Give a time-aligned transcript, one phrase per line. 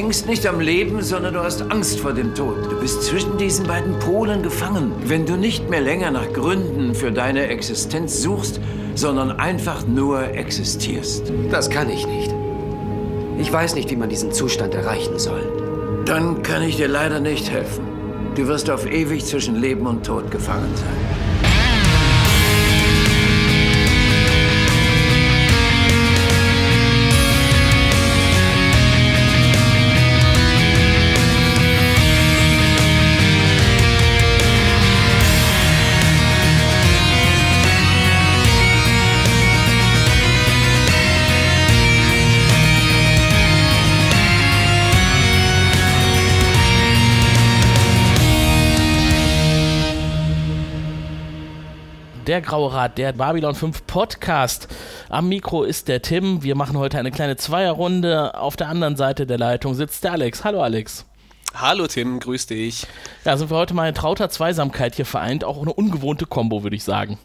[0.00, 2.72] hängst nicht am Leben, sondern du hast Angst vor dem Tod.
[2.72, 4.92] Du bist zwischen diesen beiden Polen gefangen.
[5.04, 8.62] Wenn du nicht mehr länger nach Gründen für deine Existenz suchst,
[8.94, 11.30] sondern einfach nur existierst.
[11.50, 12.34] Das kann ich nicht.
[13.40, 16.02] Ich weiß nicht, wie man diesen Zustand erreichen soll.
[16.06, 17.84] Dann kann ich dir leider nicht helfen.
[18.36, 21.09] Du wirst auf ewig zwischen Leben und Tod gefangen sein.
[52.40, 54.66] Der Graue Rat, der Babylon 5 Podcast.
[55.10, 56.42] Am Mikro ist der Tim.
[56.42, 58.34] Wir machen heute eine kleine Zweierrunde.
[58.34, 60.42] Auf der anderen Seite der Leitung sitzt der Alex.
[60.42, 61.04] Hallo Alex.
[61.52, 62.86] Hallo Tim, grüß dich.
[63.26, 65.44] Ja, sind wir heute mal in trauter Zweisamkeit hier vereint.
[65.44, 67.18] Auch eine ungewohnte Kombo, würde ich sagen.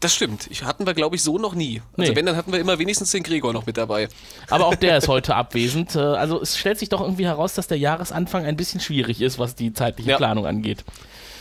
[0.00, 0.48] Das stimmt.
[0.50, 1.80] Ich, hatten wir, glaube ich, so noch nie.
[1.96, 2.16] Also nee.
[2.16, 4.08] wenn, dann hatten wir immer wenigstens den Gregor noch mit dabei.
[4.48, 5.94] Aber auch der ist heute abwesend.
[5.94, 9.38] Äh, also es stellt sich doch irgendwie heraus, dass der Jahresanfang ein bisschen schwierig ist,
[9.38, 10.16] was die zeitliche ja.
[10.16, 10.84] Planung angeht.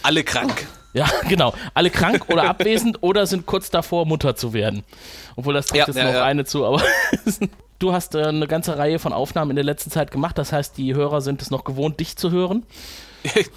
[0.04, 0.68] Alle krank.
[0.94, 1.54] Ja, genau.
[1.74, 4.84] Alle krank oder abwesend oder sind kurz davor, Mutter zu werden.
[5.36, 6.24] Obwohl das trifft ja, jetzt ja, noch ja.
[6.24, 6.82] eine zu, aber
[7.80, 10.38] du hast äh, eine ganze Reihe von Aufnahmen in der letzten Zeit gemacht.
[10.38, 12.66] Das heißt, die Hörer sind es noch gewohnt, dich zu hören.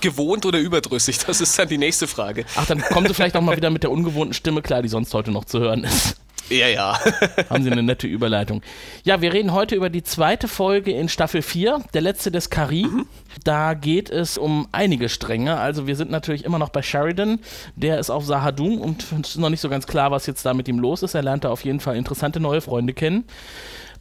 [0.00, 1.18] gewohnt oder überdrüssig?
[1.18, 2.44] Das ist dann die nächste Frage.
[2.56, 5.14] Ach, dann kommen sie vielleicht auch mal wieder mit der ungewohnten Stimme klar, die sonst
[5.14, 6.16] heute noch zu hören ist.
[6.52, 6.98] Ja, ja.
[7.50, 8.62] Haben Sie eine nette Überleitung.
[9.04, 12.84] Ja, wir reden heute über die zweite Folge in Staffel 4, der letzte des Kari.
[12.84, 13.06] Mhm.
[13.44, 15.56] Da geht es um einige Stränge.
[15.56, 17.40] Also wir sind natürlich immer noch bei Sheridan.
[17.74, 20.52] Der ist auf Sahadum und es ist noch nicht so ganz klar, was jetzt da
[20.52, 21.14] mit ihm los ist.
[21.14, 23.24] Er lernt da auf jeden Fall interessante neue Freunde kennen.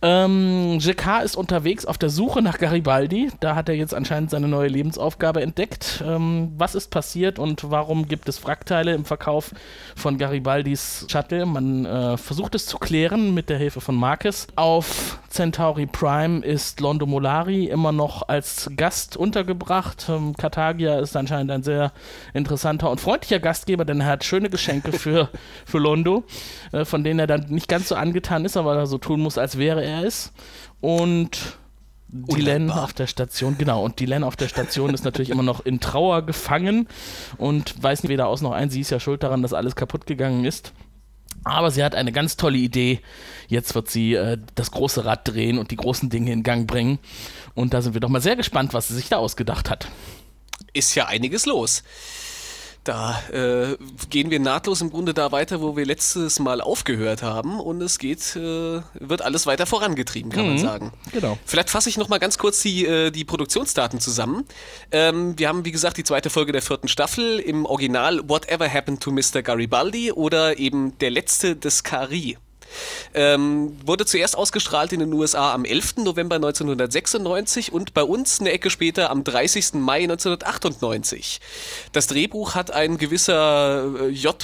[0.03, 3.31] Ähm, Jacquard ist unterwegs auf der Suche nach Garibaldi.
[3.39, 6.03] Da hat er jetzt anscheinend seine neue Lebensaufgabe entdeckt.
[6.05, 9.51] Ähm, was ist passiert und warum gibt es Wrackteile im Verkauf
[9.95, 11.45] von Garibaldis Shuttle?
[11.45, 14.47] Man äh, versucht es zu klären mit der Hilfe von Marcus.
[14.55, 20.07] Auf Centauri Prime ist Londo Molari immer noch als Gast untergebracht.
[20.09, 21.93] Ähm, Kartagia ist anscheinend ein sehr
[22.33, 25.29] interessanter und freundlicher Gastgeber, denn er hat schöne Geschenke für,
[25.65, 26.23] für Londo,
[26.73, 29.37] äh, von denen er dann nicht ganz so angetan ist, aber er so tun muss,
[29.37, 30.33] als wäre er ist.
[30.81, 31.57] Und
[32.09, 35.79] Dylan auf der Station, genau, und Dylan auf der Station ist natürlich immer noch in
[35.79, 36.87] Trauer gefangen
[37.37, 38.69] und weiß weder aus noch ein.
[38.69, 40.73] Sie ist ja schuld daran, dass alles kaputt gegangen ist.
[41.43, 43.01] Aber sie hat eine ganz tolle Idee.
[43.47, 46.99] Jetzt wird sie äh, das große Rad drehen und die großen Dinge in Gang bringen.
[47.55, 49.87] Und da sind wir doch mal sehr gespannt, was sie sich da ausgedacht hat.
[50.73, 51.83] Ist ja einiges los.
[52.83, 53.77] Da äh,
[54.09, 57.99] gehen wir nahtlos im Grunde da weiter, wo wir letztes Mal aufgehört haben und es
[57.99, 60.93] geht, äh, wird alles weiter vorangetrieben, kann mhm, man sagen.
[61.11, 61.37] Genau.
[61.45, 64.45] Vielleicht fasse ich nochmal ganz kurz die, äh, die Produktionsdaten zusammen.
[64.91, 69.01] Ähm, wir haben, wie gesagt, die zweite Folge der vierten Staffel im Original Whatever Happened
[69.01, 69.43] to Mr.
[69.43, 72.37] Garibaldi oder eben Der letzte des Kari.
[73.13, 75.97] Ähm, wurde zuerst ausgestrahlt in den USA am 11.
[75.97, 79.73] November 1996 und bei uns eine Ecke später am 30.
[79.75, 81.39] Mai 1998.
[81.91, 84.35] Das Drehbuch hat ein gewisser äh, J.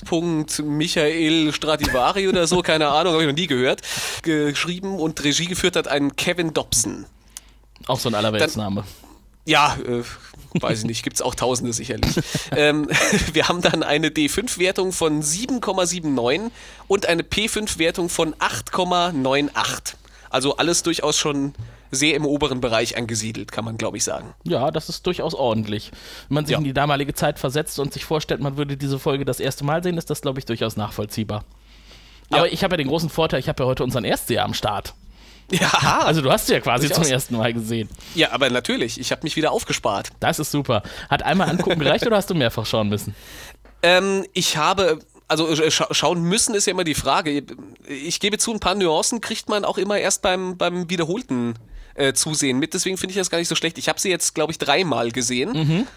[0.64, 3.82] Michael Stradivari oder so, keine Ahnung, habe ich noch nie gehört,
[4.24, 7.06] geschrieben und Regie geführt hat ein Kevin Dobson.
[7.86, 8.84] Auch so ein Allerweltsname.
[9.46, 10.04] Ja, äh,
[10.60, 12.16] weiß ich nicht, gibt es auch Tausende sicherlich.
[12.56, 12.88] ähm,
[13.34, 16.52] wir haben dann eine D5-Wertung von 7,79
[16.88, 19.96] und eine P5-Wertung von 8,98.
[20.30, 21.54] Also alles durchaus schon
[21.90, 24.34] sehr im oberen Bereich angesiedelt, kann man glaube ich sagen.
[24.44, 25.92] Ja, das ist durchaus ordentlich.
[26.28, 26.58] Wenn man sich ja.
[26.58, 29.82] in die damalige Zeit versetzt und sich vorstellt, man würde diese Folge das erste Mal
[29.84, 31.46] sehen, ist das glaube ich durchaus nachvollziehbar.
[32.30, 32.40] Ja.
[32.40, 34.94] Aber ich habe ja den großen Vorteil, ich habe ja heute unseren Erstseher am Start.
[35.52, 36.02] Ja.
[36.06, 37.90] Also du hast sie ja quasi zum ersten Mal gesehen.
[38.16, 39.00] Ja, aber natürlich.
[39.00, 40.10] Ich habe mich wieder aufgespart.
[40.20, 40.84] Das ist super.
[41.10, 43.16] Hat einmal angucken gereicht oder hast du mehrfach schauen müssen?
[43.82, 47.44] Ähm, ich habe also äh, scha schauen müssen ist ja immer die Frage.
[47.88, 51.56] Ich gebe zu, ein paar Nuancen kriegt man auch immer erst beim, beim wiederholten
[51.96, 52.74] äh, Zusehen mit.
[52.74, 53.78] Deswegen finde ich das gar nicht so schlecht.
[53.78, 55.52] Ich habe sie jetzt, glaube ich, dreimal gesehen.
[55.54, 55.88] Mhm.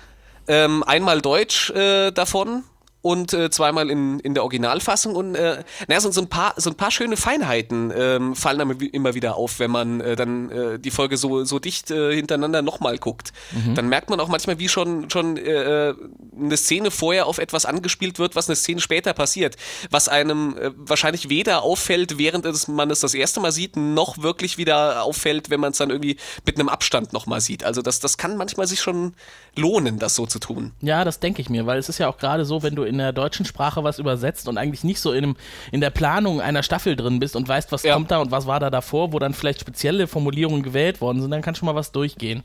[0.48, 2.64] Ähm, einmal Deutsch äh, davon
[3.02, 6.70] und äh, zweimal in, in der Originalfassung und äh, naja, so, so, ein paar, so
[6.70, 10.78] ein paar schöne Feinheiten ähm, fallen dann immer wieder auf, wenn man äh, dann äh,
[10.78, 13.32] die Folge so, so dicht äh, hintereinander nochmal guckt.
[13.52, 13.74] Mhm.
[13.74, 15.94] Dann merkt man auch manchmal, wie schon, schon äh,
[16.38, 19.56] eine Szene vorher auf etwas angespielt wird, was eine Szene später passiert,
[19.90, 24.18] was einem äh, wahrscheinlich weder auffällt, während es, man es das erste Mal sieht, noch
[24.18, 27.64] wirklich wieder auffällt, wenn man es dann irgendwie mit einem Abstand nochmal sieht.
[27.64, 29.14] Also das, das kann manchmal sich schon
[29.56, 30.72] lohnen, das so zu tun.
[30.80, 32.98] Ja, das denke ich mir, weil es ist ja auch gerade so, wenn du in
[32.98, 35.36] der deutschen Sprache was übersetzt und eigentlich nicht so in, dem,
[35.72, 37.94] in der Planung einer Staffel drin bist und weißt, was Ja.
[37.94, 41.30] kommt da und was war da davor, wo dann vielleicht spezielle Formulierungen gewählt worden sind,
[41.30, 42.42] dann kann schon mal was durchgehen.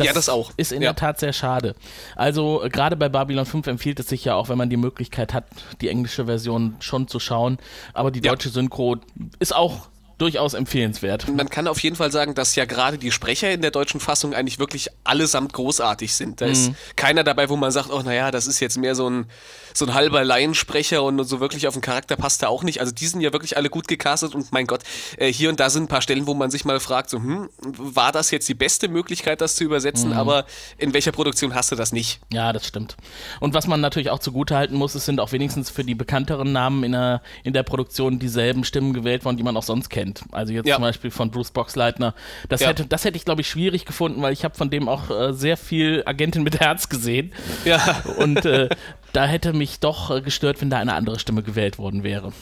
[0.00, 0.52] Ja, das auch.
[0.56, 0.90] Ist in Ja.
[0.90, 1.74] der Tat sehr schade.
[2.14, 5.34] Also äh, gerade bei Babylon 5 empfiehlt es sich ja auch, wenn man die Möglichkeit
[5.34, 5.46] hat,
[5.80, 7.58] die englische Version schon zu schauen.
[7.94, 8.30] Aber die Ja.
[8.30, 8.96] deutsche Synchro
[9.40, 11.28] ist auch durchaus empfehlenswert.
[11.28, 14.34] Man kann auf jeden Fall sagen, dass ja gerade die Sprecher in der deutschen Fassung
[14.34, 16.40] eigentlich wirklich allesamt großartig sind.
[16.40, 16.52] Da Mhm.
[16.52, 19.26] ist keiner dabei, wo man sagt, oh naja, das ist jetzt mehr so ein,
[19.78, 22.80] so ein halber Laiensprecher und so wirklich auf den Charakter passt er auch nicht.
[22.80, 24.80] Also die sind ja wirklich alle gut gecastet und mein Gott,
[25.16, 27.48] äh, hier und da sind ein paar Stellen, wo man sich mal fragt, so, hm,
[27.62, 30.10] war das jetzt die beste Möglichkeit, das zu übersetzen?
[30.10, 30.16] Mhm.
[30.16, 30.44] Aber
[30.78, 32.20] in welcher Produktion hast du das nicht?
[32.32, 32.96] Ja, das stimmt.
[33.40, 36.82] Und was man natürlich auch zugutehalten muss, es sind auch wenigstens für die bekannteren Namen
[36.84, 40.22] in der, in der Produktion dieselben Stimmen gewählt worden, die man auch sonst kennt.
[40.32, 40.76] Also jetzt Ja.
[40.76, 42.14] zum Beispiel von Bruce Boxleitner.
[42.48, 42.68] Das, Ja.
[42.68, 45.32] hätte, das hätte ich, glaube ich, schwierig gefunden, weil ich habe von dem auch äh,
[45.32, 47.32] sehr viel Agentin mit Herz gesehen.
[47.64, 48.02] Ja.
[48.18, 48.68] Und äh,
[49.12, 52.32] da hätte mich doch äh, gestört, wenn da eine andere Stimme gewählt worden wäre.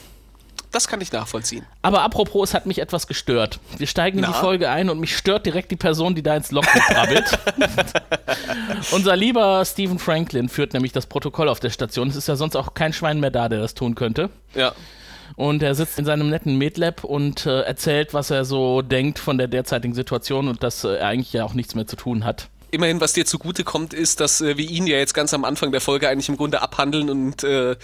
[0.71, 1.65] Das kann ich nachvollziehen.
[1.81, 3.59] Aber apropos, es hat mich etwas gestört.
[3.77, 4.31] Wir steigen in Na?
[4.31, 7.39] die Folge ein und mich stört direkt die Person, die da ins Logbuch krabbelt.
[8.91, 12.09] Unser lieber Stephen Franklin führt nämlich das Protokoll auf der Station.
[12.09, 14.29] Es ist ja sonst auch kein Schwein mehr da, der das tun könnte.
[14.55, 14.73] Ja.
[15.35, 19.37] Und er sitzt in seinem netten Medlab und äh, erzählt, was er so denkt von
[19.37, 22.49] der derzeitigen Situation und dass äh, er eigentlich ja auch nichts mehr zu tun hat.
[22.71, 25.71] Immerhin, was dir zugute kommt, ist, dass äh, wir ihn ja jetzt ganz am Anfang
[25.71, 27.75] der Folge eigentlich im Grunde abhandeln und äh,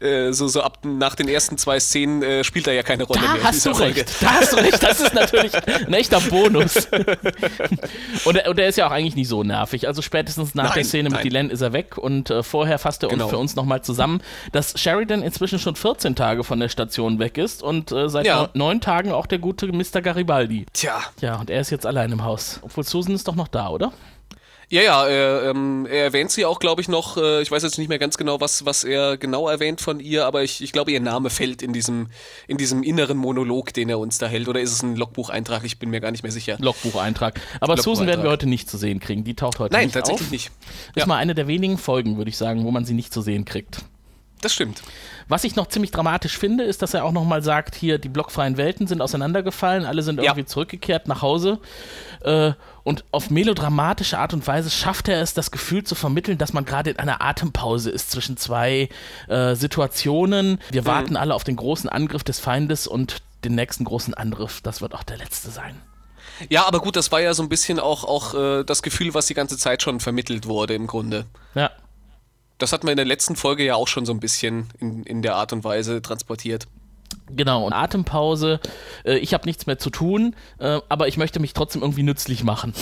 [0.00, 3.20] äh, so, so ab nach den ersten zwei Szenen äh, spielt er ja keine Rolle
[3.20, 3.30] mehr.
[3.30, 4.00] Da in hast du Folge.
[4.00, 4.10] recht.
[4.20, 4.82] Da hast du recht.
[4.82, 6.88] Das ist natürlich ein echter Bonus.
[8.24, 9.86] und, er, und er ist ja auch eigentlich nicht so nervig.
[9.86, 11.22] Also spätestens nach Nein, der Szene mit nein.
[11.28, 13.28] Dylan ist er weg und äh, vorher fasst er uns Genau.
[13.28, 14.22] für uns nochmal zusammen,
[14.52, 18.48] dass Sheridan inzwischen schon 14 Tage von der Station weg ist und äh, seit Ja.
[18.54, 20.00] neun Tagen auch der gute Mr.
[20.02, 20.66] Garibaldi.
[20.72, 21.00] Tja.
[21.20, 22.58] Ja, und er ist jetzt allein im Haus.
[22.62, 23.92] Obwohl Susan ist doch noch da, oder?
[24.72, 27.76] Ja, ja, er, ähm, er erwähnt sie auch, glaube ich, noch, äh, ich weiß jetzt
[27.76, 30.90] nicht mehr ganz genau, was, was er genau erwähnt von ihr, aber ich, ich glaube,
[30.92, 32.06] ihr Name fällt in diesem,
[32.48, 34.48] in diesem inneren Monolog, den er uns da hält.
[34.48, 35.62] Oder ist es ein Logbucheintrag?
[35.64, 36.56] Ich bin mir gar nicht mehr sicher.
[36.58, 37.38] Logbucheintrag.
[37.60, 38.30] Aber Susan werden wir Logbucheintrag.
[38.32, 39.24] heute nicht zu sehen kriegen.
[39.24, 40.32] Die taucht heute Nein, nicht tatsächlich auf.
[40.32, 40.50] nicht.
[40.94, 41.06] Ist Ja.
[41.06, 43.84] mal eine der wenigen Folgen, würde ich sagen, wo man sie nicht zu sehen kriegt.
[44.42, 44.82] Das stimmt.
[45.28, 48.56] Was ich noch ziemlich dramatisch finde, ist, dass er auch nochmal sagt, hier, die blockfreien
[48.58, 50.24] Welten sind auseinandergefallen, alle sind Ja.
[50.24, 51.58] irgendwie zurückgekehrt nach Hause.
[52.22, 52.52] Äh,
[52.82, 56.64] und auf melodramatische Art und Weise schafft er es, das Gefühl zu vermitteln, dass man
[56.64, 58.88] gerade in einer Atempause ist zwischen zwei
[59.28, 60.58] äh, Situationen.
[60.70, 64.60] Wir warten alle auf den großen Angriff des Feindes und den nächsten großen Angriff.
[64.60, 65.80] Das wird auch der letzte sein.
[66.48, 69.26] Ja, aber gut, das war ja so ein bisschen auch, auch äh, das Gefühl, was
[69.26, 71.26] die ganze Zeit schon vermittelt wurde im Grunde.
[71.54, 71.70] Ja.
[72.62, 75.20] Das hatten wir in der letzten Folge ja auch schon so ein bisschen in, in
[75.20, 76.68] der Art und Weise transportiert.
[77.34, 78.60] Genau, und Atempause.
[79.04, 82.44] Äh, ich habe nichts mehr zu tun, äh, aber ich möchte mich trotzdem irgendwie nützlich
[82.44, 82.72] machen.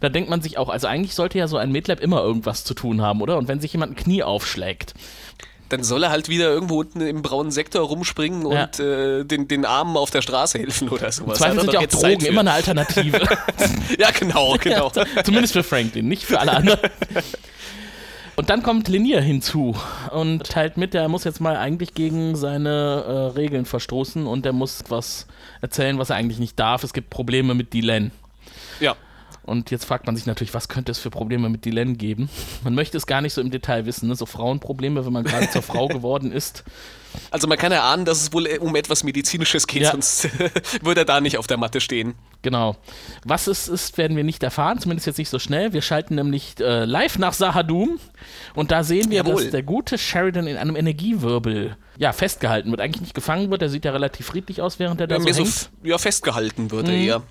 [0.00, 2.72] Da denkt man sich auch, also eigentlich sollte ja so ein Medlab immer irgendwas zu
[2.72, 3.36] tun haben, oder?
[3.36, 4.94] Und wenn sich jemand ein Knie aufschlägt.
[5.70, 8.64] Dann soll er halt wieder irgendwo unten im braunen Sektor rumspringen Ja.
[8.64, 11.38] und äh, den, den Armen auf der Straße helfen oder sowas.
[11.38, 13.20] Zweifel Hat sind ja auch Drogen immer eine Alternative.
[13.98, 14.92] Ja, genau, genau.
[15.24, 16.78] Zumindest für Franklin, nicht für alle anderen.
[18.40, 19.76] Und dann kommt Linier hinzu
[20.12, 24.54] und teilt mit, er muss jetzt mal eigentlich gegen seine äh, Regeln verstoßen und er
[24.54, 25.26] muss was
[25.60, 26.82] erzählen, was er eigentlich nicht darf.
[26.82, 28.12] Es gibt Probleme mit Dylan.
[28.80, 28.96] Ja.
[29.42, 32.28] Und jetzt fragt man sich natürlich, was könnte es für Probleme mit Dylan geben?
[32.62, 34.14] Man möchte es gar nicht so im Detail wissen, ne?
[34.14, 36.62] so Frauenprobleme, wenn man gerade zur Frau geworden ist.
[37.32, 39.90] Also man kann erahnen, dass es wohl äh, um etwas Medizinisches geht, Ja.
[39.92, 40.28] sonst
[40.82, 42.14] würde er da nicht auf der Matte stehen.
[42.42, 42.76] Genau.
[43.24, 45.72] Was es ist, werden wir nicht erfahren, zumindest jetzt nicht so schnell.
[45.72, 47.98] Wir schalten nämlich äh, live nach Sahadum
[48.54, 49.42] und da sehen wir, Jawohl.
[49.42, 52.80] dass der gute Sheridan in einem Energiewirbel ja, festgehalten wird.
[52.80, 55.28] Eigentlich nicht gefangen wird, er sieht ja relativ friedlich aus, während er da Ja, so
[55.32, 55.48] so hängt.
[55.48, 56.98] f- ja, festgehalten würde Mhm.
[56.98, 57.22] eher.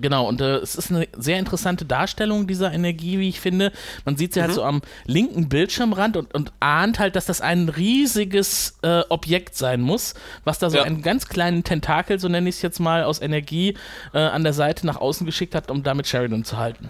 [0.00, 3.72] Genau, und äh, es ist eine sehr interessante Darstellung dieser Energie, wie ich finde.
[4.04, 4.44] Man sieht sie Mhm.
[4.44, 9.56] halt so am linken Bildschirmrand und, und ahnt halt, dass das ein riesiges äh, Objekt
[9.56, 10.14] sein muss,
[10.44, 10.84] was da so Ja.
[10.84, 13.76] einen ganz kleinen Tentakel, so nenne ich es jetzt mal, aus Energie
[14.12, 16.88] äh, an der Seite nach außen geschickt hat, um damit Sheridan zu halten.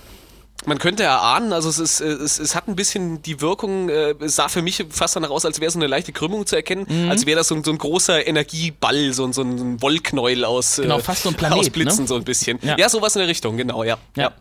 [0.65, 4.15] Man könnte erahnen, also es, ist, äh, es, es hat ein bisschen die Wirkung, äh,
[4.21, 6.87] es sah für mich fast danach aus, als wäre so eine leichte Krümmung zu erkennen,
[6.89, 7.11] Mhm.
[7.11, 10.79] als wäre das so ein, so ein großer Energieball, so ein, so ein Wollknäuel aus,
[10.79, 12.09] äh, Genau, fast so ein Planet, aus Blitzen ne?
[12.09, 12.59] so ein bisschen.
[12.63, 12.77] Ja.
[12.79, 12.89] Ja.
[12.89, 13.99] sowas in der Richtung, genau, ja.
[14.17, 14.33] Ja.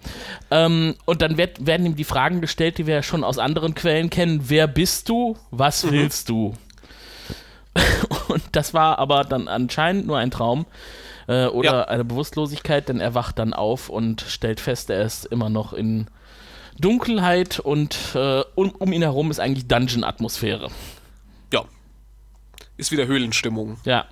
[0.51, 3.73] Ähm, und dann werd, werden ihm die Fragen gestellt, die wir ja schon aus anderen
[3.73, 4.41] Quellen kennen.
[4.47, 5.37] Wer bist du?
[5.49, 5.91] Was Mhm.
[5.91, 6.53] willst du?
[8.27, 10.65] und das war aber dann anscheinend nur ein Traum
[11.27, 11.81] äh, oder Ja.
[11.85, 16.07] eine Bewusstlosigkeit, denn er wacht dann auf und stellt fest, er ist immer noch in
[16.79, 20.69] Dunkelheit und äh, um, um ihn herum ist eigentlich Dungeon-Atmosphäre.
[22.81, 23.77] Ist wieder Höhlenstimmung.
[23.85, 24.05] Ja,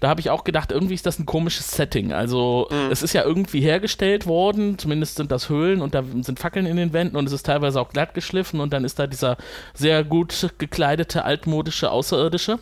[0.00, 2.14] da habe ich auch gedacht, irgendwie ist das ein komisches Setting.
[2.14, 2.90] Also Mhm.
[2.90, 6.78] es ist ja irgendwie hergestellt worden, zumindest sind das Höhlen und da sind Fackeln in
[6.78, 9.36] den Wänden und es ist teilweise auch glatt geschliffen und dann ist da dieser
[9.74, 12.58] sehr gut gekleidete, altmodische Außerirdische,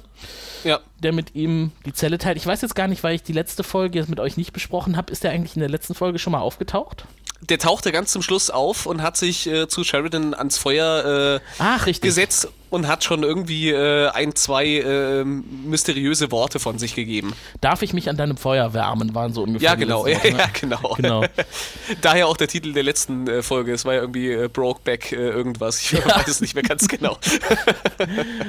[0.64, 0.80] Ja.
[1.00, 2.38] der mit ihm die Zelle teilt.
[2.38, 4.96] Ich weiß jetzt gar nicht, weil ich die letzte Folge jetzt mit euch nicht besprochen
[4.96, 7.04] habe, ist der eigentlich in der letzten Folge schon mal aufgetaucht?
[7.42, 11.40] Der tauchte ganz zum Schluss auf und hat sich äh, zu Sheridan ans Feuer äh,
[11.58, 17.34] Ach, gesetzt und hat schon irgendwie äh, ein, zwei äh, mysteriöse Worte von sich gegeben.
[17.60, 19.70] Darf ich mich an deinem Feuer wärmen, waren so ungefähr.
[19.70, 20.06] Ja, genau.
[20.06, 20.44] Ja, Worte, ne?
[20.60, 20.94] genau.
[20.96, 21.24] Genau.
[22.00, 23.72] Daher auch der Titel der letzten äh, Folge.
[23.72, 25.80] Es war ja irgendwie äh, Brokeback irgendwas.
[25.80, 27.18] Ich weiß es nicht mehr ganz genau.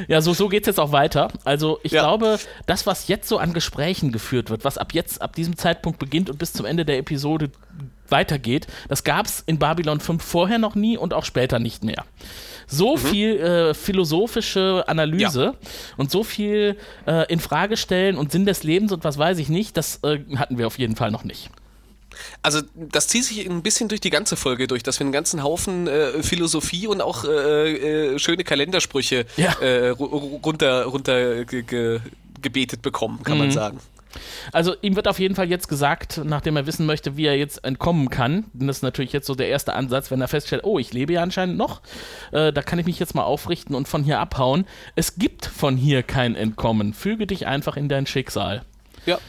[0.07, 1.29] Ja, so, so geht es jetzt auch weiter.
[1.43, 2.01] Also ich Ja.
[2.01, 5.99] glaube, das, was jetzt so an Gesprächen geführt wird, was ab jetzt, ab diesem Zeitpunkt
[5.99, 7.51] beginnt und bis zum Ende der Episode
[8.11, 12.05] weitergeht, das gab es in Babylon 5 vorher noch nie und auch später nicht mehr.
[12.67, 12.99] So Mhm.
[12.99, 15.55] viel äh, philosophische Analyse
[15.97, 19.49] und so viel äh, in Frage stellen und Sinn des Lebens und was weiß ich
[19.49, 21.49] nicht, das äh, hatten wir auf jeden Fall noch nicht.
[22.41, 25.43] Also das zieht sich ein bisschen durch die ganze Folge durch, dass wir einen ganzen
[25.43, 29.51] Haufen äh, Philosophie und auch äh, äh, schöne Kalendersprüche Ja.
[29.61, 31.99] äh, ru- ru- runter, runter ge ge
[32.41, 33.43] gebetet bekommen, kann Mhm.
[33.43, 33.79] man sagen.
[34.51, 37.63] Also ihm wird auf jeden Fall jetzt gesagt, nachdem er wissen möchte, wie er jetzt
[37.63, 40.93] entkommen kann, das ist natürlich jetzt so der erste Ansatz, wenn er feststellt, oh, ich
[40.93, 41.81] lebe ja anscheinend noch,
[42.31, 44.65] äh, da kann ich mich jetzt mal aufrichten und von hier abhauen.
[44.95, 46.93] Es gibt von hier kein Entkommen.
[46.93, 48.63] Füge dich einfach in dein Schicksal.
[49.05, 49.19] Ja.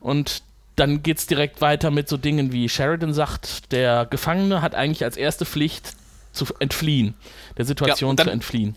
[0.00, 0.42] Und
[0.76, 5.04] dann geht es direkt weiter mit so Dingen wie Sheridan sagt, der Gefangene hat eigentlich
[5.04, 5.92] als erste Pflicht
[6.32, 7.14] zu entfliehen,
[7.56, 8.74] der Situation Ja, dann- zu entfliehen.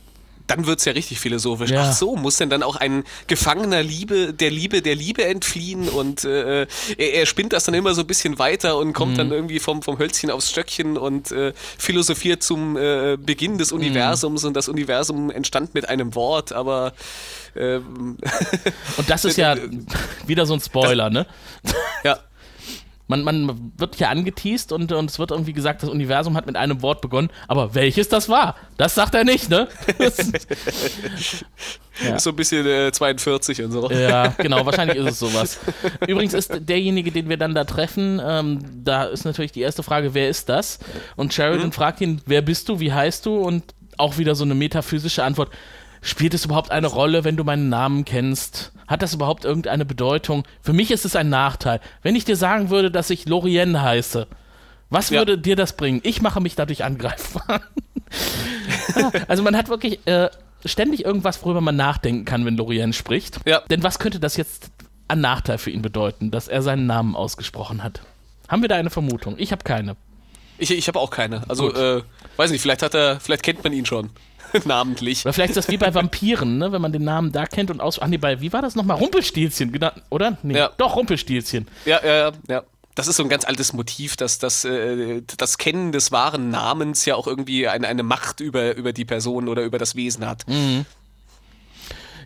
[0.48, 1.72] Dann wird es ja richtig philosophisch.
[1.72, 1.90] Ja.
[1.90, 6.24] Ach so, muss denn dann auch ein Gefangener Liebe, der Liebe der Liebe entfliehen und
[6.24, 9.18] äh, er, er spinnt das dann immer so ein bisschen weiter und kommt Mhm.
[9.18, 13.58] dann irgendwie vom, vom Hölzchen aufs Stöckchen und äh, philosophiert zum äh, Beginn Mhm.
[13.60, 16.94] des Universums und das Universum entstand mit einem Wort, aber
[17.56, 18.18] ähm,
[18.98, 19.56] Und das ist ja
[20.28, 21.26] wieder so ein Spoiler, ne?
[22.04, 22.20] ja.
[23.08, 26.56] Man, man wird hier angeteased und, und es wird irgendwie gesagt, das Universum hat mit
[26.56, 29.68] einem Wort begonnen, aber welches das war, das sagt er nicht, ne?
[32.04, 32.20] Ja.
[32.20, 33.90] So ein bisschen äh, 42 und so.
[33.90, 35.60] ja, genau, wahrscheinlich ist es sowas.
[36.08, 40.14] Übrigens ist derjenige, den wir dann da treffen, ähm, da ist natürlich die erste Frage,
[40.14, 40.80] wer ist das?
[41.16, 43.38] Und Sheridan fragt ihn, wer bist du, wie heißt du?
[43.38, 43.64] Und
[43.98, 45.50] auch wieder so eine metaphysische Antwort.
[46.02, 48.72] Spielt es überhaupt eine Rolle, wenn du meinen Namen kennst?
[48.88, 50.44] Hat das überhaupt irgendeine Bedeutung?
[50.62, 51.80] Für mich ist es ein Nachteil.
[52.04, 54.28] Wenn ich dir sagen würde, dass ich Lorien heiße,
[54.90, 55.20] was Ja.
[55.20, 56.00] würde dir das bringen?
[56.04, 57.62] Ich mache mich dadurch angreifbar.
[59.28, 60.30] Also man hat wirklich äh,
[60.66, 63.40] ständig irgendwas, worüber man nachdenken kann, wenn Lorien spricht.
[63.46, 63.62] Ja.
[63.70, 64.72] Denn was könnte das jetzt
[65.08, 68.02] an Nachteil für ihn bedeuten, dass er seinen Namen ausgesprochen hat?
[68.48, 69.36] Haben wir da eine Vermutung?
[69.38, 69.96] Ich habe keine.
[70.58, 71.44] Ich, ich habe auch keine.
[71.50, 72.02] Also, äh,
[72.38, 74.10] weiß nicht, vielleicht hat er, vielleicht kennt man ihn schon.
[74.66, 75.26] Namentlich.
[75.26, 76.72] Oder vielleicht ist das wie bei Vampiren, ne?
[76.72, 78.00] wenn man den Namen da kennt und aus.
[78.02, 78.98] Ach nee, bei, wie war das nochmal?
[78.98, 80.38] Rumpelstilzchen, genau, oder?
[80.44, 80.72] Nee, Ja.
[80.78, 81.68] doch, Rumpelstilzchen.
[81.86, 82.64] Ja, ja, ja.
[82.96, 87.06] Das ist so ein ganz altes Motiv, dass das, äh, das Kennen des wahren Namens
[87.06, 90.46] ja auch irgendwie eine, eine Macht über, über die Person oder über das Wesen hat.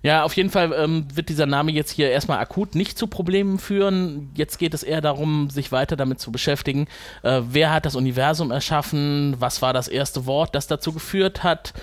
[0.04, 3.60] Ja, auf jeden Fall ähm, wird dieser Name jetzt hier erstmal akut nicht zu Problemen
[3.60, 4.32] führen.
[4.36, 6.88] Jetzt geht es eher darum, sich weiter damit zu beschäftigen.
[7.22, 9.36] Äh, wer hat das Universum erschaffen?
[9.38, 11.74] Was war das erste Wort, das dazu geführt hat?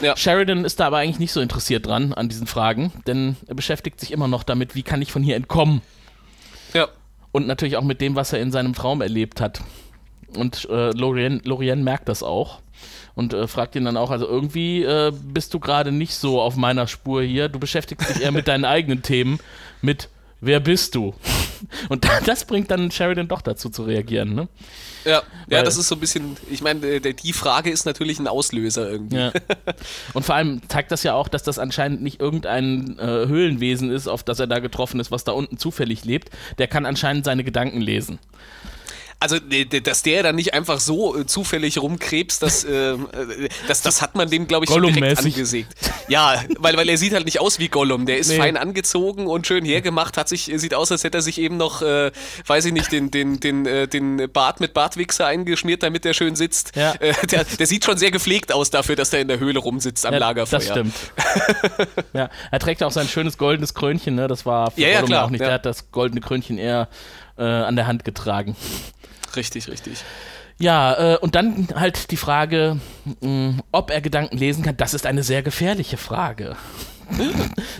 [0.00, 0.16] Ja.
[0.16, 4.00] Sheridan ist da aber eigentlich nicht so interessiert dran an diesen Fragen, denn er beschäftigt
[4.00, 5.82] sich immer noch damit, wie kann ich von hier entkommen?
[6.72, 6.88] Ja.
[7.32, 9.60] Und natürlich auch mit dem, was er in seinem Traum erlebt hat.
[10.34, 12.60] Und äh, Lorien, Lorien merkt das auch
[13.18, 16.54] und äh, fragt ihn dann auch, also irgendwie äh, bist du gerade nicht so auf
[16.54, 17.48] meiner Spur hier.
[17.48, 19.40] Du beschäftigst dich eher mit deinen eigenen Themen,
[19.82, 20.08] mit
[20.40, 21.14] wer bist du?
[21.88, 24.48] Und das bringt dann Sheridan doch dazu zu reagieren, ne?
[25.04, 25.22] Ja, ja
[25.58, 28.88] Weil- das ist so ein bisschen, ich meine, äh, die Frage ist natürlich ein Auslöser
[28.88, 29.16] irgendwie.
[29.16, 29.32] Ja.
[30.14, 34.06] Und vor allem zeigt das ja auch, dass das anscheinend nicht irgendein äh, Höhlenwesen ist,
[34.06, 36.30] auf das er da getroffen ist, was da unten zufällig lebt.
[36.58, 38.20] Der kann anscheinend seine Gedanken lesen.
[39.20, 43.82] Also, äh, dass der dann nicht einfach so äh, zufällig rumkrebst, das, ähm, äh, das,
[43.82, 45.74] das hat man dem, glaube ich, schon direkt angesägt.
[46.06, 48.06] Ja, weil, weil er sieht halt nicht aus wie Gollum.
[48.06, 48.36] Der ist Nee.
[48.36, 51.82] fein angezogen und schön hergemacht, hat sich, sieht aus, als hätte er sich eben noch,
[51.82, 52.12] äh,
[52.46, 56.36] weiß ich nicht, den, den, den, äh, den Bart mit Bartwichser eingeschmiert, damit der schön
[56.36, 56.76] sitzt.
[56.76, 56.92] Ja.
[57.00, 60.06] Äh, der, der sieht schon sehr gepflegt aus dafür, dass der in der Höhle rumsitzt
[60.06, 60.60] am Ja, Lagerfeuer.
[60.60, 60.94] Das stimmt.
[62.12, 64.28] ja, er trägt ja auch sein schönes goldenes Krönchen, ne?
[64.28, 65.40] Das war für Ja, ja, Gollum klar, auch nicht.
[65.40, 65.46] ja.
[65.48, 66.88] Der hat das goldene Krönchen eher
[67.36, 68.56] äh, an der Hand getragen.
[69.36, 70.04] Richtig, richtig.
[70.60, 72.80] Ja, äh, und dann halt die Frage,
[73.20, 74.76] mh, ob er Gedanken lesen kann.
[74.76, 76.56] Das ist eine sehr gefährliche Frage.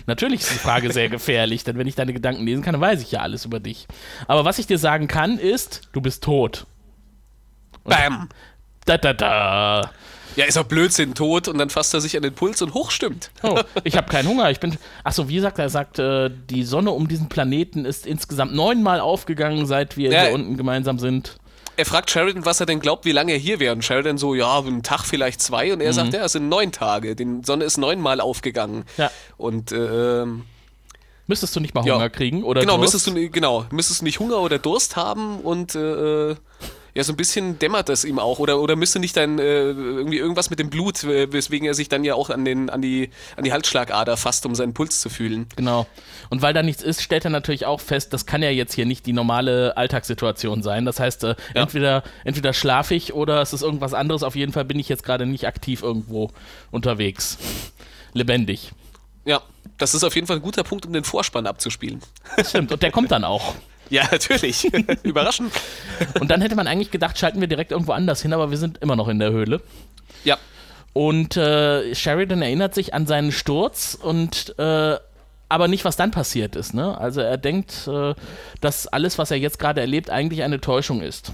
[0.07, 3.01] Natürlich ist die Frage sehr gefährlich, denn wenn ich deine Gedanken lesen kann, dann weiß
[3.01, 3.87] ich ja alles über dich.
[4.27, 6.65] Aber was ich dir sagen kann, ist, du bist tot.
[7.83, 8.29] Bam!
[8.85, 9.91] Da, da, da.
[10.39, 13.29] Ja, ist doch Blödsinn, tot und dann fasst er sich an den Puls und hochstimmt.
[13.43, 14.49] Oh, ich habe keinen Hunger.
[14.51, 14.77] Ich bin.
[15.03, 15.65] Achso, wie sagt er?
[15.65, 20.23] Er sagt, äh, die Sonne um diesen Planeten ist insgesamt neunmal aufgegangen, seit wir Ja.
[20.23, 21.37] hier unten gemeinsam sind.
[21.75, 23.73] Er fragt Sheridan, was er denn glaubt, wie lange er hier wäre.
[23.75, 25.71] Und Sheridan so, ja, ein Tag, vielleicht zwei.
[25.73, 27.15] Und er sagt, ja, es sind neun Tage.
[27.15, 28.83] Die Sonne ist neunmal aufgegangen.
[28.97, 29.11] Ja.
[29.37, 30.43] Und ähm,
[31.27, 31.95] Müsstest du nicht mal Ja.
[31.95, 32.95] Hunger kriegen oder genau, Durst?
[32.95, 36.35] müsstest du, genau, müsstest du nicht Hunger oder Durst haben und äh,
[36.99, 38.39] ja, so ein bisschen dämmert es ihm auch.
[38.39, 41.87] Oder, oder müsste nicht dann äh, irgendwie irgendwas mit dem Blut, äh, weswegen er sich
[41.87, 45.09] dann ja auch an, den, an, die, an die Halsschlagader fasst, um seinen Puls zu
[45.09, 45.47] fühlen.
[45.55, 45.87] Genau.
[46.29, 48.85] Und weil da nichts ist, stellt er natürlich auch fest, das kann ja jetzt hier
[48.85, 50.83] nicht die normale Alltagssituation sein.
[50.83, 51.61] Das heißt, äh, Ja.
[51.61, 54.21] entweder, entweder schlafe ich oder es ist irgendwas anderes.
[54.23, 56.31] Auf jeden Fall bin ich jetzt gerade nicht aktiv irgendwo
[56.69, 57.37] unterwegs.
[58.13, 58.73] Lebendig.
[59.23, 59.41] Ja,
[59.77, 62.01] das ist auf jeden Fall ein guter Punkt, um den Vorspann abzuspielen.
[62.35, 62.73] Das stimmt.
[62.73, 63.55] Und der kommt dann auch.
[63.89, 64.71] Ja, natürlich.
[65.03, 65.51] Überraschend.
[66.19, 68.77] Und dann hätte man eigentlich gedacht, schalten wir direkt irgendwo anders hin, aber wir sind
[68.79, 69.61] immer noch in der Höhle.
[70.23, 70.37] Ja.
[70.93, 74.97] Und äh, Sheridan erinnert sich an seinen Sturz und äh,
[75.51, 76.73] aber nicht, was dann passiert ist.
[76.73, 76.95] Ne?
[76.97, 78.13] Also er denkt, äh,
[78.61, 81.33] dass alles, was er jetzt gerade erlebt, eigentlich eine Täuschung ist.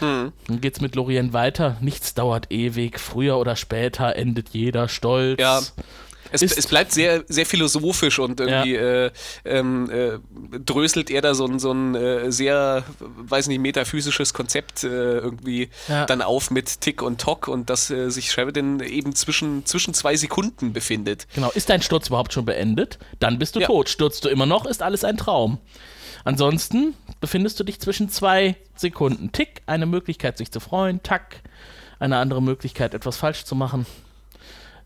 [0.00, 0.32] Hm.
[0.46, 1.76] Dann geht's mit Lorien weiter.
[1.80, 2.98] Nichts dauert ewig.
[2.98, 5.40] Früher oder später endet jeder Stolz.
[5.40, 5.60] Ja.
[6.32, 9.10] Es, es bleibt sehr, sehr philosophisch und irgendwie äh,
[9.44, 10.18] ähm, äh,
[10.64, 15.70] dröselt er da so ein, so ein äh, sehr, weiß nicht, metaphysisches Konzept äh, irgendwie
[15.88, 16.06] Ja.
[16.06, 20.16] dann auf mit Tick und Tock und dass äh, sich Sheridan eben zwischen, zwischen zwei
[20.16, 21.26] Sekunden befindet.
[21.34, 21.50] Genau.
[21.50, 22.98] Ist dein Sturz überhaupt schon beendet?
[23.20, 23.66] Dann bist du Ja.
[23.66, 23.88] tot.
[23.88, 25.58] Stürzt du immer noch, ist alles ein Traum.
[26.24, 29.32] Ansonsten befindest du dich zwischen zwei Sekunden.
[29.32, 31.02] Tick, eine Möglichkeit, sich zu freuen.
[31.02, 31.40] Tack,
[31.98, 33.86] eine andere Möglichkeit, etwas falsch zu machen.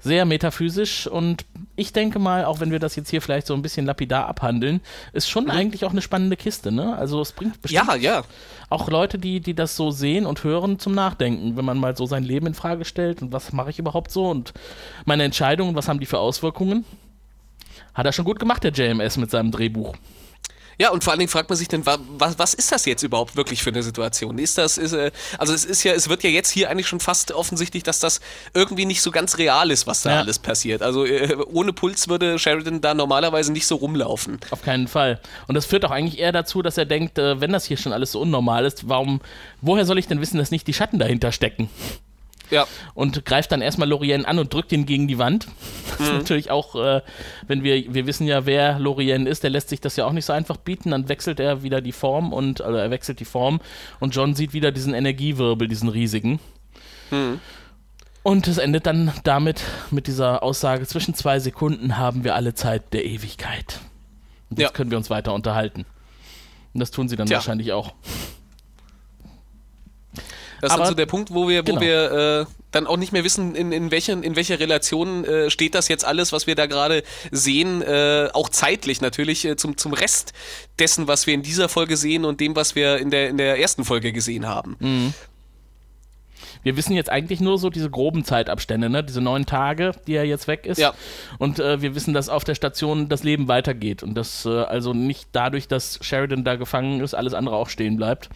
[0.03, 1.45] Sehr metaphysisch und
[1.77, 4.81] ich denke mal, auch wenn wir das jetzt hier vielleicht so ein bisschen lapidar abhandeln,
[5.13, 6.97] ist schon eigentlich auch eine spannende Kiste, ne?
[6.97, 8.23] Also es bringt bestimmt Ja, ja.
[8.69, 12.05] auch Leute, die, die das so sehen und hören, zum Nachdenken, wenn man mal so
[12.07, 14.53] sein Leben in Frage stellt und was mache ich überhaupt so und
[15.05, 16.85] meine Entscheidungen, was haben die für Auswirkungen?
[17.95, 19.95] Hat er schon gut gemacht, der JMS mit seinem Drehbuch.
[20.83, 23.05] Ja, und vor allen Dingen fragt man sich dann, wa- was, was ist das jetzt
[23.05, 24.37] überhaupt wirklich für eine Situation?
[24.39, 26.99] Ist das, ist, äh, also es ist ja, es wird ja jetzt hier eigentlich schon
[26.99, 28.21] fast offensichtlich, dass das
[28.53, 30.19] irgendwie nicht so ganz real ist, was da Ja.
[30.23, 30.83] alles passiert.
[30.83, 34.41] Also äh, ohne Puls würde Sheridan da normalerweise nicht so rumlaufen.
[34.51, 35.21] Auf keinen Fall.
[35.47, 37.93] Und das führt auch eigentlich eher dazu, dass er denkt, äh, wenn das hier schon
[37.93, 39.21] alles so unnormal ist, warum,
[39.61, 41.71] woher soll ich denn wissen, dass nicht die Schatten dahinter stecken?
[42.53, 42.67] Ja.
[42.95, 45.49] und greift dann erstmal Lorien an und drückt ihn gegen die Wand.
[45.99, 47.01] Das ist natürlich auch, äh,
[47.49, 50.27] wenn wir, wir wissen ja, wer Lorien ist, der lässt sich das ja auch nicht
[50.27, 53.61] so einfach bieten, dann wechselt er wieder die Form und, also er wechselt die Form
[54.01, 56.39] und John sieht wieder diesen Energiewirbel, diesen riesigen.
[58.23, 62.93] Und es endet dann damit mit dieser Aussage, zwischen zwei Sekunden haben wir alle Zeit
[62.93, 63.81] der Ewigkeit.
[64.51, 64.73] Und jetzt Ja.
[64.73, 65.85] können wir uns weiter unterhalten.
[66.73, 67.37] Und das tun sie dann Tja.
[67.39, 67.93] wahrscheinlich auch.
[70.63, 71.81] Das ist Aber- dann so der Punkt, wo wir, wo genau.
[71.81, 75.75] wir äh, dann auch nicht mehr wissen, in, in, welchen, in welcher Relation äh, steht
[75.75, 79.93] das jetzt alles, was wir da gerade sehen, äh, auch zeitlich natürlich äh, zum, zum
[79.93, 80.33] Rest
[80.79, 83.59] dessen, was wir in dieser Folge sehen und dem, was wir in der, in der
[83.59, 84.77] ersten Folge gesehen haben.
[84.79, 85.15] Mhm.
[86.63, 89.03] Wir wissen jetzt eigentlich nur so diese groben Zeitabstände, ne?
[89.03, 90.79] diese neun Tage, die er jetzt weg ist.
[90.79, 90.95] Ja.
[91.39, 94.95] Und äh, wir wissen, dass auf der Station das Leben weitergeht und dass äh, also
[94.95, 98.29] nicht dadurch, dass Sheridan da gefangen ist, alles andere auch stehen bleibt.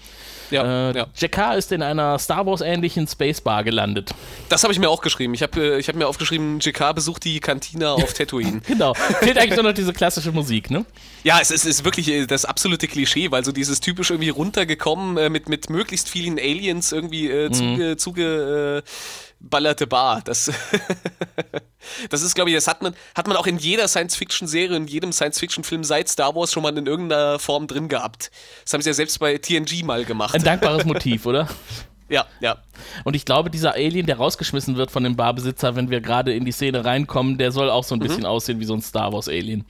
[0.51, 1.07] Ja, Äh, ja.
[1.17, 4.15] Jakar ist in einer Star Wars-ähnlichen Spacebar gelandet.
[4.49, 5.35] Das habe ich mir auch geschrieben.
[5.35, 8.61] Ich habe äh, ich hab mir aufgeschrieben, JK besucht die Kantina auf Tatooine.
[8.67, 8.95] Genau.
[8.95, 10.85] Fehlt eigentlich nur noch diese klassische Musik, ne?
[11.25, 15.17] Ja, es ist, ist wirklich äh, das absolute Klischee, weil so dieses typisch irgendwie runtergekommen
[15.17, 18.16] äh, mit, mit möglichst vielen Aliens irgendwie äh, zuge, zuge äh,
[19.41, 20.23] ballerte Bar.
[20.25, 20.51] Das,
[22.11, 25.13] das ist, glaube ich, das hat man, hat man auch in jeder Science-Fiction-Serie, in jedem
[25.13, 28.31] Science-Fiction-Film seit Star Wars schon mal in irgendeiner Form drin gehabt.
[28.65, 30.35] Das haben sie ja selbst bei TNG mal gemacht.
[30.35, 31.49] Ein dankbares Motiv, oder?
[32.09, 32.59] Ja, ja.
[33.03, 36.45] Und ich glaube, dieser Alien, der rausgeschmissen wird von dem Barbesitzer, wenn wir gerade in
[36.45, 39.65] die Szene reinkommen, der soll auch so ein bisschen aussehen wie so ein Star Wars-Alien.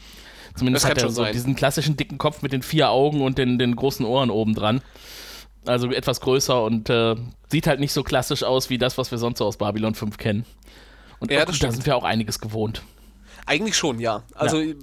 [0.55, 1.33] Zumindest hat er so sein.
[1.33, 4.83] diesen klassischen dicken Kopf mit den vier Augen und den, den großen Ohren oben dran.
[5.67, 7.17] Also etwas größer und äh,
[7.51, 10.17] sieht halt nicht so klassisch aus wie das, was wir sonst so aus Babylon 5
[10.19, 10.45] kennen.
[11.19, 12.83] Und Ja, gut, da sind wir auch einiges gewohnt.
[13.49, 14.25] Eigentlich schon, ja.
[14.35, 14.75] Also äh,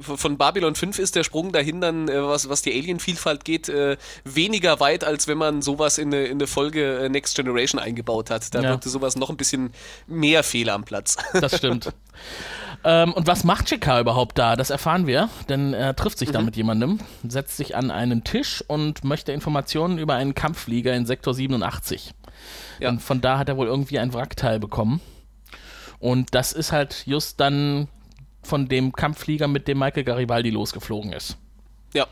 [0.00, 3.96] von Babylon 5 ist der Sprung dahin dann, äh, was, was die Alien-Vielfalt geht, äh,
[4.24, 8.30] weniger weit, als wenn man sowas in eine, in eine Folge äh, Next Generation eingebaut
[8.30, 8.52] hat.
[8.54, 8.70] Da Ja.
[8.70, 9.70] wirkte sowas noch ein bisschen
[10.08, 11.16] mehr Fehler am Platz.
[11.32, 11.92] Das stimmt.
[12.84, 14.56] ähm, und was macht Chika überhaupt da?
[14.56, 18.62] Das erfahren wir, denn er trifft sich da mit jemandem, setzt sich an einen Tisch
[18.66, 22.14] und möchte Informationen über einen Kampfflieger in Sektor 87.
[22.80, 22.88] Ja.
[22.90, 25.00] Und von da hat er wohl irgendwie ein Wrackteil bekommen.
[25.98, 27.88] Und das ist halt just dann
[28.42, 31.36] von dem Kampfflieger, mit dem Michael Garibaldi losgeflogen ist.
[31.92, 32.06] ja.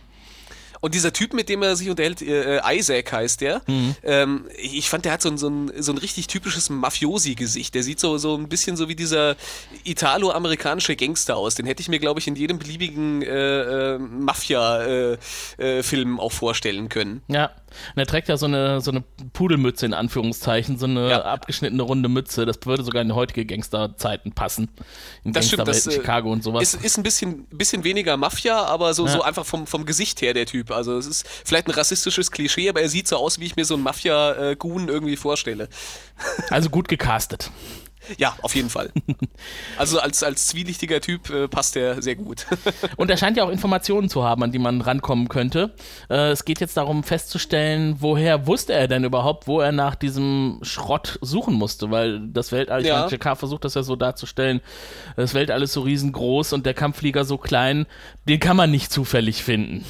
[0.87, 3.97] Und dieser Typ, mit dem er sich unterhält, äh, äh Isaac heißt der, mhm.
[4.05, 7.75] ähm, ich fand, der hat so ein, so ein, so ein richtig typisches Mafiosi-Gesicht.
[7.75, 9.35] Der sieht so, so ein bisschen so wie dieser
[9.83, 11.57] italo-amerikanische Gangster aus.
[11.57, 15.19] Den hätte ich mir, glaube ich, in jedem beliebigen äh, äh, Mafia-Film
[16.19, 17.21] äh, auch vorstellen können.
[17.27, 17.51] Ja,
[17.95, 21.23] und er trägt ja so eine, so eine Pudelmütze in Anführungszeichen, so eine ja.
[21.23, 22.47] abgeschnittene runde Mütze.
[22.47, 24.69] Das würde sogar in heutige Gangsterzeiten passen.
[25.25, 26.75] In das stimmt, das, Chicago und sowas.
[26.75, 29.13] Ist, ist ein bisschen, bisschen weniger Mafia, aber so, ja.
[29.13, 30.71] so einfach vom, vom Gesicht her der Typ.
[30.71, 33.65] Also es ist vielleicht ein rassistisches Klischee, aber er sieht so aus, wie ich mir
[33.65, 35.69] so einen Mafia-Goon irgendwie vorstelle.
[36.51, 37.51] Also gut gecastet.
[38.19, 38.91] Ja, auf jeden Fall.
[39.79, 42.47] Also als, als zwielichtiger Typ äh, passt er sehr gut.
[42.97, 45.75] Und er scheint ja auch Informationen zu haben, an die man rankommen könnte.
[46.09, 50.61] Äh, es geht jetzt darum festzustellen, woher wusste er denn überhaupt, wo er nach diesem
[50.63, 53.07] Schrott suchen musste, weil das Weltall, ich ja.
[53.09, 54.61] JK versucht das ja so darzustellen,
[55.17, 57.87] das Weltall ist so riesengroß und der Kampfflieger so klein,
[58.29, 59.85] den kann man nicht zufällig finden.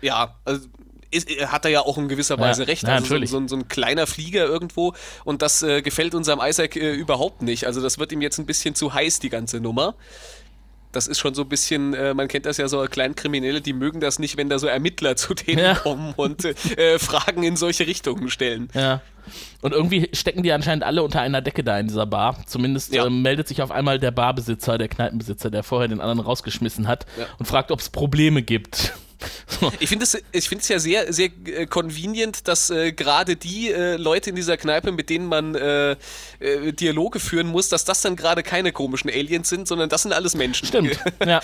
[0.00, 0.68] Ja, also
[1.14, 2.82] ist, äh, hat er ja auch in gewisser Weise ja, recht.
[2.84, 6.76] Ja, also so, so, so, ein kleiner Flieger irgendwo und das äh, gefällt unserem Isaac
[6.76, 7.66] äh, überhaupt nicht.
[7.66, 9.94] Also das wird ihm jetzt ein bisschen zu heiß, die ganze Nummer.
[10.94, 14.00] Das ist schon so ein bisschen, äh, man kennt das ja so, Kleinkriminelle, die mögen
[14.00, 15.74] das nicht, wenn da so Ermittler zu denen ja.
[15.74, 18.68] kommen und äh, Fragen in solche Richtungen stellen.
[18.74, 19.02] Ja.
[19.62, 22.38] Und irgendwie stecken die anscheinend alle unter einer Decke da in dieser Bar.
[22.46, 23.06] Zumindest ja.
[23.06, 27.06] äh, meldet sich auf einmal der Barbesitzer, der Kneipenbesitzer, der vorher den anderen rausgeschmissen hat
[27.18, 27.26] ja.
[27.38, 28.94] und fragt, ob es Probleme gibt.
[29.80, 33.96] Ich finde es ich find's ja sehr, sehr äh, convenient, dass äh, gerade die äh,
[33.96, 35.96] Leute in dieser Kneipe, mit denen man äh,
[36.40, 40.12] äh Dialoge führen muss, dass das dann gerade keine komischen Aliens sind, sondern das sind
[40.12, 40.66] alles Menschen.
[40.66, 41.40] Stimmt, ja.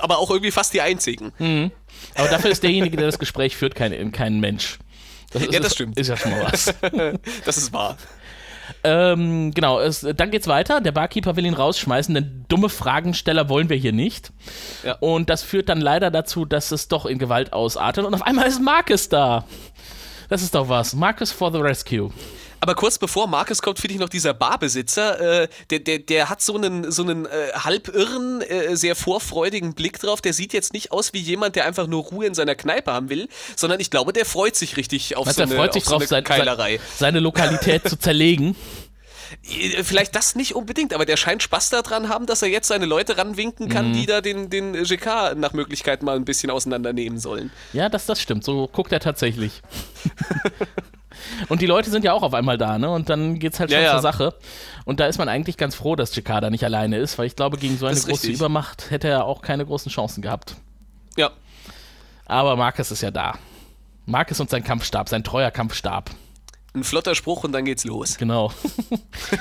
[0.00, 1.32] Aber auch irgendwie fast die einzigen.
[1.38, 1.70] Mhm.
[2.14, 4.78] Aber dafür ist derjenige, der das Gespräch führt, kein, kein Mensch.
[5.30, 5.98] Das ist, ja, das stimmt.
[5.98, 6.74] Ist ja schon mal was.
[7.44, 7.98] das ist wahr.
[8.84, 10.80] Ähm, genau, es, dann geht's weiter.
[10.80, 14.32] Der Barkeeper will ihn rausschmeißen, denn dumme Fragensteller wollen wir hier nicht.
[14.84, 14.96] Ja.
[15.00, 18.04] Und das führt dann leider dazu, dass es doch in Gewalt ausartet.
[18.04, 19.44] Und auf einmal ist Marcus da.
[20.28, 20.94] Das ist doch was.
[20.94, 22.10] Marcus for the Rescue.
[22.60, 26.42] Aber kurz bevor Marcus kommt, finde ich noch dieser Barbesitzer, äh, der, der, der hat
[26.42, 30.20] so einen, so einen äh, halb irren, äh, sehr vorfreudigen Blick drauf.
[30.20, 33.10] Der sieht jetzt nicht aus wie jemand, der einfach nur Ruhe in seiner Kneipe haben
[33.10, 36.06] will, sondern ich glaube, der freut sich richtig auf, so, eine, freut sich auf drauf,
[36.06, 36.80] so eine Keilerei.
[36.96, 38.56] Seine Lokalität zu zerlegen.
[39.44, 42.86] Äh, vielleicht das nicht unbedingt, aber der scheint Spaß daran haben, dass er jetzt seine
[42.86, 43.92] Leute ranwinken kann, mhm.
[43.94, 47.50] die da den, den GK nach Möglichkeit mal ein bisschen auseinandernehmen sollen.
[47.72, 48.44] Ja, das, das stimmt.
[48.44, 49.62] So guckt er tatsächlich.
[51.48, 52.90] Und die Leute sind ja auch auf einmal da, ne?
[52.90, 54.34] Und dann geht's halt schon ja, zur Sache.
[54.84, 57.56] Und da ist man eigentlich ganz froh, dass Cicada nicht alleine ist, weil ich glaube,
[57.58, 58.34] gegen so eine große richtig.
[58.34, 60.56] Übermacht hätte er auch keine großen Chancen gehabt.
[61.16, 61.30] Ja.
[62.26, 63.34] Aber Marcus ist ja da.
[64.06, 66.10] Marcus und sein Kampfstab, sein treuer Kampfstab.
[66.74, 68.18] Ein flotter Spruch und dann geht's los.
[68.18, 68.52] Genau.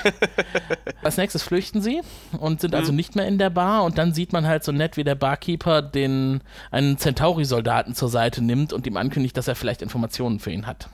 [1.04, 2.02] Als nächstes flüchten sie
[2.40, 2.96] und sind also mhm.
[2.96, 5.82] nicht mehr in der Bar und dann sieht man halt so nett, wie der Barkeeper
[5.82, 10.66] den einen Centauri-Soldaten zur Seite nimmt und ihm ankündigt, dass er vielleicht Informationen für ihn
[10.68, 10.90] hat.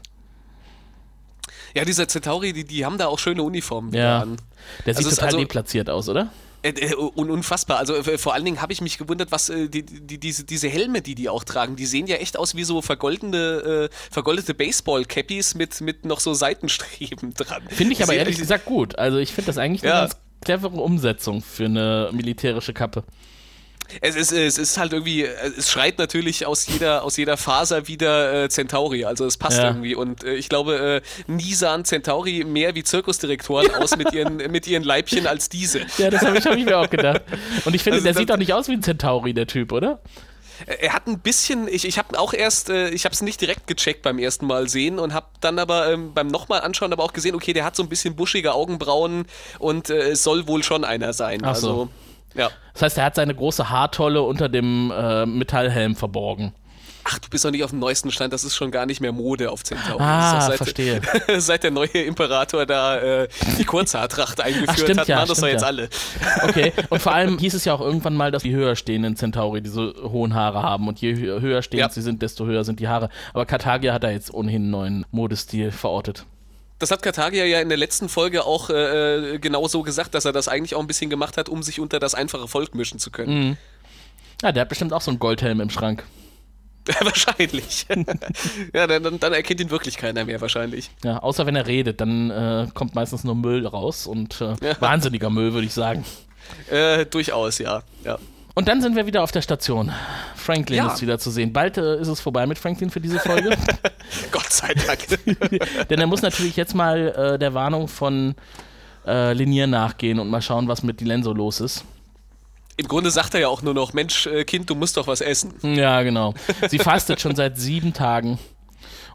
[1.73, 4.21] Ja, diese Centauri, die, die haben da auch schöne Uniformen ja.
[4.21, 4.37] an.
[4.85, 6.31] Der sieht also total also, deplatziert aus, oder?
[6.63, 7.77] Äh, äh, unfassbar.
[7.77, 11.01] Also äh, vor allen Dingen habe ich mich gewundert, was die, die, diese, diese Helme,
[11.01, 15.55] die die auch tragen, die sehen ja echt aus wie so vergoldene, äh, vergoldete Baseball-Cappies
[15.55, 17.63] mit, mit noch so Seitenstreben dran.
[17.69, 18.97] Finde ich aber ehrlich gesagt gut.
[18.97, 19.91] Also ich finde das eigentlich ja.
[19.91, 23.03] eine ganz clevere Umsetzung für eine militärische Kappe.
[24.01, 28.43] Es ist, es ist halt irgendwie, es schreit natürlich aus jeder, aus jeder Faser wieder
[28.43, 29.67] äh, Centauri, also es passt ja.
[29.67, 29.95] irgendwie.
[29.95, 34.67] Und äh, ich glaube, äh, nie sahen Centauri mehr wie Zirkusdirektoren aus mit ihren, mit
[34.67, 35.81] ihren Leibchen als diese.
[35.97, 37.21] Ja, das habe ich, hab ich, mir auch gedacht.
[37.65, 39.99] Und ich finde, also, der sieht doch nicht aus wie ein Centauri, der Typ, oder?
[40.65, 43.67] Er hat ein bisschen, ich, ich habe auch erst, äh, ich habe es nicht direkt
[43.67, 47.13] gecheckt beim ersten Mal sehen und habe dann aber ähm, beim nochmal anschauen aber auch
[47.13, 49.25] gesehen, okay, der hat so ein bisschen buschige Augenbrauen
[49.59, 51.41] und äh, es soll wohl schon einer sein.
[51.43, 51.69] Ach so.
[51.69, 51.89] Also
[52.35, 52.49] ja.
[52.73, 56.53] Das heißt, er hat seine große Haartolle unter dem äh, Metallhelm verborgen.
[57.05, 59.11] Ach, du bist doch nicht auf dem neuesten Stand, das ist schon gar nicht mehr
[59.11, 60.01] Mode auf Centauri.
[60.01, 61.01] Ah, seit, verstehe.
[61.37, 65.39] seit der neue Imperator da äh, die Kurzhaartracht eingeführt Ach, stimmt, hat, ja, machen das
[65.39, 65.67] doch jetzt ja.
[65.67, 65.89] alle.
[66.43, 69.61] Okay, und vor allem hieß es ja auch irgendwann mal, dass die höher stehenden Centauri
[69.61, 71.89] diese hohen Haare haben und je höher stehend ja.
[71.89, 73.09] sie sind, desto höher sind die Haare.
[73.33, 76.25] Aber Kartagia hat da jetzt ohnehin einen neuen Modestil verortet.
[76.83, 80.25] Das hat Kartagia ja in der letzten Folge auch äh, äh, genau so gesagt, dass
[80.25, 82.99] er das eigentlich auch ein bisschen gemacht hat, um sich unter das einfache Volk mischen
[82.99, 83.47] zu können.
[83.47, 83.57] Mhm.
[84.41, 86.03] Ja, der hat bestimmt auch so einen Goldhelm im Schrank.
[86.99, 87.85] wahrscheinlich.
[88.73, 90.91] ja, dann, dann, erkennt ihn wirklich keiner mehr, wahrscheinlich.
[91.05, 94.81] Ja, außer wenn er redet, dann äh, kommt meistens nur Müll raus und äh, ja.
[94.81, 96.03] wahnsinniger Müll, würde ich sagen.
[96.69, 97.83] Äh, durchaus, ja.
[98.03, 98.19] ja.
[98.55, 99.91] Und dann sind wir wieder auf der Station.
[100.35, 100.93] Franklin ja.
[100.93, 101.53] ist wieder zu sehen.
[101.53, 103.49] Bald äh, ist es vorbei mit Franklin für diese Folge.
[104.31, 105.07] Gott sei Dank.
[105.89, 108.35] Denn er muss natürlich jetzt mal äh, der Warnung von
[109.07, 111.83] äh, Linier nachgehen und mal schauen, was mit Dilenso los ist.
[112.77, 115.21] Im Grunde sagt er ja auch nur noch, Mensch, äh, Kind, du musst doch was
[115.21, 115.53] essen.
[115.75, 116.33] Ja, genau.
[116.69, 118.37] Sie fastet schon seit sieben Tagen.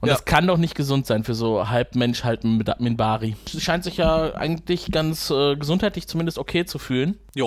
[0.00, 0.14] Und Ja.
[0.14, 3.36] das kann doch nicht gesund sein für so halb Mensch, halb Min- Minbari.
[3.48, 7.18] Sie scheint sich ja eigentlich ganz äh, gesundheitlich zumindest okay zu fühlen.
[7.34, 7.46] Ja.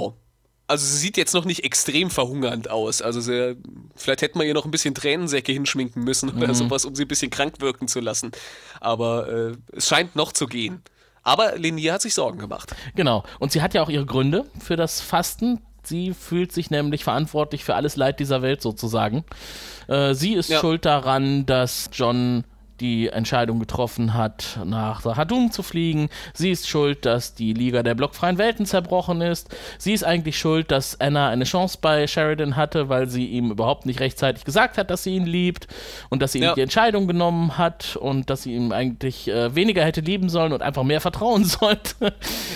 [0.72, 3.02] Also sie sieht jetzt noch nicht extrem verhungernd aus.
[3.02, 3.58] Also sie,
[3.96, 7.08] vielleicht hätte man ihr noch ein bisschen Tränensäcke hinschminken müssen oder sowas, um sie ein
[7.08, 8.32] bisschen krank wirken zu lassen.
[8.80, 10.82] Aber äh, es scheint noch zu gehen.
[11.24, 12.76] Aber Lenier hat sich Sorgen gemacht.
[12.96, 13.24] Genau.
[13.40, 15.60] Und sie hat ja auch ihre Gründe für das Fasten.
[15.84, 19.24] Sie fühlt sich nämlich verantwortlich für alles Leid dieser Welt sozusagen.
[19.88, 20.60] Äh, sie ist Ja.
[20.60, 22.44] schuld daran, dass John
[22.82, 26.10] die Entscheidung getroffen hat, nach Sahadum zu fliegen.
[26.34, 29.56] Sie ist schuld, dass die Liga der blockfreien Welten zerbrochen ist.
[29.78, 33.86] Sie ist eigentlich schuld, dass Anna eine Chance bei Sheridan hatte, weil sie ihm überhaupt
[33.86, 35.68] nicht rechtzeitig gesagt hat, dass sie ihn liebt
[36.10, 36.54] und dass sie ihm Ja.
[36.56, 40.62] die Entscheidung genommen hat und dass sie ihm eigentlich äh, weniger hätte lieben sollen und
[40.64, 41.96] einfach mehr vertrauen sollte.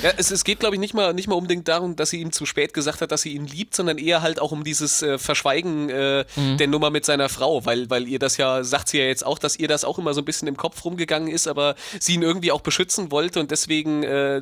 [0.02, 2.32] Ja, es, es geht, glaube ich, nicht mal, nicht mal unbedingt darum, dass sie ihm
[2.32, 5.20] zu spät gesagt hat, dass sie ihn liebt, sondern eher halt auch um dieses äh,
[5.20, 6.26] Verschweigen äh,
[6.58, 9.38] der Nummer mit seiner Frau, weil, weil ihr das ja, sagt sie ja jetzt auch,
[9.38, 12.24] dass ihr das auch immer so ein bisschen im Kopf rumgegangen ist, aber sie ihn
[12.24, 14.42] irgendwie auch beschützen wollte und deswegen äh,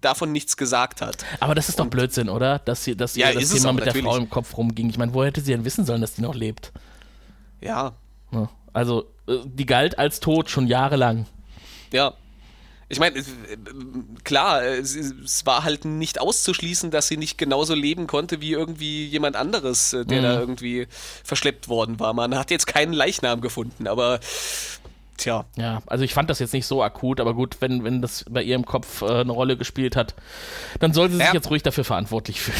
[0.00, 1.24] davon nichts gesagt hat.
[1.40, 2.58] Aber das ist doch Blödsinn, oder?
[2.58, 4.06] Dass, sie, dass Ja, ihr das Thema auch, mit der natürlich.
[4.06, 4.90] Frau im Kopf rumging.
[4.90, 6.72] Ich meine, woher hätte sie denn wissen sollen, dass die noch lebt?
[7.60, 7.94] Ja.
[8.72, 11.26] Also, äh, die galt als tot schon jahrelang.
[11.92, 12.14] Ja.
[12.90, 13.24] Ich meine, äh,
[14.24, 19.06] klar, äh, es, war halt nicht auszuschließen, dass sie nicht genauso leben konnte wie irgendwie
[19.06, 20.86] jemand anderes, der da irgendwie
[21.24, 22.14] verschleppt worden war.
[22.14, 24.20] Man hat jetzt keinen Leichnam gefunden, aber
[25.18, 25.44] tja.
[25.56, 28.42] Ja, also ich fand das jetzt nicht so akut, aber gut, wenn, wenn das bei
[28.42, 30.14] ihr im Kopf äh, eine Rolle gespielt hat,
[30.80, 31.34] dann soll sie sich Ja.
[31.34, 32.56] jetzt ruhig dafür verantwortlich fühlen.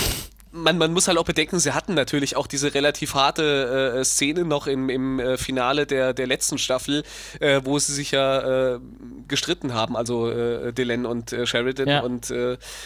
[0.50, 4.44] Man, man muss halt auch bedenken, sie hatten natürlich auch diese relativ harte äh, Szene
[4.46, 7.04] noch im, im äh, Finale der, der letzten Staffel,
[7.38, 8.80] äh, wo sie sich ja äh,
[9.28, 11.86] gestritten haben, also äh, Dylan und Sheridan.
[11.88, 12.00] Ja.
[12.00, 12.32] Und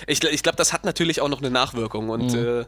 [0.06, 2.08] ich, ich glaube, das hat natürlich auch noch eine Nachwirkung.
[2.10, 2.64] Und äh,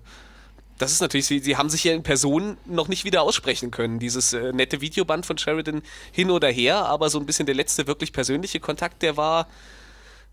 [0.84, 3.98] das ist natürlich, sie, sie haben sich ja in Person noch nicht wieder aussprechen können.
[3.98, 7.86] Dieses äh, nette Videoband von Sheridan hin oder her, aber so ein bisschen der letzte
[7.86, 9.48] wirklich persönliche Kontakt, der war,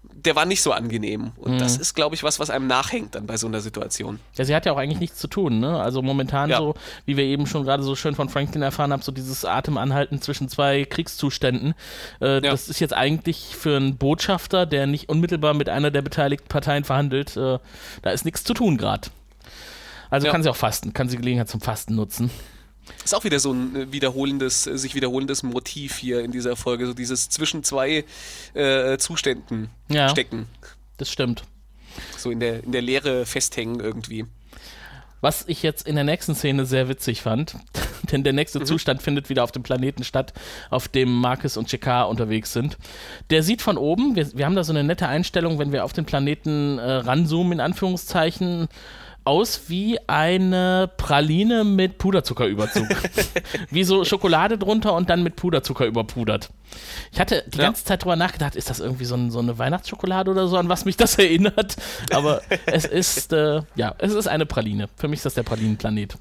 [0.03, 1.31] der war nicht so angenehm.
[1.37, 4.19] Und das ist, glaube ich, was, was einem nachhängt dann bei so einer Situation.
[4.35, 5.79] Ja, sie hat ja auch eigentlich nichts zu tun, ne?
[5.79, 6.57] Also momentan Ja.
[6.57, 6.73] so,
[7.05, 10.49] wie wir eben schon gerade so schön von Franklin erfahren haben, so dieses Atemanhalten zwischen
[10.49, 11.75] zwei Kriegszuständen.
[12.19, 16.47] Äh, Das ist jetzt eigentlich für einen Botschafter, der nicht unmittelbar mit einer der beteiligten
[16.47, 17.59] Parteien verhandelt, äh,
[18.01, 19.09] da ist nichts zu tun gerade.
[20.11, 20.31] Also Ja.
[20.31, 22.29] kann sie auch fasten, kann sie Gelegenheit zum Fasten nutzen.
[23.03, 26.85] Ist auch wieder so ein äh, wiederholendes, äh, sich wiederholendes Motiv hier in dieser Folge,
[26.85, 28.03] so dieses zwischen zwei
[28.53, 30.09] äh, Zuständen Ja.
[30.09, 30.47] stecken.
[30.97, 31.43] Das stimmt.
[32.17, 34.25] So in der, in der Leere festhängen irgendwie.
[35.21, 37.55] Was ich jetzt in der nächsten Szene sehr witzig fand,
[38.11, 40.33] denn der nächste Zustand findet wieder auf dem Planeten statt,
[40.71, 42.77] auf dem Marcus und Jakar unterwegs sind.
[43.29, 45.93] Der sieht von oben, wir, wir haben da so eine nette Einstellung, wenn wir auf
[45.93, 48.67] den Planeten äh, ranzoomen, in Anführungszeichen,
[49.23, 52.87] aus wie eine Praline mit Puderzuckerüberzug.
[53.69, 56.49] wie so Schokolade drunter und dann mit Puderzucker überpudert.
[57.11, 57.65] Ich hatte die Ja.
[57.65, 60.69] ganze Zeit drüber nachgedacht, ist das irgendwie so, ein, so eine Weihnachtsschokolade oder so, an
[60.69, 61.75] was mich das erinnert?
[62.11, 64.89] Aber es ist, äh, ja, es ist eine Praline.
[64.95, 66.15] Für mich ist das der Pralinenplanet.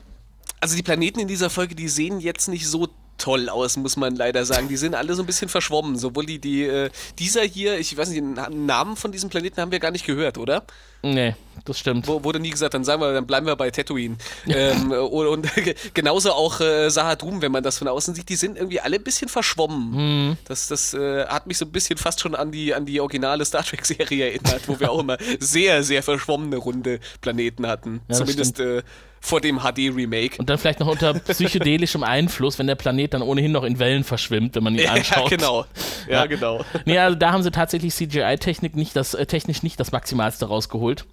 [0.60, 2.88] Also die Planeten in dieser Folge, die sehen jetzt nicht so
[3.20, 4.68] toll aus, muss man leider sagen.
[4.68, 5.96] Die sind alle so ein bisschen verschwommen.
[5.96, 9.60] Sowohl die, die äh, dieser hier, ich weiß nicht, den Na- Namen von diesem Planeten
[9.60, 10.64] haben wir gar nicht gehört, oder?
[11.02, 12.06] Nee, das stimmt.
[12.08, 14.16] Wo, wurde nie gesagt, dann sagen wir, dann bleiben wir bei Tatooine.
[14.48, 15.50] ähm, und, und
[15.94, 19.02] genauso auch äh, Sahadum, wenn man das von außen sieht, die sind irgendwie alle ein
[19.04, 20.36] bisschen verschwommen.
[20.46, 23.44] Das, das äh, hat mich so ein bisschen fast schon an die, an die originale
[23.44, 28.00] Star Trek-Serie erinnert, wo wir auch immer sehr, sehr verschwommene runde Planeten hatten.
[28.08, 28.82] das Zumindest äh,
[29.22, 30.36] vor dem HD-Remake.
[30.38, 34.02] Und dann vielleicht noch unter psychedelischem Einfluss, wenn der Planet dann ohnehin noch in Wellen
[34.02, 35.28] verschwimmt, wenn man ihn Ja, anschaut.
[35.30, 35.66] genau.
[36.08, 36.26] Ja, Ja.
[36.26, 36.64] genau.
[36.86, 41.04] Nee, also da haben sie tatsächlich CGI-Technik nicht das, äh, technisch nicht das Maximalste rausgeholt.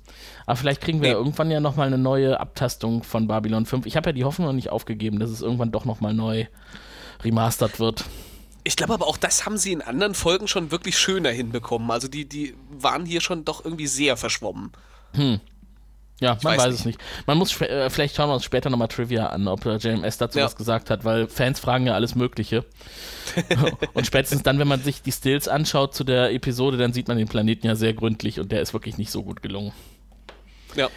[0.46, 1.13] Aber vielleicht kriegen wir Nee.
[1.13, 3.86] ja irgendwann ja nochmal eine neue Abtastung von Babylon 5.
[3.86, 6.46] Ich habe ja die Hoffnung noch nicht aufgegeben, dass es irgendwann doch nochmal neu
[7.24, 8.06] remastert wird.
[8.63, 11.89] Ich glaube aber auch, das haben sie in anderen Folgen schon wirklich schöner hinbekommen.
[11.91, 14.72] Also die, die waren hier schon doch irgendwie sehr verschwommen.
[16.19, 16.99] Ja, man weiß weiß, es nicht.
[17.27, 20.39] Man muss äh, vielleicht schauen wir uns später nochmal Trivia an, ob äh, JMS dazu
[20.39, 20.45] Ja.
[20.45, 22.65] was gesagt hat, weil Fans fragen ja alles Mögliche.
[23.93, 27.17] und spätestens dann, wenn man sich die Stills anschaut zu der Episode, dann sieht man
[27.17, 29.73] den Planeten ja sehr gründlich und der ist wirklich nicht so gut gelungen.
[30.75, 30.89] Ja.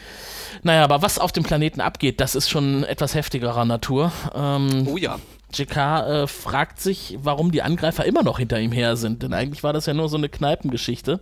[0.62, 4.12] Naja, aber was auf dem Planeten abgeht, das ist schon etwas heftigerer Natur.
[4.34, 5.18] Ähm, Oh ja.
[5.52, 9.62] JK äh, fragt sich, warum die Angreifer immer noch hinter ihm her sind, denn eigentlich
[9.62, 11.20] war das ja nur so eine Kneipengeschichte.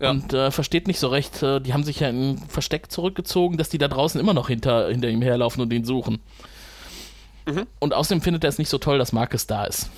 [0.00, 0.10] Ja.
[0.10, 3.56] Und äh, versteht nicht so recht, äh, die haben sich ja in ein Versteck zurückgezogen,
[3.56, 6.20] dass die da draußen immer noch hinter, hinter ihm herlaufen und ihn suchen.
[7.46, 7.66] Mhm.
[7.78, 9.88] Und außerdem findet er es nicht so toll, dass Marcus da ist.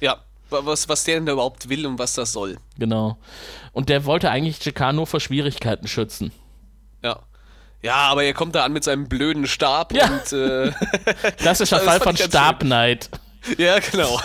[0.00, 0.18] Ja,
[0.50, 2.58] was, was der denn da überhaupt will und was das soll.
[2.78, 3.16] Genau.
[3.72, 6.32] Und der wollte eigentlich JK nur vor Schwierigkeiten schützen.
[7.02, 7.20] Ja.
[7.82, 10.06] Ja, aber er kommt da an mit seinem blöden Stab Ja.
[10.06, 10.72] und äh,
[11.38, 13.08] Klassischer Das Fall von Stabneid.
[13.58, 14.20] ja, genau.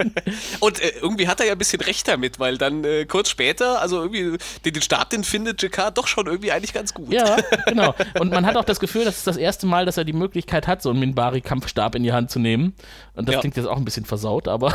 [0.60, 3.80] und äh, irgendwie hat er ja ein bisschen recht damit, weil dann äh, kurz später,
[3.80, 7.12] also irgendwie den, den Stab, den findet Jakar doch schon irgendwie eigentlich ganz gut.
[7.12, 7.94] Ja, genau.
[8.18, 10.66] Und man hat auch das Gefühl, das ist das erste Mal, dass er die Möglichkeit
[10.66, 12.74] hat, so einen Minbari-Kampfstab in die Hand zu nehmen.
[13.14, 13.40] Und das Ja.
[13.40, 14.74] klingt jetzt auch ein bisschen versaut, aber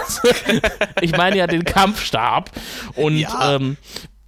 [1.02, 2.50] ich meine ja den Kampfstab.
[2.96, 3.56] Und Ja.
[3.56, 3.76] ähm,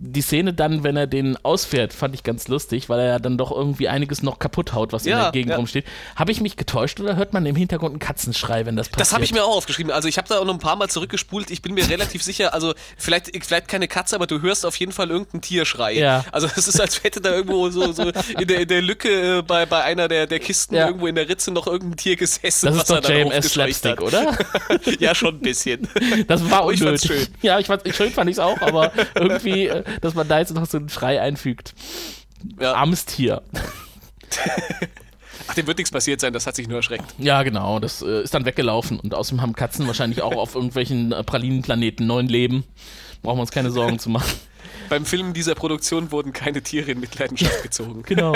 [0.05, 3.37] die Szene dann, wenn er den ausfährt, fand ich ganz lustig, weil er ja dann
[3.37, 5.55] doch irgendwie einiges noch kaputt haut, was in Ja, der Gegend ja.
[5.55, 5.85] rumsteht.
[6.17, 9.01] Habe ich mich getäuscht oder hört man im Hintergrund einen Katzenschrei, wenn das passiert?
[9.01, 9.91] Das habe ich mir auch aufgeschrieben.
[9.93, 11.51] Also ich habe da auch noch ein paar Mal zurückgespult.
[11.51, 14.91] Ich bin mir relativ sicher, also vielleicht, vielleicht keine Katze, aber du hörst auf jeden
[14.91, 15.93] Fall irgendeinen Tierschrei.
[15.93, 16.25] Ja.
[16.33, 18.03] Also es ist, als hätte da irgendwo so, so
[18.37, 20.87] in, der, in der Lücke äh, bei, bei einer der, der Kisten Ja.
[20.87, 22.65] irgendwo in der Ritze noch irgendein Tier gesessen.
[22.67, 24.01] Das was ist doch JMS Slapstick, hat.
[24.01, 24.37] oder?
[24.99, 25.87] ja, schon ein bisschen.
[26.27, 27.07] Das war ich unnötig.
[27.09, 27.27] fand's schön.
[27.41, 30.53] Ja, ich fand, schön fand ich es auch, aber irgendwie, äh, dass man da jetzt
[30.53, 31.73] noch so einen Schrei einfügt.
[32.59, 32.73] Ja.
[32.73, 33.41] Armes Tier.
[35.47, 37.13] Ach, dem wird nichts passiert sein, das hat sich nur erschreckt.
[37.17, 38.99] Ja, genau, das äh, ist dann weggelaufen.
[38.99, 42.63] Und außerdem haben Katzen wahrscheinlich auch auf irgendwelchen äh, Pralinenplaneten neuen Leben.
[43.21, 44.31] Brauchen wir uns keine Sorgen zu machen.
[44.89, 48.03] Beim Filmen dieser Produktion wurden keine Tiere in Mitleidenschaft gezogen.
[48.03, 48.33] Genau.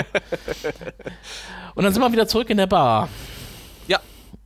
[1.76, 3.10] Und dann sind wir wieder zurück in der Bar.
[3.88, 4.00] Ja.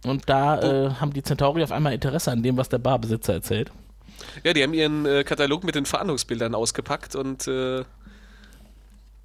[0.05, 3.71] Und da äh, haben die Centauri auf einmal Interesse an dem, was der Barbesitzer erzählt.
[4.43, 7.83] Ja, die haben ihren äh, Katalog mit den Fahndungsbildern ausgepackt und äh,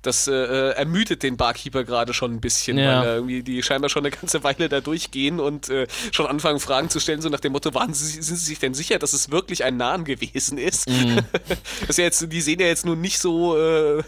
[0.07, 3.01] das äh, äh, ermüdet den Barkeeper gerade schon ein bisschen, Ja.
[3.01, 6.61] weil äh, irgendwie die scheinbar schon eine ganze Weile da durchgehen und äh, schon anfangen
[6.61, 9.12] Fragen zu stellen, so nach dem Motto, waren sie, sind sie sich denn sicher, dass
[9.12, 10.88] es wirklich ein Nahen gewesen ist?
[10.88, 11.19] Mhm.
[11.81, 14.03] das ist ja jetzt, die sehen ja jetzt nun nicht so, äh,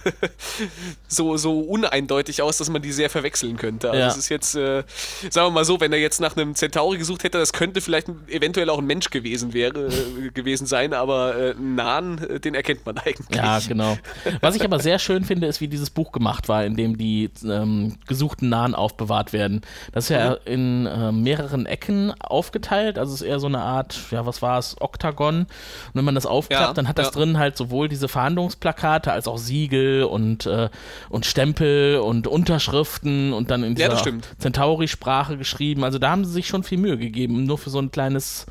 [1.08, 3.90] so, so uneindeutig aus, dass man die sehr verwechseln könnte.
[3.90, 4.08] Also Ja.
[4.08, 4.84] es ist jetzt, äh,
[5.30, 8.08] sagen wir mal so, wenn er jetzt nach einem Centauri gesucht hätte, das könnte vielleicht
[8.28, 9.88] eventuell auch ein Mensch gewesen wäre,
[10.34, 13.36] gewesen sein, aber äh, einen Nahen, den erkennt man eigentlich.
[13.36, 13.98] Ja, genau.
[14.40, 17.30] Was ich aber sehr schön finde, ist, wie dieses Buch gemacht war, in dem die
[17.44, 19.62] ähm, gesuchten Nahen aufbewahrt werden.
[19.92, 23.98] Das ist ja in äh, mehreren Ecken aufgeteilt, also es ist eher so eine Art,
[24.10, 25.40] ja, was war es, Oktagon.
[25.40, 25.48] Und
[25.94, 27.12] wenn man das aufklappt, Ja, dann hat das ja.
[27.12, 30.68] drin halt sowohl diese Fahndungsplakate als auch Siegel und, äh,
[31.08, 34.28] und Stempel und Unterschriften und dann in Ja, dieser stimmt.
[34.38, 35.84] Centauri-Sprache geschrieben.
[35.84, 38.46] Also da haben sie sich schon viel Mühe gegeben, nur für so ein kleines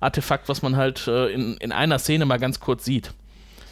[0.00, 3.12] Artefakt, was man halt äh, in, in einer Szene mal ganz kurz sieht.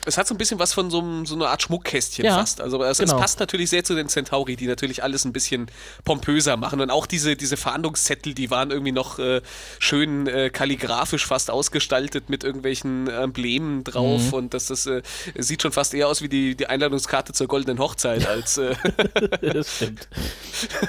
[0.06, 2.60] Es hat so ein bisschen was von so, einem- so einer Art Schmuckkästchen Ja, fast.
[2.60, 3.14] Also es, genau.
[3.16, 5.70] es passt natürlich sehr zu den Centauri, die natürlich alles ein bisschen
[6.04, 6.80] pompöser machen.
[6.80, 9.40] Und auch diese, diese Fahndungszettel, die waren irgendwie noch äh,
[9.78, 14.22] schön äh, kalligrafisch fast ausgestaltet mit irgendwelchen Emblemen drauf.
[14.28, 14.32] Mhm.
[14.34, 15.02] Und das, das äh,
[15.38, 18.58] sieht schon fast eher aus wie die, die Einladungskarte zur goldenen Hochzeit als.
[18.58, 18.74] Äh,
[19.42, 20.08] Das stimmt.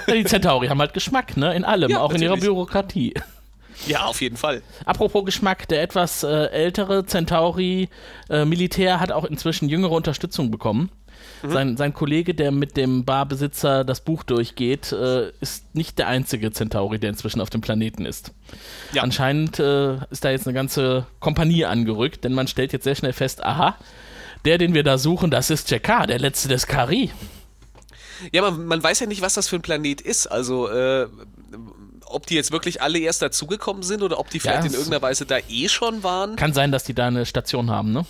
[0.08, 1.54] Die Centauri haben halt Geschmack, ne?
[1.54, 2.44] In allem, Ja, auch in ihrer natürlich.
[2.48, 3.14] Bürokratie.
[3.86, 4.62] Ja, auf jeden Fall.
[4.84, 10.90] Apropos Geschmack, der etwas äh, ältere Centauri-Militär hat auch inzwischen jüngere Unterstützung bekommen.
[11.42, 11.50] Mhm.
[11.50, 16.52] Sein, sein Kollege, der mit dem Barbesitzer das Buch durchgeht, äh, ist nicht der einzige
[16.52, 18.32] Centauri, der inzwischen auf dem Planeten ist.
[18.92, 19.02] Ja.
[19.02, 23.12] Anscheinend äh, ist da jetzt eine ganze Kompanie angerückt, denn man stellt jetzt sehr schnell
[23.12, 23.76] fest, aha,
[24.44, 27.10] der, den wir da suchen, das ist Jakar, der letzte des Kari.
[28.32, 30.26] Ja, man, man weiß ja nicht, was das für ein Planet ist.
[30.26, 31.08] Also, äh,
[32.14, 35.02] ob die jetzt wirklich alle erst dazugekommen sind oder ob die vielleicht in es- irgendeiner
[35.02, 36.36] Weise da eh schon waren.
[36.36, 38.04] Kann sein, dass die da eine Station haben, ne?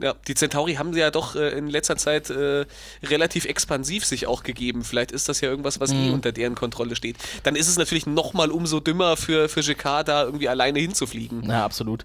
[0.00, 2.66] Ja, die Centauri haben ja doch äh, in letzter Zeit äh,
[3.02, 4.84] relativ expansiv sich auch gegeben.
[4.84, 7.16] Vielleicht ist das ja irgendwas, was eh unter deren Kontrolle steht.
[7.44, 11.48] Dann ist es natürlich nochmal umso dümmer für, für Jakar da irgendwie alleine hinzufliegen.
[11.48, 12.04] Ja, absolut.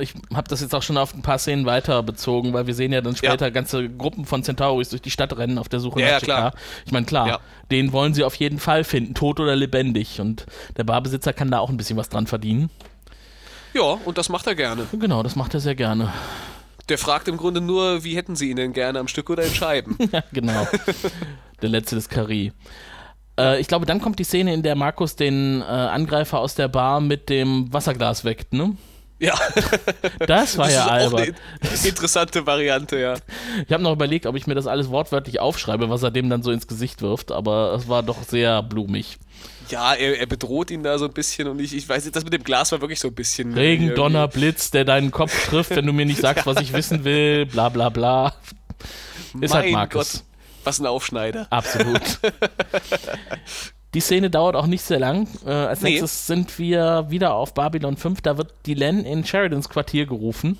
[0.00, 2.92] Ich habe das jetzt auch schon auf ein paar Szenen weiter bezogen, weil wir sehen
[2.92, 6.06] ja dann später ganze Gruppen von Centauris durch die Stadt rennen auf der Suche Ja,
[6.06, 6.54] nach ja, klar.
[6.86, 7.40] Ich meine, klar, Ja.
[7.70, 10.20] den wollen sie auf jeden Fall finden, tot oder lebendig.
[10.20, 10.46] Und
[10.76, 12.68] der Barbesitzer kann da auch ein bisschen was dran verdienen.
[13.74, 14.86] Ja, und das macht er gerne.
[14.92, 16.12] Genau, das macht er sehr gerne.
[16.88, 19.54] Der fragt im Grunde nur, wie hätten sie ihn denn gerne am Stück oder in
[19.54, 19.96] Scheiben?
[20.12, 20.66] Ja, genau.
[21.60, 22.52] der letzte des Kari.
[23.38, 26.68] Äh, ich glaube, dann kommt die Szene, in der Markus den äh, Angreifer aus der
[26.68, 28.76] Bar mit dem Wasserglas weckt, ne?
[29.18, 29.34] Ja,
[30.26, 31.34] Das war das ja albern.
[31.60, 33.14] eine interessante Variante, ja.
[33.66, 36.42] Ich habe noch überlegt, ob ich mir das alles wortwörtlich aufschreibe, was er dem dann
[36.42, 39.18] so ins Gesicht wirft, aber es war doch sehr blumig.
[39.70, 42.24] Ja, er, er bedroht ihn da so ein bisschen und ich, ich weiß nicht, das
[42.24, 43.52] mit dem Glas war wirklich so ein bisschen.
[43.54, 47.04] Regen, Donner, Blitz, der deinen Kopf trifft, wenn du mir nicht sagst, was ich wissen
[47.04, 48.34] will, bla bla bla.
[49.40, 50.12] Ist halt Mein Markus.
[50.12, 50.22] Gott,
[50.64, 51.46] was ein Aufschneider.
[51.50, 52.00] Absolut.
[53.98, 55.26] Die Szene dauert auch nicht sehr lang.
[55.44, 55.90] Äh, als Nee.
[55.90, 58.20] nächstes sind wir wieder auf Babylon 5.
[58.20, 60.56] Da wird die Len in Sheridans Quartier gerufen.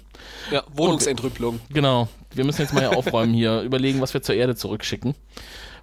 [0.51, 1.61] Ja, Wohnungsentrüppelung.
[1.72, 2.09] Genau.
[2.35, 5.14] Wir müssen jetzt mal hier aufräumen hier, überlegen, was wir zur Erde zurückschicken.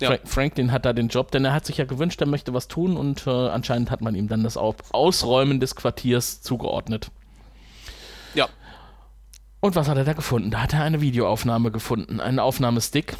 [0.02, 0.10] Ja.
[0.10, 2.68] Frank Franklin hat da den Job, denn er hat sich ja gewünscht, er möchte was
[2.68, 7.10] tun und äh, anscheinend hat man ihm dann das Au- Ausräumen des Quartiers zugeordnet.
[8.34, 8.50] Ja.
[9.62, 10.52] Und was hat er da gefunden?
[10.52, 13.16] Da hat er eine Videoaufnahme gefunden, einen Aufnahmestick.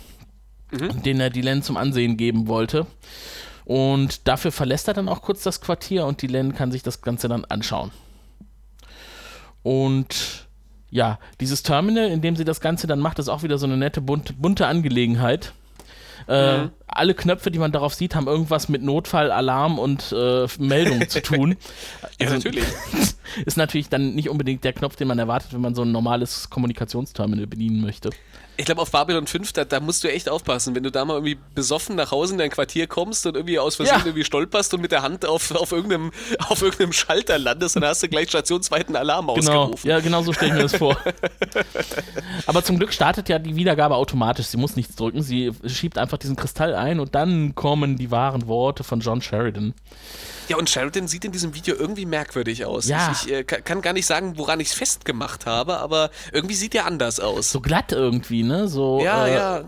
[0.74, 2.86] den er Dylan zum Ansehen geben wollte.
[3.66, 7.28] Und dafür verlässt er dann auch kurz das Quartier und Dylan kann sich das Ganze
[7.28, 7.92] dann anschauen.
[9.64, 10.48] Und
[10.92, 13.78] ja, dieses Terminal, in dem sie das Ganze dann macht, ist auch wieder so eine
[13.78, 15.54] nette, bunte, bunte Angelegenheit.
[16.28, 16.72] Äh, Mhm.
[16.88, 21.22] Alle Knöpfe, die man darauf sieht, haben irgendwas mit Notfall, Alarm und äh, Meldung zu
[21.22, 21.58] tun.
[22.20, 22.64] Ja, Also, natürlich.
[23.46, 26.50] Ist natürlich dann nicht unbedingt der Knopf, den man erwartet, wenn man so ein normales
[26.50, 28.12] Kommunikationsterminal bedienen möchte.
[28.58, 30.76] Ich glaube, auf Babylon 5, da, da musst du echt aufpassen.
[30.76, 33.76] Wenn du da mal irgendwie besoffen nach Hause in dein Quartier kommst und irgendwie aus
[33.76, 34.06] Versehen Ja.
[34.06, 36.12] irgendwie stolperst und mit der Hand auf, auf, irgendeinem,
[36.50, 39.90] auf irgendeinem Schalter landest, dann hast du gleich stationsweiten Alarm Genau, ausgerufen.
[39.90, 40.98] ja, genau so stelle ich mir das vor.
[42.46, 44.48] Aber zum Glück startet ja die Wiedergabe automatisch.
[44.48, 45.22] Sie muss nichts drücken.
[45.22, 49.74] Sie schiebt einfach diesen Kristall ein und dann kommen die wahren Worte von John Sheridan.
[50.48, 52.88] Ja, und Sheridan sieht in diesem Video irgendwie merkwürdig aus.
[52.88, 53.12] Ja.
[53.12, 56.56] Ich, ich äh, ka- kann gar nicht sagen, woran ich es festgemacht habe, aber irgendwie
[56.56, 57.52] sieht er anders aus.
[57.52, 58.68] So glatt irgendwie, ne?
[58.68, 59.64] So, ja, äh, ja.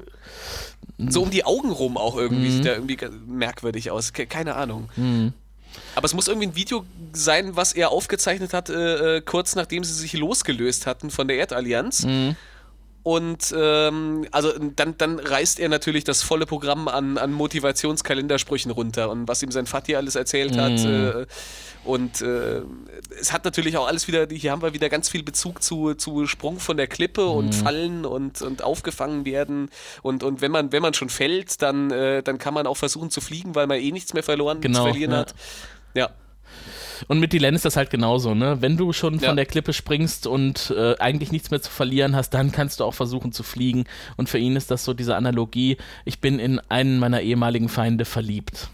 [1.10, 2.98] So um die Augen rum auch irgendwie sieht er irgendwie
[3.28, 4.14] merkwürdig aus.
[4.14, 4.90] Ke- Keine Ahnung.
[5.96, 9.84] Aber es muss irgendwie ein Video sein, was er aufgezeichnet hat, äh, äh, kurz nachdem
[9.84, 12.06] sie sich losgelöst hatten von der Erdallianz.
[13.08, 19.10] Und ähm, also dann, dann reißt er natürlich das volle Programm an, an Motivationskalendersprüchen runter
[19.10, 20.84] und was ihm sein Vati alles erzählt hat.
[20.84, 21.26] Äh,
[21.86, 22.64] und äh,
[23.18, 26.28] es hat natürlich auch alles wieder, hier haben wir wieder ganz viel Bezug zu, zu
[26.28, 29.70] Sprung von der Klippe und Fallen und, und aufgefangen werden.
[30.02, 33.10] Und, und wenn man, wenn man schon fällt, dann, äh, dann kann man auch versuchen
[33.10, 35.20] zu fliegen, weil man eh nichts mehr verloren Genau, zu verlieren ja.
[35.20, 35.34] hat.
[35.94, 36.10] Ja.
[37.08, 38.62] Und mit Dylan ist das halt genauso, ne?
[38.62, 39.28] Wenn du schon Ja.
[39.28, 42.84] von der Klippe springst und äh, eigentlich nichts mehr zu verlieren hast, dann kannst du
[42.84, 43.86] auch versuchen zu fliegen.
[44.16, 48.06] Und für ihn ist das so diese Analogie, ich bin in einen meiner ehemaligen Feinde
[48.06, 48.70] verliebt.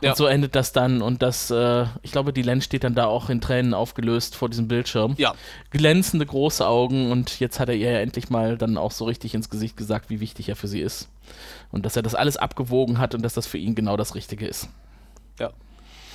[0.00, 0.10] Ja.
[0.10, 3.30] Und so endet das dann und das, äh, ich glaube, Dylan steht dann da auch
[3.30, 5.14] in Tränen aufgelöst vor diesem Bildschirm.
[5.16, 5.34] Ja.
[5.70, 9.34] Glänzende große Augen und jetzt hat er ihr ja endlich mal dann auch so richtig
[9.34, 11.08] ins Gesicht gesagt, wie wichtig er für sie ist.
[11.70, 14.46] Und dass er das alles abgewogen hat und dass das für ihn genau das Richtige
[14.46, 14.68] ist.
[15.38, 15.50] Ja.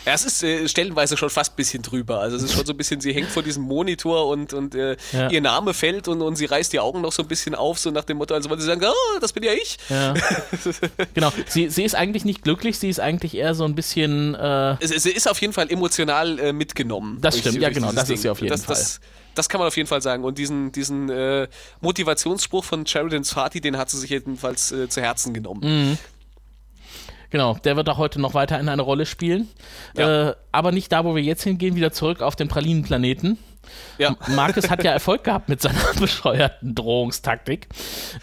[0.06, 2.20] Ja, es ist äh, stellenweise schon fast ein bisschen drüber.
[2.22, 4.95] Also es ist schon so ein bisschen, sie hängt vor diesem Monitor und, und äh,
[5.12, 5.30] Ja.
[5.30, 7.91] ihr Name fällt und, und sie reißt die Augen noch so ein bisschen auf, so
[7.91, 9.78] nach dem Motto, also weil sie sagen, oh, das bin ja ich.
[9.89, 10.14] Ja.
[11.14, 11.32] genau.
[11.48, 14.34] Sie, sie ist eigentlich nicht glücklich, sie ist eigentlich eher so ein bisschen.
[14.36, 17.18] Äh, Es, sie ist auf jeden Fall emotional äh, mitgenommen.
[17.22, 19.00] Das stimmt, ja, genau, das ist sie auf jeden das, Das,
[19.36, 20.24] das kann man auf jeden Fall sagen.
[20.24, 21.48] Und diesen, diesen äh,
[21.82, 25.62] Motivationsspruch von Sheridan Fati, den hat sie sich jedenfalls äh, zu Herzen genommen.
[25.89, 25.98] Mhm.
[27.30, 29.47] Genau, der wird auch heute noch weiter eine Rolle spielen.
[29.95, 30.30] Ja.
[30.30, 33.38] Äh, aber nicht da, wo wir jetzt hingehen, wieder zurück auf den Pralinenplaneten.
[33.97, 34.15] Ja.
[34.30, 37.67] Marcus hat ja Erfolg gehabt mit seiner bescheuerten Drohungstaktik.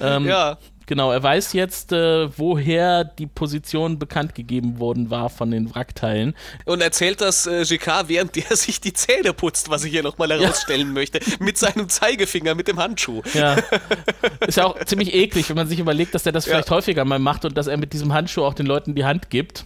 [0.01, 0.59] Ähm, Ja.
[0.87, 6.35] Genau, er weiß jetzt, äh, woher die Position bekannt gegeben worden war von den Wrackteilen.
[6.65, 10.31] Und erzählt das äh, GK, während der sich die Zähne putzt, was ich hier nochmal
[10.31, 13.23] herausstellen möchte, mit seinem Zeigefinger, mit dem Handschuh.
[13.33, 13.57] Ja.
[14.47, 16.53] Ist ja auch ziemlich eklig, wenn man sich überlegt, dass er das Ja.
[16.53, 19.31] vielleicht häufiger mal macht und dass er mit diesem Handschuh auch den Leuten die Hand
[19.31, 19.65] gibt.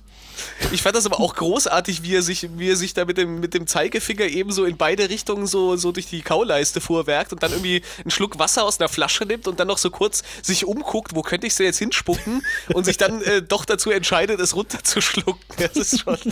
[0.72, 3.40] Ich fand das aber auch großartig, wie er sich, wie er sich da mit dem,
[3.40, 7.42] mit dem Zeigefinger eben so in beide Richtungen so, so durch die Kauleiste fuhrwerkt und
[7.42, 10.64] dann irgendwie einen Schluck Wasser aus einer Flasche nimmt und dann noch so kurz sich
[10.64, 12.42] umguckt, wo könnte ich sie jetzt hinspucken
[12.74, 15.42] und sich dann äh, doch dazu entscheidet, es runterzuschlucken.
[15.58, 16.18] Das ist schon.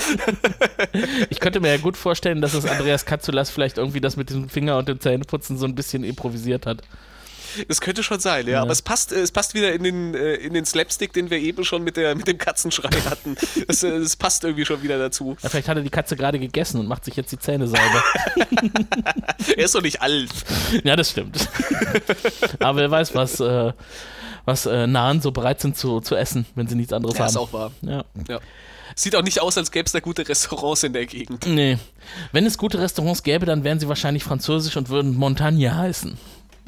[1.31, 4.49] Ich könnte mir ja gut vorstellen, dass das Andreas Katzulas vielleicht irgendwie das mit dem
[4.49, 6.83] Finger und dem Zähneputzen so ein bisschen improvisiert hat.
[7.69, 8.63] Das könnte schon sein, ja.
[8.63, 11.39] Aber es passt, äh, es passt wieder in den, äh, in den Slapstick, den wir
[11.39, 13.37] eben schon mit, der, mit dem Katzenschrei hatten.
[13.67, 15.37] Das, äh, das passt irgendwie schon wieder dazu.
[15.43, 18.05] Ja, vielleicht hat er die Katze gerade gegessen und macht sich jetzt die Zähne sauber.
[19.57, 20.31] Er ist doch nicht alt.
[20.85, 21.49] ja, das stimmt.
[22.59, 23.73] Aber wer weiß, was, äh,
[24.45, 27.31] was äh, Nahen so bereit sind zu, zu essen, wenn sie nichts anderes Ja, haben.
[27.31, 27.73] ist auch wahr.
[27.83, 28.05] Ja.
[28.29, 28.41] Ja.
[28.95, 31.45] Sieht auch nicht aus, als gäbe es da gute Restaurants in der Gegend.
[31.47, 31.79] Nee.
[32.33, 36.17] Wenn es gute Restaurants gäbe, dann wären sie wahrscheinlich französisch und würden Montagne heißen.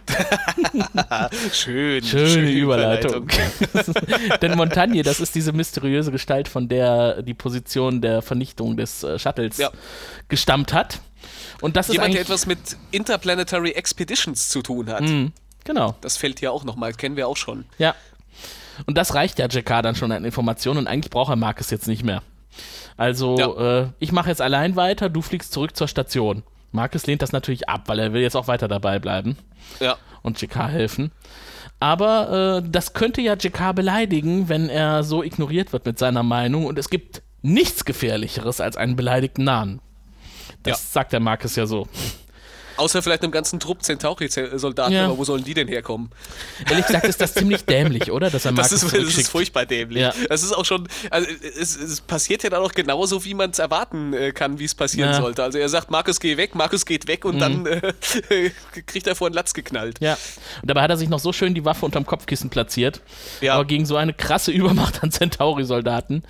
[1.52, 2.02] Schön.
[2.04, 3.28] Schöne, Überleitung.
[4.42, 9.18] Denn Montagne, das ist diese mysteriöse Gestalt, von der die Position der Vernichtung des äh,
[9.18, 9.70] Shuttles Ja.
[10.28, 11.00] gestammt hat.
[11.60, 12.58] Und das ist Jemand, der eigentlich etwas mit
[12.92, 15.00] Interplanetary Expeditions zu tun hat.
[15.02, 15.32] Mhm.
[15.64, 17.64] genau, Das fällt hier auch nochmal, kennen wir auch schon.
[17.78, 17.94] ja.
[18.86, 21.88] Und das reicht ja Jakar dann schon an Informationen und eigentlich braucht er Marcus jetzt
[21.88, 22.22] nicht mehr.
[22.96, 23.80] Also, Ja.
[23.80, 26.44] äh, ich mache jetzt allein weiter, du fliegst zurück zur Station.
[26.72, 29.36] Marcus lehnt das natürlich ab, weil er will jetzt auch weiter dabei bleiben
[29.80, 29.96] Ja.
[30.22, 31.12] und JK helfen.
[31.80, 36.66] Aber äh, das könnte ja JK beleidigen, wenn er so ignoriert wird mit seiner Meinung.
[36.66, 39.80] Und es gibt nichts Gefährlicheres als einen beleidigten Nahen.
[40.64, 41.86] Das sagt der Marcus ja so.
[42.78, 45.06] Außer vielleicht einem ganzen Trupp Centauri-Soldaten, Ja.
[45.06, 46.10] aber wo sollen die denn herkommen?
[46.70, 48.30] Ehrlich gesagt ist das ziemlich dämlich, oder?
[48.30, 50.00] Dass er Das ist, das ist furchtbar dämlich.
[50.02, 50.14] Ja.
[50.28, 53.58] Das ist auch schon, also es, es passiert ja dann auch genauso, wie man es
[53.58, 55.20] erwarten äh, kann, wie es passieren Ja.
[55.20, 55.42] sollte.
[55.42, 57.92] Also er sagt, Markus, geh weg, Markus geht weg und dann äh,
[58.86, 59.98] kriegt er vor den Latz geknallt.
[60.00, 60.14] Ja,
[60.62, 63.00] und dabei hat er sich noch so schön die Waffe unterm Kopfkissen platziert.
[63.40, 63.54] Ja.
[63.54, 66.22] Aber gegen so eine krasse Übermacht an Centauri-Soldaten.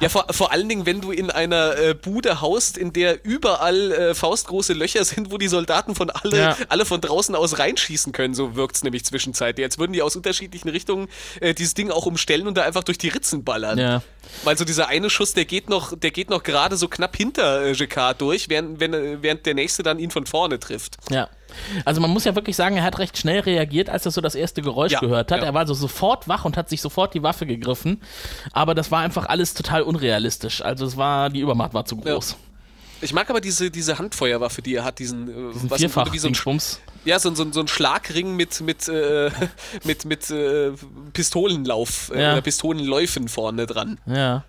[0.00, 3.92] Ja, vor, vor allen Dingen, wenn du in einer äh, Bude haust, in der überall
[3.92, 6.56] äh, faustgroße Löcher sind, wo die Soldaten von alle, Ja.
[6.68, 9.62] alle von draußen aus reinschießen können, so wirkt es nämlich zwischenzeitlich.
[9.62, 11.08] Jetzt würden die aus unterschiedlichen Richtungen
[11.40, 13.78] äh, dieses Ding auch umstellen und da einfach durch die Ritzen ballern.
[13.78, 14.02] Ja.
[14.44, 17.62] Weil so dieser eine Schuss, der geht noch, der geht noch gerade so knapp hinter
[17.62, 20.96] äh, Jacquard durch, während, wenn, äh, während der nächste dann ihn von vorne trifft.
[21.10, 21.28] Ja.
[21.84, 24.34] Also man muss ja wirklich sagen, er hat recht schnell reagiert, als er so das
[24.34, 25.40] erste Geräusch Ja, gehört hat.
[25.40, 25.46] ja.
[25.46, 28.00] Er war so sofort wach und hat sich sofort die Waffe gegriffen.
[28.52, 30.62] Aber das war einfach alles total unrealistisch.
[30.62, 32.36] Also es war, die Übermacht war zu groß.
[33.00, 36.18] Ich mag aber diese, diese Handfeuerwaffe, die er hat, diesen, äh, Diesen was Grunde wie
[36.18, 36.80] so ein, Vierfach-Dingsbums.
[37.04, 39.30] ja, so, ein- so, so ein Schlagring mit, mit, äh,
[39.84, 40.72] mit, mit äh,
[41.12, 42.40] Pistolenlauf, äh, Ja.
[42.40, 43.98] Pistolenläufen vorne dran.
[44.06, 44.44] Ja.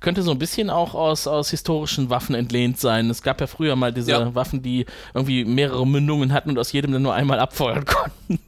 [0.00, 3.10] Könnte so ein bisschen auch aus, aus historischen Waffen entlehnt sein.
[3.10, 4.34] Es gab ja früher mal diese Ja.
[4.34, 8.38] Waffen, die irgendwie mehrere Mündungen hatten und aus jedem dann nur einmal abfeuern konnten.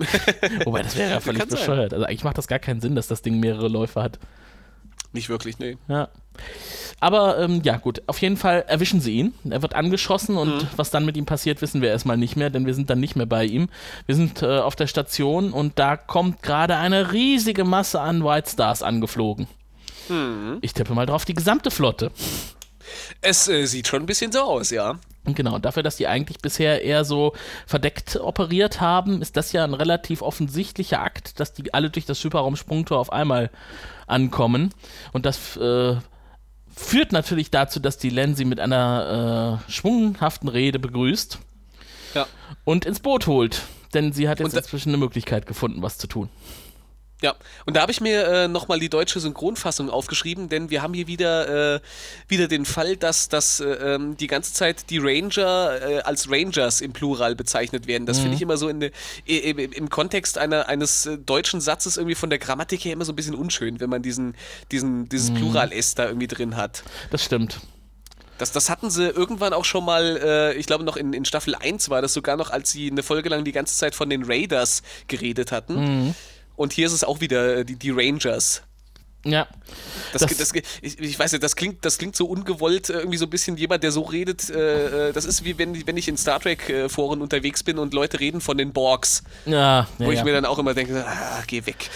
[0.64, 1.58] Wobei, das wäre ja völlig Kann sein.
[1.58, 1.92] bescheuert.
[1.94, 4.18] Also eigentlich macht das gar keinen Sinn, dass das Ding mehrere Läufe hat.
[5.12, 5.78] Nicht wirklich, nee.
[5.88, 6.08] Ja.
[7.00, 9.34] Aber ähm, ja, gut, auf jeden Fall erwischen sie ihn.
[9.48, 10.68] Er wird angeschossen und Mhm.
[10.76, 13.16] was dann mit ihm passiert, wissen wir erstmal nicht mehr, denn wir sind dann nicht
[13.16, 13.68] mehr bei ihm.
[14.06, 18.50] Wir sind äh, auf der Station und da kommt gerade eine riesige Masse an White
[18.50, 19.46] Stars angeflogen.
[20.08, 20.58] Mhm.
[20.60, 22.10] Ich tippe mal drauf, die gesamte Flotte.
[23.20, 24.98] Es äh, sieht schon ein bisschen so aus, ja.
[25.24, 27.32] Genau, dafür, dass die eigentlich bisher eher so
[27.66, 32.22] verdeckt operiert haben, ist das ja ein relativ offensichtlicher Akt, dass die alle durch das
[32.22, 33.50] Hyperraumsprungtor auf einmal
[34.06, 34.72] ankommen.
[35.12, 35.96] Und das äh,
[36.74, 41.38] führt natürlich dazu, dass die Len sie mit einer äh, schwunghaften Rede begrüßt
[42.14, 42.26] Ja.
[42.64, 43.62] und ins Boot holt.
[43.94, 46.28] Denn sie hat jetzt inzwischen eine Möglichkeit gefunden, was zu tun.
[47.22, 50.92] Ja, und da habe ich mir äh, nochmal die deutsche Synchronfassung aufgeschrieben, denn wir haben
[50.92, 51.80] hier wieder, äh,
[52.28, 56.82] wieder den Fall, dass, dass äh, ähm, die ganze Zeit die Ranger äh, als Rangers
[56.82, 58.04] im Plural bezeichnet werden.
[58.04, 58.92] Das finde ich immer so in, de-
[59.26, 63.06] i- i- im Kontext einer, eines äh, deutschen Satzes irgendwie von der Grammatik her immer
[63.06, 64.34] so ein bisschen unschön, wenn man diesen,
[64.70, 66.82] diesen, dieses Plural-S da irgendwie drin hat.
[67.10, 67.60] Das stimmt.
[68.36, 71.54] Das, das hatten sie irgendwann auch schon mal, äh, ich glaube noch in, in Staffel
[71.54, 74.24] 1 war das sogar noch, als sie eine Folge lang die ganze Zeit von den
[74.24, 76.14] Raiders geredet hatten.
[76.56, 78.62] Und hier ist es auch wieder äh, die, die Rangers.
[79.26, 79.46] Ja.
[80.12, 80.52] Das, Das- das,
[80.82, 83.56] ich, ich weiß nicht, das klingt, das klingt so ungewollt, äh, irgendwie so ein bisschen
[83.56, 84.48] jemand, der so redet.
[84.48, 88.20] Äh, äh, das ist wie wenn, wenn ich in Star Trek-Foren unterwegs bin und Leute
[88.20, 90.24] reden von den Borgs, Ja, ja, wo ich ja.
[90.24, 91.90] mir dann auch immer denke, ah, geh weg.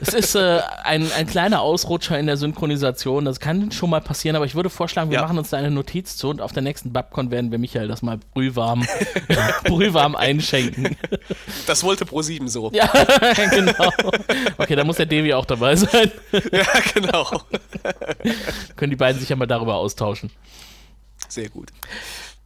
[0.00, 3.24] Es ist äh, ein, ein kleiner Ausrutscher in der Synchronisation.
[3.24, 5.22] Das kann schon mal passieren, aber ich würde vorschlagen, wir Ja.
[5.22, 8.02] machen uns da eine Notiz zu und auf der nächsten Babcon werden wir Michael das
[8.02, 8.84] mal brühwarm,
[9.64, 10.96] brühwarm einschenken.
[11.66, 12.70] Das wollte Pro7 so.
[12.74, 12.90] Ja,
[13.50, 13.90] genau.
[14.58, 16.10] Okay, da muss der Devi auch dabei sein.
[16.52, 17.26] ja genau.
[18.76, 20.30] Können die beiden sich ja mal darüber austauschen.
[21.28, 21.70] Sehr gut.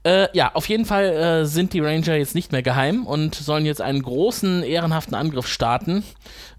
[0.06, 3.66] Äh, ja, auf jeden Fall äh, sind die Ranger jetzt nicht mehr geheim und sollen
[3.66, 6.04] jetzt einen großen, ehrenhaften Angriff starten.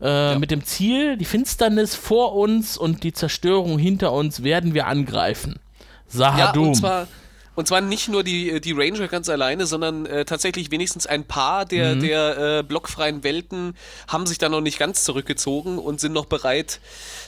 [0.02, 4.88] Äh, Mit dem Ziel, die Finsternis vor uns und die Zerstörung hinter uns werden wir
[4.88, 5.60] angreifen.
[6.12, 6.68] Ja, Sahadum.
[6.70, 7.08] und zwar,
[7.58, 11.66] und zwar nicht nur die, die Ranger ganz alleine, sondern äh, tatsächlich wenigstens ein paar
[11.66, 12.00] der, Mhm.
[12.02, 13.74] der äh, blockfreien Welten
[14.08, 16.80] haben sich da noch nicht ganz zurückgezogen und sind noch bereit,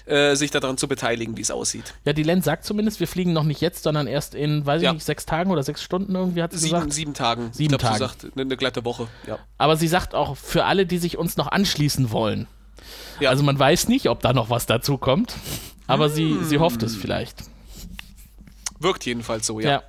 [0.05, 1.95] äh, sich daran zu beteiligen, wie es aussieht.
[2.05, 4.91] ja, die Len sagt zumindest, wir fliegen noch nicht jetzt, sondern erst in, weiß Ja.
[4.91, 6.93] ich nicht, sechs Tagen oder sechs Stunden irgendwie, hat sie Sieben, gesagt.
[6.93, 7.49] sieben Tagen.
[7.51, 7.93] Sieben ich glaub, Tagen.
[7.95, 9.07] Sie sagt, eine, eine glatte Woche.
[9.27, 9.39] Ja.
[9.57, 12.47] Aber sie sagt auch, für alle, die sich uns noch anschließen wollen.
[13.19, 13.31] Ja.
[13.31, 15.33] Also man weiß nicht, ob da noch was dazu kommt,
[15.87, 17.37] aber sie, sie hofft es vielleicht.
[18.79, 19.69] Wirkt jedenfalls so, Ja.
[19.71, 19.83] ja.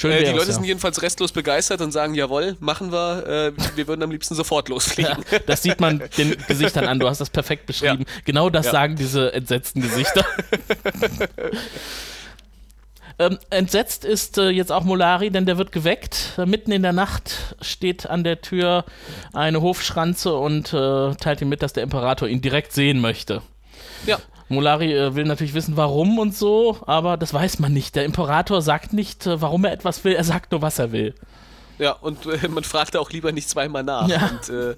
[0.00, 0.54] Schön Äh, die Leute ja.
[0.54, 3.26] sind jedenfalls restlos begeistert und sagen, jawohl, machen wir.
[3.26, 5.14] Äh, wir würden am liebsten sofort losfliegen.
[5.46, 6.98] Das sieht man den Gesichtern an.
[6.98, 8.06] Du hast das perfekt beschrieben.
[8.24, 8.72] Genau das Ja.
[8.72, 10.24] sagen diese entsetzten Gesichter.
[13.18, 16.32] ähm, entsetzt ist äh, jetzt auch Molari, denn der wird geweckt.
[16.38, 18.86] Äh, mitten in der Nacht steht an der Tür
[19.34, 23.42] eine Hofschranze und äh, teilt ihm mit, dass der Imperator ihn direkt sehen möchte.
[24.06, 24.18] Ja.
[24.48, 27.94] Molari äh, will natürlich wissen, warum und so, aber das weiß man nicht.
[27.94, 31.14] Der Imperator sagt nicht, äh, warum er etwas will, er sagt nur, was er will.
[31.80, 34.06] Ja, und äh, man fragt auch lieber nicht zweimal nach.
[34.08, 34.30] Ja.
[34.30, 34.74] Und, äh,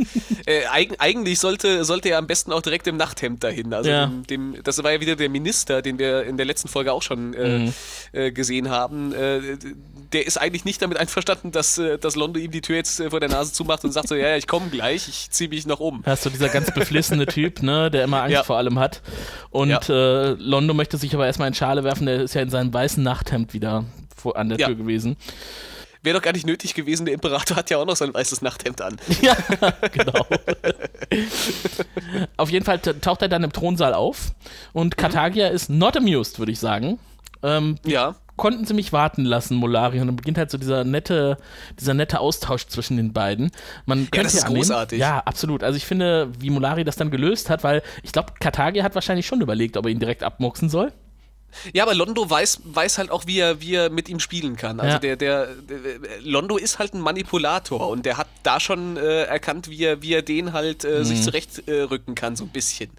[0.47, 3.75] äh, eig eigentlich sollte, sollte er am besten auch direkt im Nachthemd dahin.
[3.75, 4.07] Also Ja.
[4.07, 7.03] dem, dem, das war ja wieder der Minister, den wir in der letzten Folge auch
[7.03, 7.73] schon äh, Mhm.
[8.13, 9.13] äh, gesehen haben.
[9.13, 9.41] Äh,
[10.13, 13.29] der ist eigentlich nicht damit einverstanden, dass, dass Londo ihm die Tür jetzt vor der
[13.31, 16.03] Nase zumacht und sagt so, ja, ja, ich komme gleich, ich ziehe mich noch um.
[16.07, 18.43] Hast du dieser ganz beflissene Typ, ne, der immer Angst Ja.
[18.45, 19.01] vor allem hat.
[19.51, 23.03] Und Londo möchte sich aber erstmal in Schale werfen, der ist ja in seinem weißen
[23.03, 23.85] Nachthemd wieder
[24.15, 24.59] vor, an der.
[24.59, 25.17] Tür gewesen.
[26.03, 28.81] Wäre doch gar nicht nötig gewesen, der Imperator hat ja auch noch sein weißes Nachthemd
[28.81, 28.97] an.
[29.23, 29.37] Ja,
[29.93, 30.27] genau.
[32.37, 34.33] auf jeden Fall taucht er dann im Thronsaal auf
[34.73, 36.99] und Kartagia ist not amused, würde ich sagen.
[37.45, 38.15] Ähm, Ja.
[38.37, 40.01] konnten sie mich warten lassen, Molari.
[40.01, 41.39] Und dann beginnt halt so dieser nette,
[41.79, 43.51] dieser nette Austausch zwischen den beiden.
[43.87, 44.99] Man könnte das ist annehmen- großartig.
[45.01, 45.63] Ja, absolut.
[45.65, 49.27] Also ich finde, wie Molari das dann gelöst hat, weil ich glaube, Kartagia hat wahrscheinlich
[49.27, 50.93] schon überlegt, ob er ihn direkt abmuchsen soll.
[51.73, 54.81] Ja, aber Londo weiß, weiß halt auch, wie er, wie er mit ihm spielen kann.
[54.81, 54.99] Also Ja.
[54.99, 55.81] der, der, der
[56.23, 60.15] Londo ist halt ein Manipulator und der hat da schon äh, erkannt, wie er, wie
[60.15, 61.05] er den halt äh, Mhm.
[61.05, 62.91] sich zurechtrücken äh, rücken kann, so ein bisschen.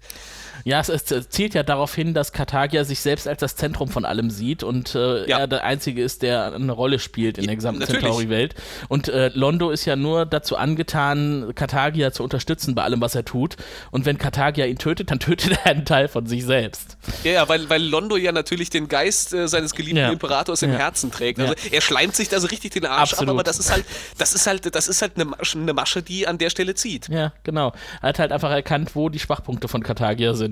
[0.64, 4.04] Ja, es, es zielt ja darauf hin, dass Kartagia sich selbst als das Zentrum von
[4.04, 5.38] allem sieht und äh, Ja.
[5.40, 7.82] er der Einzige ist, der eine Rolle spielt in der gesamten.
[7.84, 8.54] Centauri-Welt.
[8.88, 13.24] Und äh, Londo ist ja nur dazu angetan, Kartagia zu unterstützen bei allem, was er
[13.24, 13.56] tut.
[13.90, 16.96] Und wenn Kartagia ihn tötet, dann tötet er einen Teil von sich selbst.
[17.24, 20.10] Ja, ja, weil, weil Londo ja natürlich den Geist äh, seines geliebten Ja.
[20.10, 20.74] Imperators im.
[20.74, 21.38] Herzen trägt.
[21.38, 23.28] Also er schleimt sich da so richtig den Arsch Absolut.
[23.30, 23.84] ab, aber das ist halt,
[24.18, 27.08] das ist halt, das ist halt eine Masche, eine Masche, die an der Stelle zieht.
[27.08, 27.72] Ja, genau.
[28.02, 30.43] Er hat halt einfach erkannt, wo die Schwachpunkte von Kartagia sind.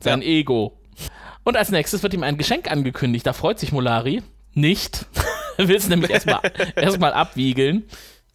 [0.00, 0.28] Sein Ja.
[0.28, 0.78] Ego.
[1.44, 3.26] Und als nächstes wird ihm ein Geschenk angekündigt.
[3.26, 4.22] Da freut sich Molari.
[4.54, 5.06] Nicht.
[5.58, 6.40] Er will es nämlich erstmal
[6.76, 7.82] erstmal abwiegeln.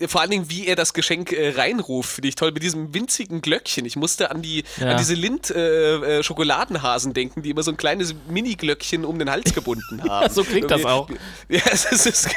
[0.07, 3.41] Vor allen Dingen, wie er das Geschenk äh, reinruft, finde ich toll, mit diesem winzigen
[3.41, 3.85] Glöckchen.
[3.85, 4.87] Ich musste an die Ja.
[4.89, 9.53] an diese Lind äh, äh, denken, die immer so ein kleines Mini-Glöckchen um den Hals
[9.53, 10.33] gebunden haben.
[10.33, 11.09] so klingt das auch.
[11.47, 12.29] Ja, es ist, es ist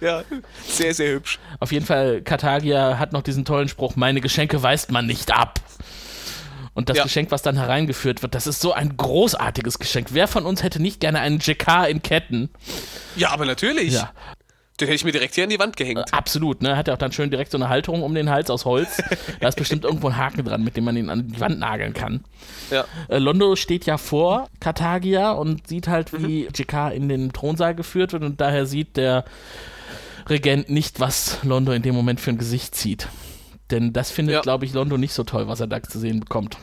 [0.00, 0.22] ja,
[0.68, 1.40] sehr, sehr hübsch.
[1.58, 5.58] Auf jeden Fall, Kartagia hat noch diesen tollen Spruch, meine Geschenke weist man nicht ab.
[6.74, 7.02] Und das Ja.
[7.02, 10.08] Geschenk, was dann hereingeführt wird, das ist so ein großartiges Geschenk.
[10.12, 12.48] Wer von uns hätte nicht gerne einen JK in Ketten?
[13.16, 13.92] Ja, aber natürlich.
[13.92, 14.12] Ja,
[14.80, 16.14] Den hätte ich mir direkt hier an die Wand gehängt.
[16.14, 16.62] absolut.
[16.62, 16.76] Ne?
[16.76, 19.02] Hat er auch dann schön direkt so eine Halterung um den Hals aus Holz.
[19.40, 21.92] da ist bestimmt irgendwo ein Haken dran, mit dem man ihn an die Wand nageln
[21.92, 22.24] kann.
[22.70, 22.84] Ja.
[23.08, 28.12] Äh, Londo steht ja vor Kartagia und sieht halt, wie JK in den Thronsaal geführt
[28.14, 29.24] wird und daher sieht der
[30.28, 33.08] Regent nicht, was Londo in dem Moment für ein Gesicht zieht.
[33.70, 34.40] Denn das findet, Ja.
[34.40, 36.56] glaube ich, Londo nicht so toll, was er da zu sehen bekommt.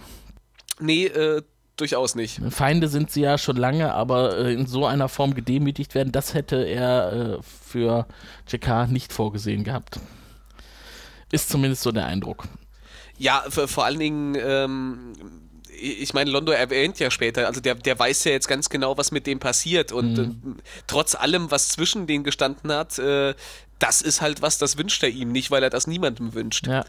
[0.79, 1.41] Nee, äh,
[1.77, 2.39] durchaus nicht.
[2.49, 6.33] Feinde sind sie ja schon lange, aber äh, in so einer Form gedemütigt werden, das
[6.33, 8.07] hätte er äh, für
[8.47, 9.99] JK nicht vorgesehen gehabt.
[11.31, 12.45] Ist zumindest so der Eindruck.
[13.17, 15.13] Ja, vor, vor allen Dingen, ähm,
[15.79, 19.11] ich meine, Londo erwähnt ja später, also der, der weiß ja jetzt ganz genau, was
[19.11, 23.33] mit dem passiert und ähm, trotz allem, was zwischen denen gestanden hat, äh,
[23.79, 26.67] das ist halt was, das wünscht er ihm nicht, weil er das niemandem wünscht.
[26.67, 26.85] Ja.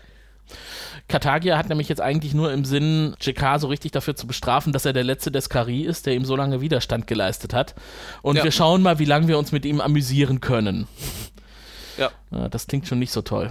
[1.09, 4.85] Kartagia hat nämlich jetzt eigentlich nur im Sinn, JK so richtig dafür zu bestrafen, dass
[4.85, 7.75] er der letzte Deskari ist, der ihm so lange Widerstand geleistet hat.
[8.23, 8.45] Und Ja.
[8.45, 10.87] wir schauen mal, wie lange wir uns mit ihm amüsieren können.
[11.99, 13.51] Ja, das klingt schon nicht so toll.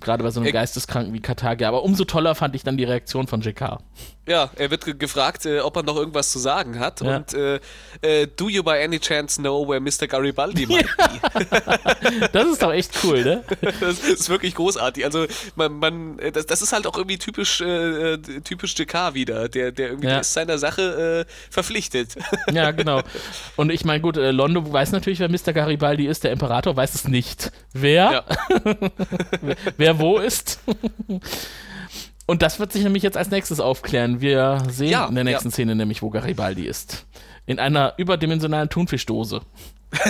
[0.00, 1.68] Gerade bei so einem Geisteskranken wie Kartagia.
[1.68, 3.78] Aber umso toller fand ich dann die Reaktion von JK.
[4.28, 7.00] Ja, er wird ge gefragt, äh, ob er noch irgendwas zu sagen hat.
[7.00, 7.16] Ja.
[7.16, 7.60] Und äh,
[8.02, 10.08] äh, do you by any chance know where Mr.
[10.08, 11.46] Garibaldi might be?
[12.32, 13.44] Das ist doch echt cool, ne?
[13.80, 15.04] Das ist wirklich großartig.
[15.04, 19.14] Also man, man äh, das, das ist halt auch irgendwie typisch, äh, äh, typisch JK
[19.14, 19.48] wieder.
[19.48, 20.18] Der, der irgendwie Ja.
[20.18, 22.16] ist seiner Sache verpflichtet.
[22.52, 23.02] Ja, genau.
[23.56, 25.52] Und ich meine, gut, äh, Londo weiß natürlich, wer Mr.
[25.52, 27.52] Garibaldi ist, der Imperator weiß es nicht.
[27.72, 28.24] Wer?
[28.24, 28.24] Ja.
[29.76, 30.60] Wer wo ist.
[32.26, 34.20] Und das wird sich nämlich jetzt als nächstes aufklären.
[34.20, 35.52] Wir sehen Ja, in der nächsten ja.
[35.52, 37.06] Szene nämlich, wo Garibaldi ist.
[37.46, 39.42] In einer überdimensionalen Thunfischdose.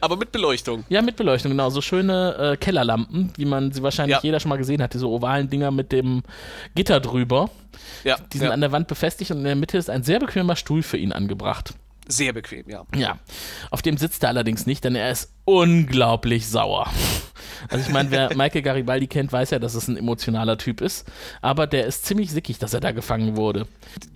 [0.00, 0.84] Aber mit Beleuchtung.
[0.88, 1.68] Ja, mit Beleuchtung, genau.
[1.70, 4.22] So schöne äh, Kellerlampen, wie man sie wahrscheinlich Ja.
[4.22, 4.94] jeder schon mal gesehen hat.
[4.94, 6.22] Diese ovalen Dinger mit dem
[6.74, 7.50] Gitter drüber.
[8.04, 10.56] Ja, Die sind an der Wand befestigt und in der Mitte ist ein sehr bequemer
[10.56, 11.74] Stuhl für ihn angebracht.
[12.10, 12.84] Sehr bequem, ja.
[12.94, 13.18] Ja,
[13.70, 16.86] auf dem sitzt er allerdings nicht, denn er ist unglaublich sauer.
[17.68, 21.10] Also ich meine, wer Michael Garibaldi kennt, weiß ja, dass es ein emotionaler Typ ist,
[21.42, 23.66] aber der ist ziemlich sickig, dass er da gefangen wurde.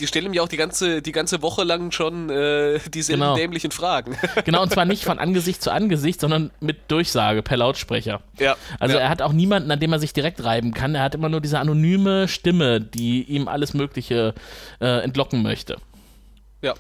[0.01, 3.37] Die stellen ihm ja auch die ganze, die ganze Woche lang schon äh, dieselben Genau.
[3.37, 4.17] dämlichen Fragen.
[4.45, 8.21] Genau, und zwar nicht von Angesicht zu Angesicht, sondern mit Durchsage per Lautsprecher.
[8.39, 8.57] ja.
[8.79, 9.03] Also ja.
[9.03, 10.95] er hat auch niemanden, an dem er sich direkt reiben kann.
[10.95, 14.35] Er hat immer nur diese anonyme Stimme, die ihm alles Mögliche
[14.81, 15.77] äh, entlocken möchte.
[16.63, 16.75] ja.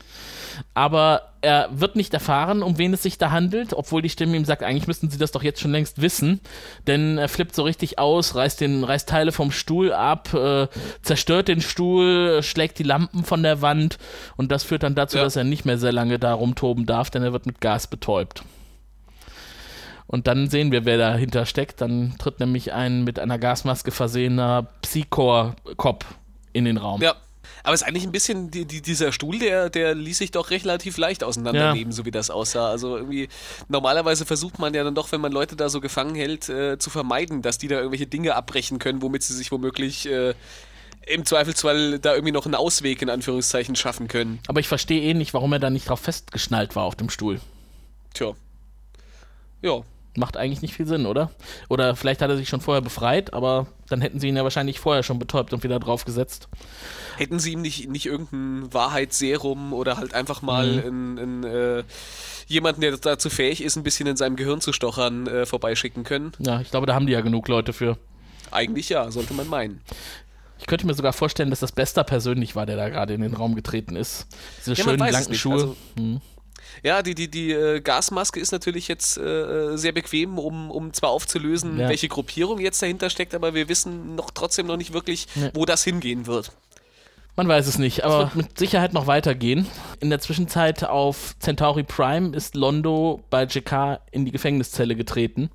[0.74, 4.44] Aber er wird nicht erfahren, um wen es sich da handelt, obwohl die Stimme ihm
[4.44, 6.40] sagt, eigentlich müssten sie das doch jetzt schon längst wissen,
[6.86, 10.68] denn er flippt so richtig aus, reißt, den, reißt Teile vom Stuhl ab, äh,
[11.02, 13.98] zerstört den Stuhl, schlägt die Lampen von der Wand
[14.36, 15.24] und das führt dann dazu, Ja.
[15.24, 18.42] dass er nicht mehr sehr lange da rumtoben darf, denn er wird mit Gas betäubt.
[20.06, 21.80] Und dann sehen wir, wer dahinter steckt.
[21.80, 26.04] Dann tritt nämlich ein mit einer Gasmaske versehener Psychor-Cop
[26.52, 27.00] in den Raum.
[27.02, 27.14] Ja.
[27.64, 30.50] Aber es ist eigentlich ein bisschen, die, die, dieser Stuhl, der, der ließ sich doch
[30.50, 32.68] relativ leicht auseinandernehmen, so wie das aussah.
[32.68, 33.28] Also irgendwie,
[33.68, 36.90] normalerweise versucht man ja dann doch, wenn man Leute da so gefangen hält, äh, zu
[36.90, 40.34] vermeiden, dass die da irgendwelche Dinge abbrechen können, womit sie sich womöglich äh,
[41.06, 44.40] im Zweifelsfall da irgendwie noch einen Ausweg in Anführungszeichen schaffen können.
[44.46, 47.40] Aber ich verstehe eh nicht, warum er da nicht drauf festgeschnallt war auf dem Stuhl.
[48.12, 48.34] Tja.
[49.62, 49.82] Ja.
[50.16, 51.30] Macht eigentlich nicht viel Sinn, oder?
[51.68, 54.78] Oder vielleicht hat er sich schon vorher befreit, aber dann hätten sie ihn ja wahrscheinlich
[54.78, 56.48] vorher schon betäubt und wieder draufgesetzt.
[57.16, 60.78] Hätten sie ihm nicht, nicht irgendein Wahrheitsserum oder halt einfach mal Mhm.
[60.86, 61.84] einen, einen, äh,
[62.46, 66.30] jemanden, der dazu fähig ist, ein bisschen in seinem Gehirn zu stochern, äh, vorbeischicken können?
[66.38, 67.98] Ja, ich glaube, da haben die ja genug Leute für.
[68.52, 69.80] Eigentlich ja, sollte man meinen.
[70.60, 73.34] Ich könnte mir sogar vorstellen, dass das Bester persönlich war, der da gerade in den
[73.34, 74.28] Raum getreten ist.
[74.60, 75.34] Diese Ja, schönen blanken.
[75.34, 75.54] Schuhe.
[75.54, 76.20] Also- Hm.
[76.82, 81.10] Ja, die, die, die äh, Gasmaske ist natürlich jetzt äh, sehr bequem, um, um zwar
[81.10, 81.88] aufzulösen, Ja.
[81.88, 85.50] welche Gruppierung jetzt dahinter steckt, aber wir wissen noch trotzdem noch nicht wirklich, Ja.
[85.54, 86.52] wo das hingehen wird.
[87.36, 89.66] Man weiß es nicht, aber wird mit Sicherheit noch weitergehen.
[90.00, 95.50] In der Zwischenzeit auf Centauri Prime ist Londo bei JK in die Gefängniszelle getreten.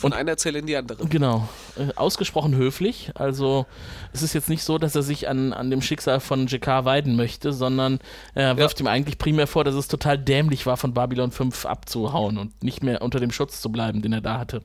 [0.00, 1.06] Von einer Zelle in die andere.
[1.06, 1.48] Genau.
[1.76, 3.10] Äh, ausgesprochen höflich.
[3.14, 3.66] Also
[4.12, 7.16] es ist jetzt nicht so, dass er sich an, an dem Schicksal von JK weiden
[7.16, 7.98] möchte, sondern
[8.34, 12.38] er wirft ihm eigentlich primär vor, dass es total dämlich war, von Babylon 5 abzuhauen
[12.38, 14.62] und nicht mehr unter dem Schutz zu bleiben, den er da hatte.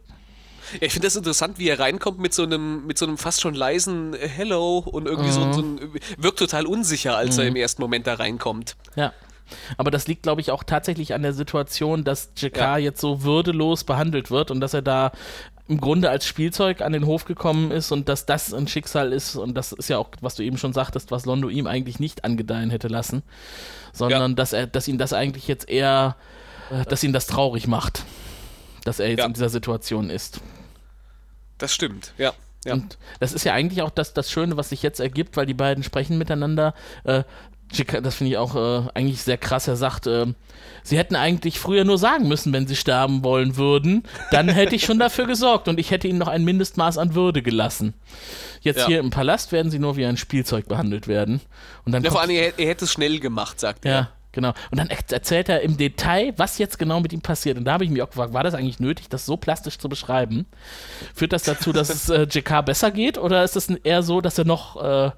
[0.73, 3.41] Ja, ich finde das interessant, wie er reinkommt mit so einem, mit so einem fast
[3.41, 5.79] schon leisen äh, Hello und irgendwie so, so ein,
[6.17, 8.75] wirkt total unsicher, als er im ersten Moment da reinkommt.
[8.95, 9.13] Ja.
[9.77, 12.77] Aber das liegt, glaube ich, auch tatsächlich an der Situation, dass JK Ja.
[12.77, 15.11] jetzt so würdelos behandelt wird und dass er da
[15.67, 19.35] im Grunde als Spielzeug an den Hof gekommen ist und dass das ein Schicksal ist
[19.35, 22.23] und das ist ja auch, was du eben schon sagtest, was Londo ihm eigentlich nicht
[22.23, 23.23] angedeihen hätte lassen,
[23.91, 24.35] sondern Ja.
[24.35, 26.15] dass er, dass ihn das eigentlich jetzt eher,
[26.69, 28.03] äh, dass ihn das traurig macht,
[28.83, 29.25] dass er jetzt Ja.
[29.25, 30.39] in dieser Situation ist.
[31.57, 32.33] Das stimmt, ja.
[32.65, 32.73] ja.
[32.73, 35.53] Und das ist ja eigentlich auch das, das Schöne, was sich jetzt ergibt, weil die
[35.55, 36.73] beiden sprechen miteinander.
[37.05, 37.23] Äh,
[38.01, 39.67] das finde ich auch äh, eigentlich sehr krass.
[39.67, 40.27] Er sagt, äh,
[40.83, 44.03] sie hätten eigentlich früher nur sagen müssen, wenn sie sterben wollen würden.
[44.31, 47.41] Dann hätte ich schon dafür gesorgt und ich hätte ihnen noch ein Mindestmaß an Würde
[47.41, 47.93] gelassen.
[48.61, 48.87] Jetzt Ja.
[48.87, 51.41] hier im Palast werden sie nur wie ein Spielzeug behandelt werden.
[51.85, 53.91] Und dann ja vor allem, er, er hätte es schnell gemacht, sagt er.
[53.91, 54.53] ja, genau.
[54.71, 57.57] Und dann er- erzählt er im Detail, was jetzt genau mit ihm passiert.
[57.57, 59.89] Und da habe ich mich auch gefragt, war das eigentlich nötig, das so plastisch zu
[59.89, 60.45] beschreiben?
[61.13, 64.37] Führt das dazu, dass es äh, JK besser geht oder ist es eher so, dass
[64.37, 65.11] er noch äh,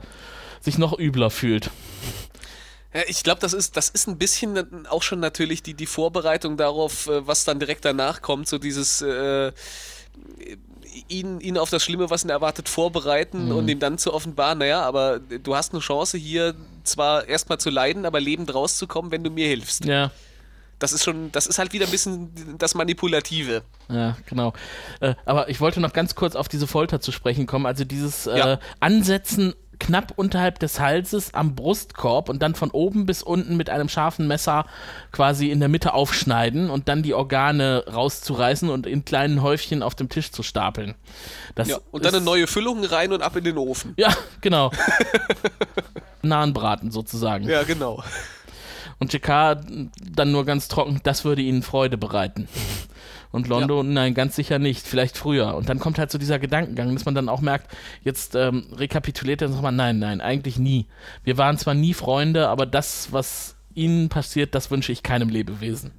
[0.59, 1.69] sich noch übler fühlt?
[2.93, 6.57] Ja, ich glaube, das ist, das ist ein bisschen auch schon natürlich die, die Vorbereitung
[6.57, 9.51] darauf, äh, was dann direkt danach kommt, so dieses äh,
[11.07, 14.81] ihn, ihn auf das Schlimme, was ihn erwartet, vorbereiten und ihm dann zu offenbaren, naja,
[14.81, 19.29] aber du hast eine Chance hier zwar erstmal zu leiden, aber lebend rauszukommen, wenn du
[19.29, 19.85] mir hilfst.
[19.85, 20.11] Ja.
[20.79, 23.63] Das ist schon, das ist halt wieder ein bisschen das Manipulative.
[23.89, 24.53] Ja, genau.
[24.99, 27.65] Äh, aber ich wollte noch ganz kurz auf diese Folter zu sprechen kommen.
[27.65, 28.59] Also dieses äh, Ja.
[28.79, 33.89] Ansetzen knapp unterhalb des Halses am Brustkorb und dann von oben bis unten mit einem
[33.89, 34.65] scharfen Messer
[35.11, 39.95] quasi in der Mitte aufschneiden und dann die Organe rauszureißen und in kleinen Häufchen auf
[39.95, 40.95] dem Tisch zu stapeln.
[41.55, 43.93] Das Ja, und dann eine neue Füllung rein und ab in den Ofen.
[43.97, 44.71] Ja, genau.
[46.21, 47.47] Nahenbraten sozusagen.
[47.47, 48.03] Ja, genau.
[48.99, 49.57] Und JK
[50.15, 52.47] dann nur ganz trocken, das würde ihnen Freude bereiten.
[53.31, 55.55] Und Londo, nein, ganz sicher nicht, vielleicht früher.
[55.55, 59.41] Und dann kommt halt so dieser Gedankengang, dass man dann auch merkt, jetzt ähm, rekapituliert
[59.41, 60.87] er nochmal, nein, nein, eigentlich nie.
[61.23, 65.91] Wir waren zwar nie Freunde, aber das, was ihnen passiert, das wünsche ich keinem Lebewesen.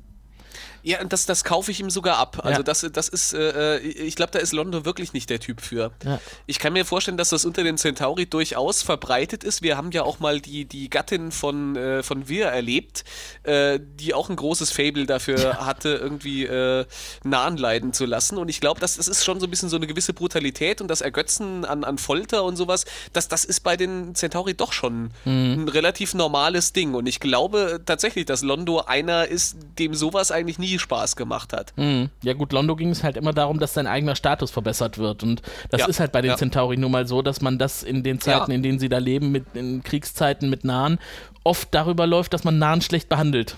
[0.82, 2.40] Ja, und das, das kaufe ich ihm sogar ab.
[2.44, 2.62] Also Ja.
[2.62, 5.90] das, das ist, äh, ich glaube, da ist Londo wirklich nicht der Typ für.
[6.04, 6.20] Ja.
[6.46, 9.62] Ich kann mir vorstellen, dass das unter den Centauri durchaus verbreitet ist.
[9.62, 13.04] Wir haben ja auch mal die, die Gattin von, äh, von Wir erlebt,
[13.42, 16.84] äh, die auch ein großes Fable dafür hatte, irgendwie äh,
[17.24, 18.38] Nahen leiden zu lassen.
[18.38, 20.88] Und ich glaube, das, das ist schon so ein bisschen so eine gewisse Brutalität und
[20.88, 25.10] das Ergötzen an, an Folter und sowas, das, das ist bei den Centauri doch schon
[25.26, 26.94] ein relativ normales Ding.
[26.94, 31.72] Und ich glaube tatsächlich, dass Londo einer ist, dem sowas eigentlich nie Spaß gemacht hat.
[31.76, 32.10] Mhm.
[32.22, 35.22] Ja gut, Londo ging es halt immer darum, dass sein eigener Status verbessert wird.
[35.22, 35.40] Und
[35.70, 35.86] das Ja.
[35.86, 36.36] ist halt bei den Ja.
[36.36, 38.54] Centauri nun mal so, dass man das in den Zeiten, Ja.
[38.56, 40.98] in denen sie da leben, mit in Kriegszeiten mit Nahen,
[41.44, 43.56] oft darüber läuft, dass man Nahen schlecht behandelt.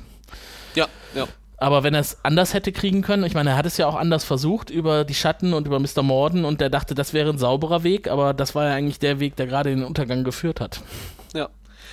[0.74, 1.26] Ja, ja.
[1.56, 3.96] Aber wenn er es anders hätte kriegen können, ich meine, er hat es ja auch
[3.96, 6.02] anders versucht, über die Schatten und über Mr.
[6.02, 9.20] Morden und der dachte, das wäre ein sauberer Weg, aber das war ja eigentlich der
[9.20, 10.80] Weg, der gerade in den Untergang geführt hat.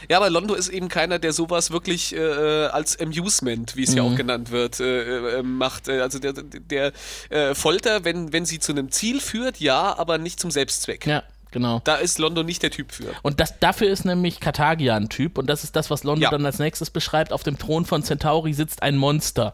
[0.04, 0.08] Ja.
[0.10, 2.20] Ja, aber Londo ist eben keiner, der sowas wirklich äh,
[2.68, 5.88] als Amusement, wie es ja auch genannt wird, äh, äh, macht.
[5.88, 6.92] Äh, Also der, der
[7.30, 11.06] äh, Folter, wenn, wenn sie zu einem Ziel führt, ja, aber nicht zum Selbstzweck.
[11.06, 11.82] Ja, genau.
[11.84, 13.14] Da ist Londo nicht der Typ für.
[13.24, 16.30] Und das, dafür ist nämlich Kartagia ein Typ und das ist das, was Londo Ja.
[16.32, 17.32] dann als nächstes beschreibt.
[17.34, 19.54] Auf dem Thron von Centauri sitzt ein Monster.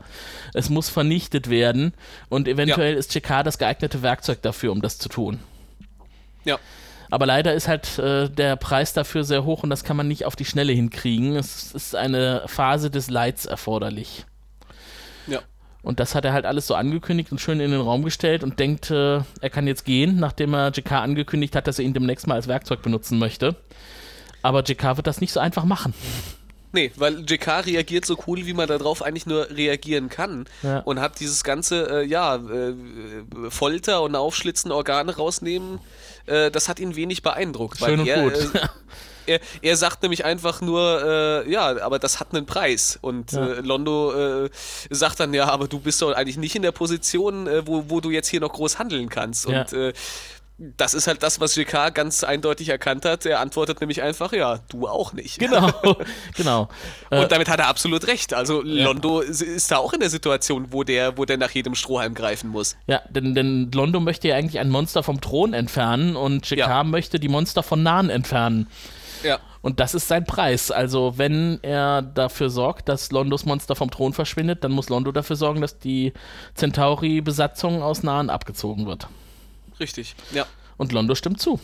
[0.53, 1.93] Es muss vernichtet werden
[2.29, 5.39] und eventuell ist JK das geeignete Werkzeug dafür, um das zu tun.
[6.45, 6.59] Ja.
[7.13, 10.25] Aber leider ist halt äh, der Preis dafür sehr hoch und das kann man nicht
[10.25, 11.35] auf die Schnelle hinkriegen.
[11.35, 14.25] Es ist eine Phase des Leids erforderlich.
[15.27, 15.41] Ja.
[15.83, 18.57] Und das hat er halt alles so angekündigt und schön in den Raum gestellt und
[18.57, 22.25] denkt, äh, er kann jetzt gehen, nachdem er JK angekündigt hat, dass er ihn demnächst
[22.25, 23.57] mal als Werkzeug benutzen möchte.
[24.41, 25.93] Aber JK wird das nicht so einfach machen.
[26.71, 30.45] Nee, weil JK reagiert so cool, wie man darauf eigentlich nur reagieren kann.
[30.63, 30.79] Ja.
[30.79, 32.73] Und hat dieses ganze, äh, ja, äh,
[33.49, 35.79] Folter und Aufschlitzen, Organe rausnehmen,
[36.25, 37.79] äh, das hat ihn wenig beeindruckt.
[37.79, 38.33] Schön und er, gut.
[38.33, 38.59] Äh,
[39.25, 42.97] er, er sagt nämlich einfach nur, äh, ja, aber das hat einen Preis.
[43.01, 43.47] Und Ja.
[43.53, 44.49] äh, Londo äh,
[44.89, 48.01] sagt dann, ja, aber du bist doch eigentlich nicht in der Position, äh, wo, wo
[48.01, 49.47] du jetzt hier noch groß handeln kannst.
[49.47, 49.61] Ja.
[49.61, 49.73] Und
[50.59, 53.25] das ist halt das, was JK ganz eindeutig erkannt hat.
[53.25, 55.39] Er antwortet nämlich einfach, ja, du auch nicht.
[55.39, 55.71] Genau,
[56.37, 56.69] genau.
[57.09, 58.33] Äh, Und damit hat er absolut recht.
[58.33, 61.73] Also Londo ist- ist da auch in der Situation, wo der, wo der nach jedem
[61.75, 62.75] Strohhalm greifen muss.
[62.87, 66.83] ja, denn, denn Londo möchte ja eigentlich ein Monster vom Thron entfernen und JK Ja.
[66.83, 68.67] möchte die Monster von Nahen entfernen.
[69.23, 69.39] Ja.
[69.61, 70.69] Und das ist sein Preis.
[70.71, 75.37] Also, wenn er dafür sorgt, dass Londos Monster vom Thron verschwindet, dann muss Londo dafür
[75.37, 76.11] sorgen, dass die
[76.55, 79.07] Centauri-Besatzung aus Nahen abgezogen wird.
[79.79, 80.15] Richtig.
[80.31, 80.45] Ja.
[80.77, 81.59] Und Londo stimmt zu.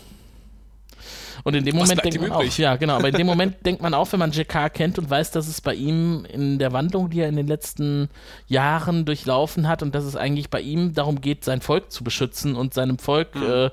[1.45, 2.57] Und in dem Was Moment denkt man auch, übrig?
[2.57, 5.32] ja, genau, aber in dem Moment denkt man auch, wenn man JK kennt und weiß,
[5.32, 8.10] dass es bei ihm in der Wandlung, die er in den letzten
[8.47, 12.55] Jahren durchlaufen hat und dass es eigentlich bei ihm darum geht, sein Volk zu beschützen
[12.55, 13.43] und seinem Volk Mhm.
[13.43, 13.70] äh,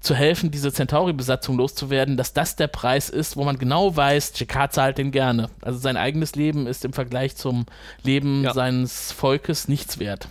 [0.00, 4.70] zu helfen, diese Centauri-Besatzung loszuwerden, dass das der Preis ist, wo man genau weiß, JK
[4.70, 5.48] zahlt den gerne.
[5.62, 7.66] Also sein eigenes Leben ist im Vergleich zum
[8.02, 8.52] Leben Ja.
[8.54, 10.28] seines Volkes nichts wert.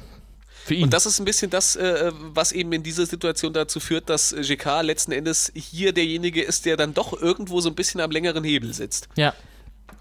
[0.69, 4.31] Und das ist ein bisschen das, äh, was eben in dieser Situation dazu führt, dass
[4.31, 8.43] JK letzten Endes hier derjenige ist, der dann doch irgendwo so ein bisschen am längeren
[8.43, 9.07] Hebel sitzt.
[9.15, 9.33] ja.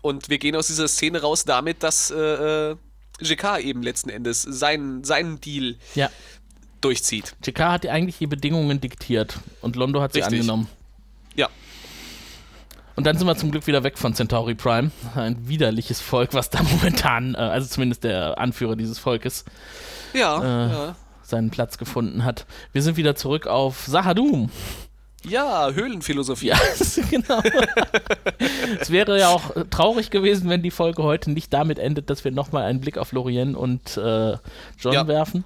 [0.00, 2.76] Und wir gehen aus dieser Szene raus damit, dass äh, äh,
[3.62, 6.10] eben letzten Endes seinen, seinen Deal Ja.
[6.80, 7.34] durchzieht.
[7.44, 10.40] JK hat eigentlich die Bedingungen diktiert und Londo hat sie Richtig.
[10.40, 10.68] angenommen.
[11.36, 11.48] Ja.
[12.96, 14.90] Und dann sind wir zum Glück wieder weg von Centauri Prime.
[15.14, 19.44] Ein widerliches Volk, was da momentan, äh, also zumindest der Anführer dieses Volkes,
[20.14, 20.72] Ja, Äh.
[20.72, 20.94] ja.
[21.22, 22.46] seinen Platz gefunden hat.
[22.72, 24.50] Wir sind wieder zurück auf Sahadum.
[25.24, 26.48] Ja, Höhlenphilosophie.
[26.48, 26.58] Ja,
[27.10, 27.40] genau.
[28.80, 32.24] es wäre ja auch äh, traurig gewesen, wenn die Folge heute nicht damit endet, dass
[32.24, 34.36] wir nochmal einen Blick auf Lorien und äh,
[34.78, 35.06] John Ja.
[35.06, 35.44] werfen.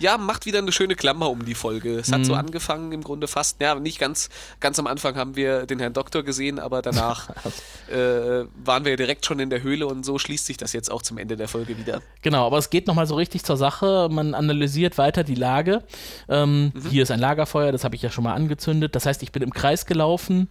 [0.00, 1.98] Ja, macht wieder eine schöne Klammer um die Folge.
[1.98, 2.24] Es hat Mhm.
[2.24, 4.28] so angefangen im Grunde fast, ja, nicht ganz,
[4.58, 7.28] ganz am Anfang haben wir den Herrn Doktor gesehen, aber danach
[7.90, 11.02] äh, waren wir direkt schon in der Höhle und so schließt sich das jetzt auch
[11.02, 12.00] zum Ende der Folge wieder.
[12.22, 14.08] Genau, aber es geht nochmal so richtig zur Sache.
[14.10, 15.82] Man analysiert weiter die Lage.
[16.28, 16.88] Ähm, Mhm.
[16.88, 18.94] Hier ist ein Lagerfeuer, das habe ich ja schon mal angezündet.
[18.96, 20.48] Das heißt, ich bin im Kreis gelaufen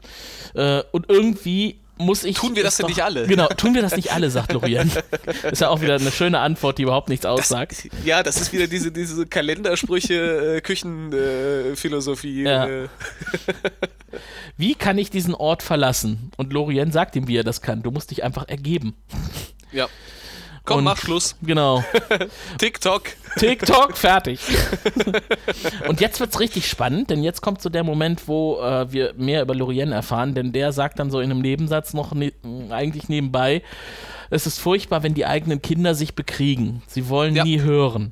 [0.53, 2.35] äh, und irgendwie muss ich.
[2.37, 3.27] Tun wir das es denn doch- nicht alle?
[3.27, 4.91] Genau, tun wir das nicht alle, sagt Lorien.
[5.51, 7.87] ist ja auch wieder eine schöne Antwort, die überhaupt nichts aussagt.
[8.03, 12.43] Ja, das ist wieder diese, diese Kalendersprüche, äh, Küchenphilosophie.
[12.43, 12.67] Äh, Ja.
[12.67, 12.87] äh,
[14.57, 16.31] Wie kann ich diesen Ort verlassen?
[16.37, 17.83] Und Lorien sagt ihm, wie er das kann.
[17.83, 18.95] Du musst dich einfach ergeben.
[19.71, 19.87] ja.
[20.66, 21.36] Komm, Und- mach Schluss.
[21.41, 21.84] Genau.
[22.57, 23.03] TikTok.
[23.38, 24.39] TikTok, fertig.
[25.88, 29.41] Und jetzt wird's richtig spannend, denn jetzt kommt so der Moment, wo äh, wir mehr
[29.41, 32.32] über Lorien erfahren, denn der sagt dann so in einem Nebensatz noch ne
[32.70, 33.62] eigentlich nebenbei,
[34.30, 36.82] es ist furchtbar, wenn die eigenen Kinder sich bekriegen.
[36.88, 37.43] Sie wollen Ja.
[37.43, 38.12] nie hören.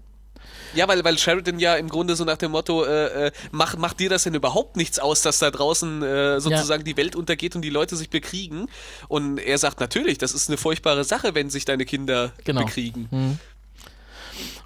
[0.78, 3.99] Ja, weil, weil Sheridan ja im Grunde so nach dem Motto, äh, äh, mach, macht
[3.99, 7.63] dir das denn überhaupt nichts aus, dass da draußen äh, sozusagen die Welt untergeht und
[7.63, 8.67] die Leute sich bekriegen?
[9.07, 12.63] Und er sagt, natürlich, das ist eine furchtbare Sache, wenn sich deine Kinder Genau.
[12.63, 13.39] bekriegen.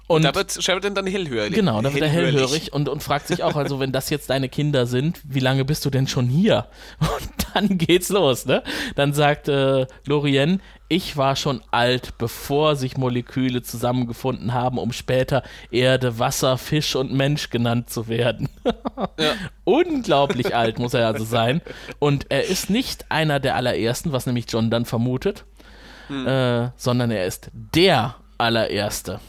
[0.06, 1.54] Und Da wird Sheridan dann hellhörig.
[1.54, 4.48] Genau, da wird er hellhörig und, und fragt sich auch, also wenn das jetzt deine
[4.48, 6.66] Kinder sind, wie lange bist du denn schon hier?
[7.00, 8.62] Und dann geht's los, ne?
[8.94, 15.42] Dann sagt äh, Lorien, ich war schon alt, bevor sich Moleküle zusammengefunden haben, um später
[15.70, 18.48] Erde, Wasser, Fisch und Mensch genannt zu werden.
[19.18, 19.34] Ja.
[19.64, 21.60] Unglaublich alt muss er also sein.
[21.98, 25.44] Und er ist nicht einer der allerersten, was nämlich John dann vermutet,
[26.08, 26.26] Hm.
[26.26, 29.20] äh, sondern er ist der allererste.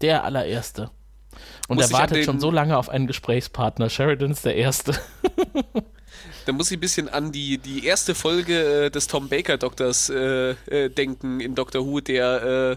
[0.00, 0.90] Der allererste.
[1.68, 3.90] Und Muss er wartet den- schon so lange auf einen Gesprächspartner.
[3.90, 4.94] Sheridan ist der Erste.
[6.46, 10.08] Da muss ich ein bisschen an die, die erste Folge äh, des Tom Baker Doktors
[10.08, 12.76] äh, äh, denken in Doctor Who, der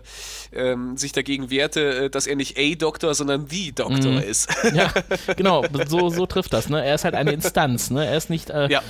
[0.54, 4.18] äh, ähm, sich dagegen wehrte, äh, dass er nicht a Doktor, sondern the Doktor Mhm.
[4.20, 4.50] ist.
[4.74, 4.92] ja,
[5.38, 5.64] genau.
[5.88, 6.70] So, so trifft das.
[6.70, 6.84] Ne?
[6.84, 7.90] Er ist halt eine Instanz.
[7.92, 8.06] Ne?
[8.06, 8.82] Er ist nicht äh, Ja.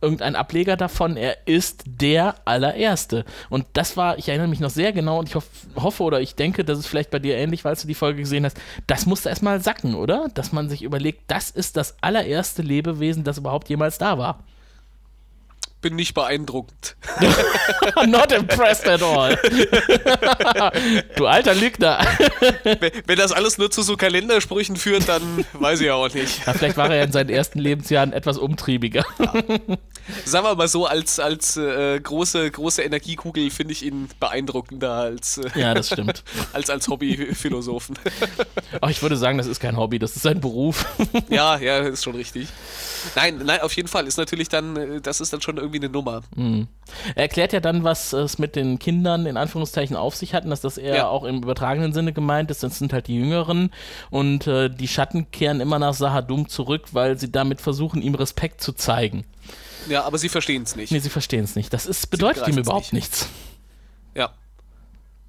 [0.00, 1.16] irgendein Ableger davon.
[1.16, 3.24] Er ist der allererste.
[3.50, 5.46] Und das war, ich erinnere mich noch sehr genau und ich hoff,
[5.76, 8.44] hoffe oder ich denke, dass es vielleicht bei dir ähnlich, weil du die Folge gesehen
[8.44, 8.56] hast.
[8.86, 10.28] Das musste erstmal sacken, oder?
[10.34, 14.44] Dass man sich überlegt, das ist das allererste Lebewesen, das überhaupt jemals da war.
[15.80, 16.96] Bin nicht beeindruckt.
[18.08, 19.36] Not impressed at all.
[21.16, 22.04] du alter Lügner.
[23.06, 26.44] wenn, das alles nur zu so Kalendersprüchen führt, dann weiß ich ja auch nicht.
[26.44, 29.04] Ja, vielleicht war er in seinen ersten Lebensjahren etwas umtriebiger.
[30.24, 35.38] Sagen wir mal so, als, als äh, große, große Energiekugel finde ich ihn beeindruckender als,
[35.38, 36.24] äh, Ja, das stimmt.
[36.52, 37.96] als, als Hobbyphilosophen.
[38.80, 40.86] Aber ich würde sagen, das ist kein Hobby, das ist sein Beruf.
[41.28, 42.48] ja, ja, ist schon richtig.
[43.16, 45.88] Nein, nein, auf jeden Fall ist natürlich dann, äh, das ist dann schon irgendwie eine
[45.88, 46.22] Nummer.
[47.14, 50.50] Er erklärt ja dann, was es mit den Kindern in Anführungszeichen auf sich hat und
[50.50, 51.08] dass das eher Ja.
[51.08, 52.62] auch im übertragenen Sinne gemeint ist.
[52.62, 53.70] Das sind halt die Jüngeren
[54.10, 58.60] und äh, die Schatten kehren immer nach Sahadum zurück, weil sie damit versuchen, ihm Respekt
[58.60, 59.24] zu zeigen.
[59.88, 60.90] Ja, aber sie verstehen es nicht.
[60.92, 61.72] Nee, sie verstehen es nicht.
[61.72, 63.10] Das ist, bedeutet ihm überhaupt nicht.
[63.10, 63.28] nichts.
[64.14, 64.30] Ja.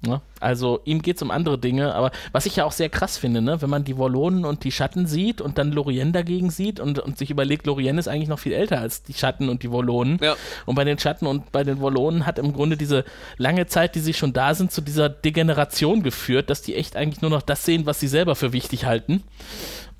[0.02, 0.22] Ne?
[0.40, 3.42] Also ihm geht es um andere Dinge, aber was ich ja auch sehr krass finde,
[3.42, 3.60] ne?
[3.60, 7.18] wenn man die Wollonen und die Schatten sieht und dann Lorien dagegen sieht und, und
[7.18, 10.18] sich überlegt, Lorien ist eigentlich noch viel älter als die Schatten und die Wollonen.
[10.22, 10.36] Ja.
[10.64, 13.04] Und bei den Schatten und bei den Wollonen hat im Grunde diese
[13.36, 17.20] lange Zeit, die sie schon da sind, zu dieser Degeneration geführt, dass die echt eigentlich
[17.20, 19.22] nur noch das sehen, was sie selber für wichtig halten.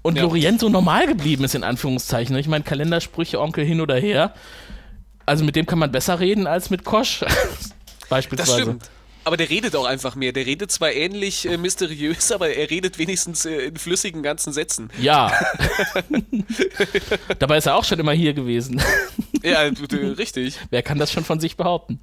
[0.01, 0.23] Und Ja.
[0.23, 2.33] Lorien so normal geblieben ist, in Anführungszeichen.
[2.33, 2.41] ne?
[2.41, 4.33] Ich meine, Kalendersprüche, Onkel hin oder her.
[5.27, 7.23] Also mit dem kann man besser reden als mit Kosch.
[8.01, 8.63] Das Beispielsweise.
[8.63, 8.91] stimmt.
[9.25, 10.33] Aber der redet auch einfach mehr.
[10.33, 14.91] Der redet zwar ähnlich äh, mysteriös, aber er redet wenigstens äh, in flüssigen ganzen Sätzen.
[15.01, 15.33] Ja.
[17.39, 18.81] Dabei ist er auch schon immer hier gewesen.
[19.43, 20.59] Ja, richtig.
[20.71, 22.01] Wer kann das schon von sich behaupten?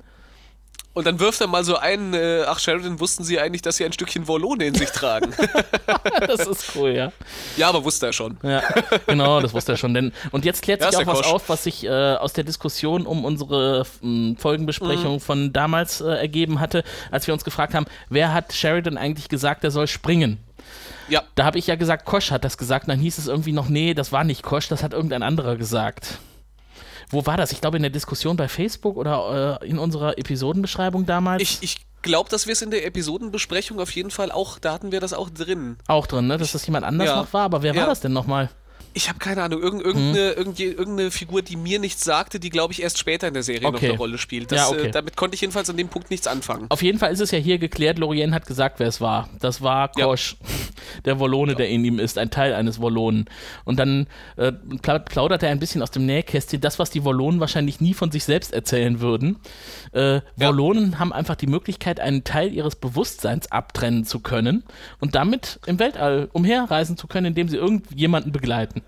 [0.97, 3.85] Und dann wirft er mal so ein, äh, ach Sheridan, wussten Sie eigentlich, dass Sie
[3.85, 5.31] ein Stückchen Wollone in sich tragen?
[6.27, 7.11] Das ist cool, ja.
[7.55, 8.37] ja, aber wusste er schon.
[8.43, 8.61] Ja,
[9.05, 9.93] genau, das wusste er schon.
[9.93, 11.31] Denn, und jetzt klärt Ja, sich ist auch was Kosch.
[11.31, 15.19] auf, was sich äh, aus der Diskussion um unsere m, Folgenbesprechung Mhm.
[15.19, 19.63] von damals äh, ergeben hatte, als wir uns gefragt haben, wer hat Sheridan eigentlich gesagt,
[19.63, 20.39] er soll springen?
[21.09, 22.85] Ja, Da habe ich ja gesagt, Kosch hat das gesagt.
[22.87, 25.55] Und dann hieß es irgendwie noch, nee, das war nicht Kosch, das hat irgendein anderer
[25.55, 26.17] gesagt.
[27.09, 27.51] Wo war das?
[27.51, 31.41] Ich glaube in der Diskussion bei Facebook oder äh, in unserer Episodenbeschreibung damals.
[31.41, 34.91] ich, ich glaube, dass wir es in der Episodenbesprechung auf jeden Fall auch, da hatten
[34.91, 35.77] wir das auch drin.
[35.87, 36.37] auch drin, ne?
[36.37, 37.15] dass das jemand anders Ja.
[37.17, 37.43] noch war.
[37.43, 37.87] Aber wer war Ja.
[37.87, 38.49] das denn nochmal?
[38.97, 40.37] Ich habe keine Ahnung, irgend, irgendeine, Mhm.
[40.37, 43.61] irgende- irgendeine Figur, die mir nichts sagte, die, glaube ich, erst später in der Serie
[43.61, 43.89] noch Okay.
[43.89, 44.51] eine Rolle spielt.
[44.51, 44.87] Das, Ja, okay.
[44.87, 46.65] äh, damit konnte ich jedenfalls an dem Punkt nichts anfangen.
[46.69, 49.29] Auf jeden Fall ist es ja hier geklärt, Lorien hat gesagt, wer es war.
[49.39, 50.05] Das war Ja.
[50.07, 50.37] Kosch,
[51.05, 53.25] der Wollone, der in ihm ist, ein Teil eines Wollonen.
[53.65, 57.39] Und dann äh, pla- plaudert er ein bisschen aus dem Nähkästchen, das, was die Wollonen
[57.39, 59.37] wahrscheinlich nie von sich selbst erzählen würden.
[59.93, 60.21] Äh, Ja.
[60.37, 64.63] Wollonen haben einfach die Möglichkeit, einen Teil ihres Bewusstseins abtrennen zu können
[64.99, 68.81] und damit im Weltall umherreisen zu können, indem sie irgendjemanden begleiten.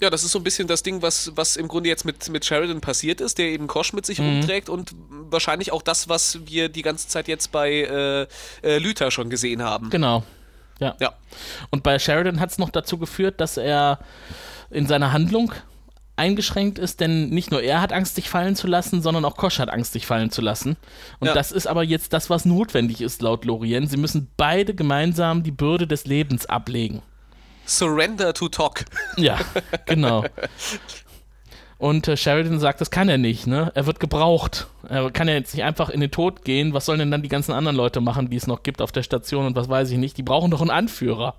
[0.00, 2.44] Ja, das ist so ein bisschen das Ding, was, was im Grunde jetzt mit, mit
[2.44, 4.06] Sheridan passiert ist, der eben Kosch mit Mhm.
[4.06, 4.92] sich rumträgt und
[5.30, 8.26] wahrscheinlich auch das, was wir die ganze Zeit jetzt bei äh,
[8.62, 9.90] äh, Lüther schon gesehen haben.
[9.90, 10.22] Genau.
[10.78, 10.94] Ja.
[11.00, 11.14] Ja.
[11.70, 13.98] Und bei Sheridan hat es noch dazu geführt, dass er
[14.70, 15.52] in seiner Handlung
[16.14, 19.58] eingeschränkt ist, denn nicht nur er hat Angst, sich fallen zu lassen, sondern auch Kosch
[19.60, 20.76] hat Angst, sich fallen zu lassen.
[21.20, 21.34] Und Ja.
[21.34, 23.86] das ist aber jetzt das, was notwendig ist, laut Lorien.
[23.86, 27.02] Sie müssen beide gemeinsam die Bürde des Lebens ablegen.
[27.68, 28.84] Surrender to talk.
[29.16, 29.38] Ja,
[29.86, 30.24] genau.
[31.78, 33.70] Und äh, Sheridan sagt, das kann er nicht, ne?
[33.74, 34.66] Er wird gebraucht.
[34.88, 36.72] Er kann ja jetzt nicht einfach in den Tod gehen.
[36.74, 39.04] Was sollen denn dann die ganzen anderen Leute machen, die es noch gibt auf der
[39.04, 40.16] Station und was weiß ich nicht?
[40.16, 41.34] Die brauchen doch einen Anführer.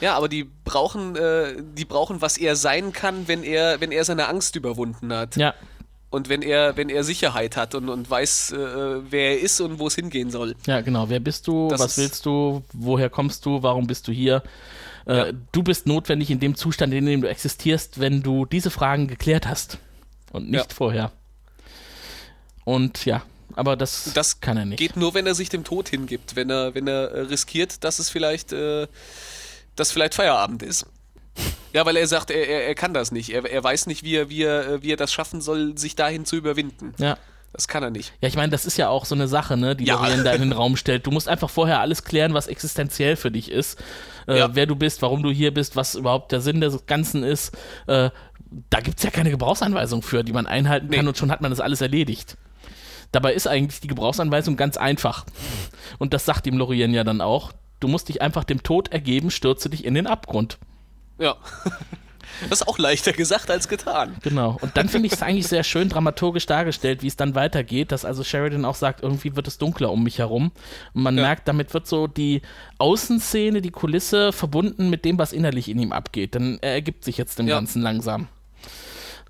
[0.00, 4.04] Ja, aber die brauchen, äh, die brauchen, was er sein kann, wenn er, wenn er
[4.04, 5.36] seine Angst überwunden hat.
[5.36, 5.54] Ja,
[6.10, 8.56] Und wenn er, wenn er Sicherheit hat und, und weiß, äh,
[9.10, 10.54] wer er ist und wo es hingehen soll.
[10.66, 11.08] Ja, genau.
[11.08, 11.68] Wer bist du?
[11.68, 12.62] Das was willst du?
[12.72, 13.62] Woher kommst du?
[13.62, 14.42] Warum bist du hier?
[15.06, 15.32] Äh, Ja.
[15.52, 19.46] Du bist notwendig in dem Zustand, in dem du existierst, wenn du diese Fragen geklärt
[19.46, 19.78] hast.
[20.32, 20.74] Und nicht Ja.
[20.74, 21.12] vorher.
[22.64, 23.22] Und ja,
[23.54, 24.78] aber das, Das kann er nicht.
[24.78, 27.98] Geht nur, wenn er sich dem Tod hingibt, wenn er, wenn er äh, riskiert, dass
[27.98, 28.86] es vielleicht, äh,
[29.76, 30.86] dass vielleicht Feierabend ist.
[31.72, 33.30] Ja, weil er sagt, er, er, er kann das nicht.
[33.30, 35.94] Er, er weiß nicht, wie er, wie, er, äh, wie er das schaffen soll, sich
[35.94, 36.94] dahin zu überwinden.
[36.98, 37.18] Ja.
[37.52, 38.12] Das kann er nicht.
[38.20, 39.94] Ja, ich meine, das ist ja auch so eine Sache, ne, die Ja.
[39.94, 41.06] Lorien da in den Raum stellt.
[41.06, 43.82] Du musst einfach vorher alles klären, was existenziell für dich ist.
[44.28, 44.54] Äh, Ja.
[44.54, 47.56] Wer du bist, warum du hier bist, was überhaupt der Sinn des Ganzen ist.
[47.86, 48.10] Äh,
[48.70, 51.08] da gibt es ja keine Gebrauchsanweisung für, die man einhalten kann Nee.
[51.08, 52.36] und schon hat man das alles erledigt.
[53.12, 55.24] Dabei ist eigentlich die Gebrauchsanweisung ganz einfach.
[55.98, 57.52] Und das sagt ihm Lorien ja dann auch.
[57.80, 60.58] Du musst dich einfach dem Tod ergeben, stürze dich in den Abgrund.
[61.18, 61.36] Ja.
[62.50, 64.16] Das ist auch leichter gesagt als getan.
[64.22, 64.58] Genau.
[64.60, 68.04] Und dann finde ich es eigentlich sehr schön dramaturgisch dargestellt, wie es dann weitergeht, dass
[68.04, 70.52] also Sheridan auch sagt, irgendwie wird es dunkler um mich herum.
[70.94, 71.22] Und man Ja.
[71.22, 72.42] merkt, damit wird so die
[72.78, 76.34] Außenszene, die Kulisse verbunden mit dem, was innerlich in ihm abgeht.
[76.34, 77.56] Dann er ergibt sich jetzt dem Ja.
[77.56, 78.28] Ganzen langsam.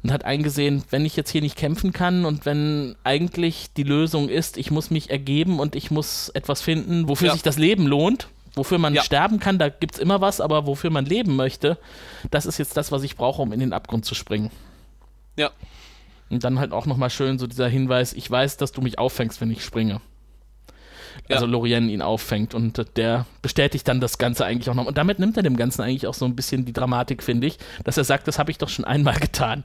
[0.02, 4.28] Und hat eingesehen, wenn ich jetzt hier nicht kämpfen kann und wenn eigentlich die Lösung
[4.28, 7.32] ist, ich muss mich ergeben und ich muss etwas finden, wofür Ja.
[7.32, 9.02] sich das Leben lohnt, wofür man Ja.
[9.02, 11.78] sterben kann, da gibt es immer was, aber wofür man leben möchte,
[12.30, 14.50] das ist jetzt das, was ich brauche, um in den Abgrund zu springen.
[15.36, 15.50] Ja.
[16.30, 19.40] Und dann halt auch nochmal schön so dieser Hinweis, ich weiß, dass du mich auffängst,
[19.40, 20.00] wenn ich springe.
[21.28, 21.36] Ja.
[21.36, 24.86] Also Lorien ihn auffängt und der bestätigt dann das Ganze eigentlich auch noch.
[24.86, 27.58] Und damit nimmt er dem Ganzen eigentlich auch so ein bisschen die Dramatik, finde ich,
[27.84, 29.64] dass er sagt, das habe ich doch schon einmal getan.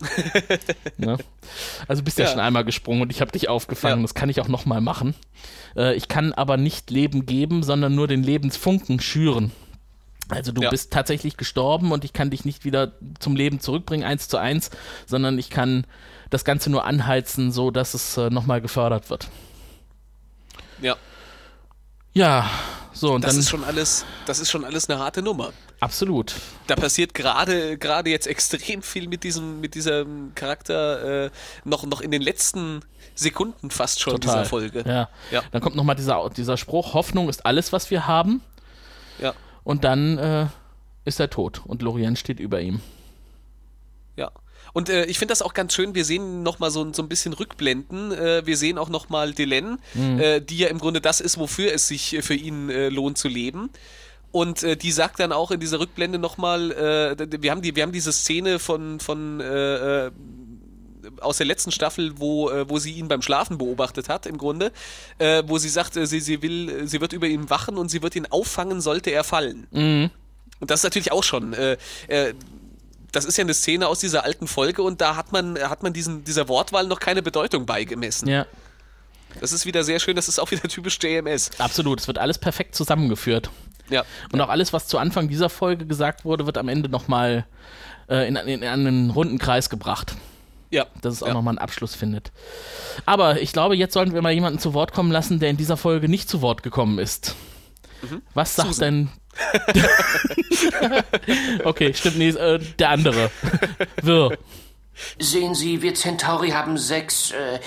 [0.98, 1.16] ne?
[1.88, 2.24] Also bist ja.
[2.26, 2.30] Ja.
[2.30, 4.02] schon einmal gesprungen und ich habe dich aufgefangen, Ja.
[4.02, 5.14] das kann ich auch nochmal machen.
[5.76, 9.52] Äh, ich kann aber nicht Leben geben, sondern nur den Lebensfunken schüren.
[10.28, 10.70] Also du Ja.
[10.70, 14.70] bist tatsächlich gestorben und ich kann dich nicht wieder zum Leben zurückbringen, eins zu eins,
[15.06, 15.86] sondern ich kann
[16.30, 19.28] das Ganze nur anheizen, so dass es äh, nochmal gefördert wird.
[20.82, 20.96] Ja,
[22.12, 22.50] Ja,
[22.92, 25.52] so und das dann ist schon alles, das ist schon alles eine harte Nummer.
[25.80, 26.34] Absolut.
[26.66, 31.30] Da passiert gerade gerade jetzt extrem viel mit diesem mit diesem Charakter äh,
[31.64, 32.82] noch noch in den letzten
[33.16, 34.42] Sekunden fast schon Total.
[34.42, 34.84] dieser Folge.
[34.86, 35.08] Ja.
[35.30, 35.42] Ja.
[35.50, 38.42] Dann kommt nochmal dieser, dieser Spruch, Hoffnung ist alles, was wir haben.
[39.20, 39.34] Ja.
[39.64, 40.46] Und dann äh,
[41.04, 42.80] ist er tot und Lorien steht über ihm.
[44.16, 44.30] Ja.
[44.72, 47.32] Und äh, ich finde das auch ganz schön, wir sehen nochmal so, so ein bisschen
[47.32, 48.12] Rückblenden.
[48.12, 51.88] Äh, wir sehen auch nochmal Delenn, äh, die ja im Grunde das ist, wofür es
[51.88, 53.70] sich äh, für ihn äh, lohnt zu leben.
[54.36, 57.82] Und äh, die sagt dann auch in dieser Rückblende nochmal, äh, wir, haben die, wir
[57.82, 60.10] haben diese Szene von, von äh, äh,
[61.22, 64.72] aus der letzten Staffel, wo, äh, wo sie ihn beim Schlafen beobachtet hat, im Grunde,
[65.16, 68.14] äh, wo sie sagt, sie, sie will, sie wird über ihn wachen und sie wird
[68.14, 69.68] ihn auffangen, sollte er fallen.
[69.72, 71.56] Und das ist natürlich auch schon.
[73.12, 75.94] Das ist ja eine Szene aus dieser alten Folge und da hat man, hat man
[75.94, 78.28] diesen, dieser Wortwahl noch keine Bedeutung beigemessen.
[78.28, 78.44] Ja,
[79.40, 81.52] Das ist wieder sehr schön, das ist auch wieder typisch JMS.
[81.58, 82.00] absolut.
[82.00, 83.48] Es wird alles perfekt zusammengeführt.
[83.90, 84.04] Ja.
[84.32, 87.46] Und auch alles, was zu Anfang dieser Folge gesagt wurde, wird am Ende nochmal
[88.08, 90.14] äh, in, in, in einen runden Kreis gebracht.
[90.68, 90.86] Ja.
[91.00, 91.34] dass es auch ja.
[91.34, 92.32] nochmal einen Abschluss findet.
[93.06, 95.76] Aber ich glaube, jetzt sollten wir mal jemanden zu Wort kommen lassen, der in dieser
[95.76, 97.36] Folge nicht zu Wort gekommen ist.
[98.34, 99.10] Was sagt Susan.
[99.54, 101.04] denn.
[101.64, 103.30] okay, stimmt, nee, äh, der andere.
[104.02, 104.36] Wirr.
[105.18, 107.32] Sehen Sie, wir Centauri haben sechs.
[107.32, 107.60] Äh,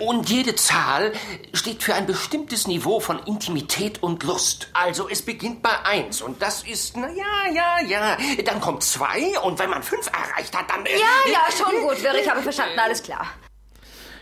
[0.00, 1.12] und jede Zahl
[1.52, 4.68] steht für ein bestimmtes Niveau von Intimität und Lust.
[4.72, 8.16] Also es beginnt bei eins und das ist, na ja, ja, ja.
[8.44, 10.84] Dann kommt zwei und wenn man fünf erreicht hat, dann.
[10.86, 13.26] äh, Ja, ja, schon gut, Wirr, ich habe verstanden, alles klar.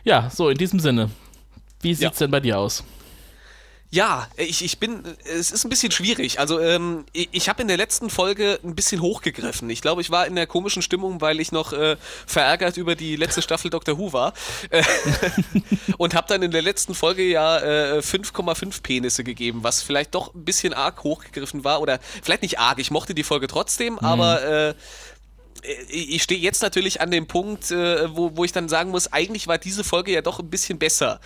[0.05, 1.11] Ja, so, in diesem Sinne.
[1.81, 2.27] Wie sieht's Ja.
[2.27, 2.83] denn bei dir aus?
[3.91, 6.39] Ja, ich, ich bin, es ist ein bisschen schwierig.
[6.39, 9.71] Also ähm, ich, ich habe in der letzten Folge ein bisschen hochgegriffen.
[9.71, 13.17] Ich glaube, ich war in der komischen Stimmung, weil ich noch äh, verärgert über die
[13.17, 13.97] letzte Staffel Dr.
[13.97, 14.35] Who war.
[14.69, 14.83] Äh,
[15.97, 20.35] und habe dann in der letzten Folge ja äh, 5,5 Penisse gegeben, was vielleicht doch
[20.35, 21.81] ein bisschen arg hochgegriffen war.
[21.81, 24.43] Oder vielleicht nicht arg, ich mochte die Folge trotzdem, aber...
[24.43, 24.75] Äh,
[25.89, 29.13] ich ich stehe jetzt natürlich an dem Punkt, äh, wo, wo ich dann sagen muss,
[29.13, 31.21] eigentlich war diese Folge ja doch ein bisschen besser.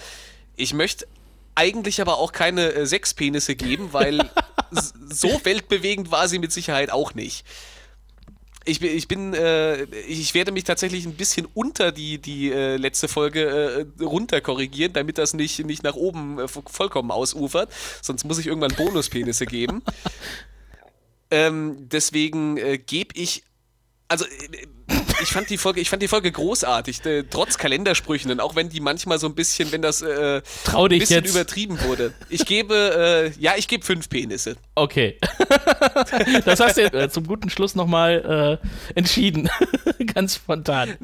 [0.56, 1.06] Ich möchte
[1.54, 4.30] eigentlich aber auch keine äh, sechs Penisse geben, weil
[5.10, 7.44] so weltbewegend war sie mit Sicherheit auch nicht.
[8.64, 12.76] Ich bin, ich bin, äh, ich werde mich tatsächlich ein bisschen unter die, die äh,
[12.76, 17.72] letzte Folge äh, runter korrigieren, damit das nicht, nicht nach oben äh, vo- vollkommen ausufert.
[18.02, 19.82] Sonst muss ich irgendwann Bonuspenisse geben.
[21.32, 23.42] ähm, deswegen äh, gebe ich
[24.12, 28.40] also äh, ich fand die Folge, ich fand die Folge großartig, äh, trotz Kalendersprüchen und
[28.40, 31.34] auch wenn die manchmal so ein bisschen, wenn das äh, Trau ein dich bisschen jetzt.
[31.34, 32.12] übertrieben wurde.
[32.28, 34.56] Ich gebe, äh, ja, ich gebe fünf Penisse.
[34.74, 35.18] Okay.
[36.44, 39.48] das hast du jetzt äh, zum guten Schluss nochmal äh, entschieden.
[40.14, 40.96] Ganz spontan.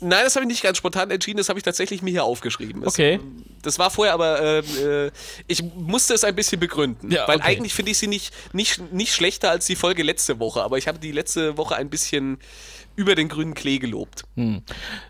[0.00, 2.82] Nein, das habe ich nicht ganz spontan entschieden, das habe ich tatsächlich mir hier aufgeschrieben.
[2.82, 3.20] Das, Okay.
[3.62, 4.58] Das war vorher, aber äh,
[5.06, 5.10] äh,
[5.46, 7.10] ich musste es ein bisschen begründen.
[7.10, 7.48] Ja, weil okay.
[7.48, 10.88] eigentlich finde ich sie nicht, nicht, nicht schlechter als die Folge letzte Woche, aber ich
[10.88, 12.38] habe die letzte Woche ein bisschen
[12.96, 14.24] über den grünen Klee gelobt.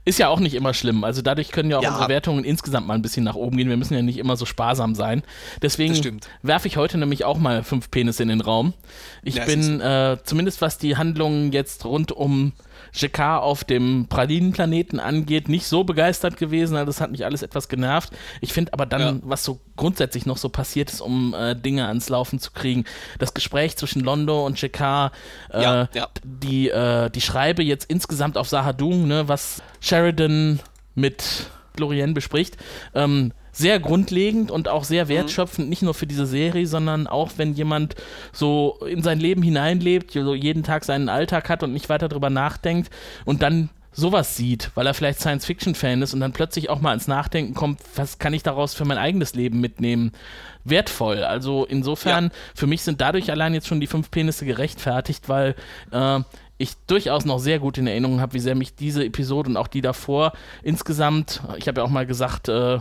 [0.04, 1.02] Ist ja auch nicht immer schlimm.
[1.02, 1.90] Also dadurch können ja auch Ja.
[1.92, 3.68] unsere Wertungen insgesamt mal ein bisschen nach oben gehen.
[3.68, 5.22] Wir müssen ja nicht immer so sparsam sein.
[5.62, 8.74] Deswegen werfe ich heute nämlich auch mal fünf Penisse in den Raum.
[9.22, 12.52] Ich Ja, bin äh, zumindest was die Handlungen jetzt rund um
[12.92, 16.76] Jakar auf dem Pralinenplaneten angeht, nicht so begeistert gewesen.
[16.76, 18.10] Also Das hat mich alles etwas genervt.
[18.40, 19.16] Ich finde aber dann, Ja.
[19.22, 22.84] was so grundsätzlich noch so passiert ist, um äh, Dinge ans Laufen zu kriegen,
[23.18, 25.12] das Gespräch zwischen Londo und Jakar,
[25.52, 26.08] äh, Ja, ja.
[26.24, 30.60] die, äh, die Schreibe jetzt insgesamt auf Sahadung, ne, was Sheridan
[30.94, 32.56] mit Glorien bespricht,
[32.94, 37.54] ähm, sehr grundlegend und auch sehr wertschöpfend, nicht nur für diese Serie, sondern auch wenn
[37.54, 37.96] jemand
[38.32, 42.30] so in sein Leben hineinlebt, so jeden Tag seinen Alltag hat und nicht weiter drüber
[42.30, 42.90] nachdenkt
[43.24, 47.08] und dann sowas sieht, weil er vielleicht Science-Fiction-Fan ist und dann plötzlich auch mal ins
[47.08, 50.12] Nachdenken kommt, was kann ich daraus für mein eigenes Leben mitnehmen,
[50.64, 51.24] wertvoll.
[51.24, 55.54] Also insofern, für mich sind dadurch allein jetzt schon die fünf Penisse gerechtfertigt, weil
[55.90, 56.20] äh,
[56.58, 59.68] ich durchaus noch sehr gut in Erinnerung habe, wie sehr mich diese Episode und auch
[59.68, 60.32] die davor
[60.62, 62.80] insgesamt, ich habe ja auch mal gesagt, äh,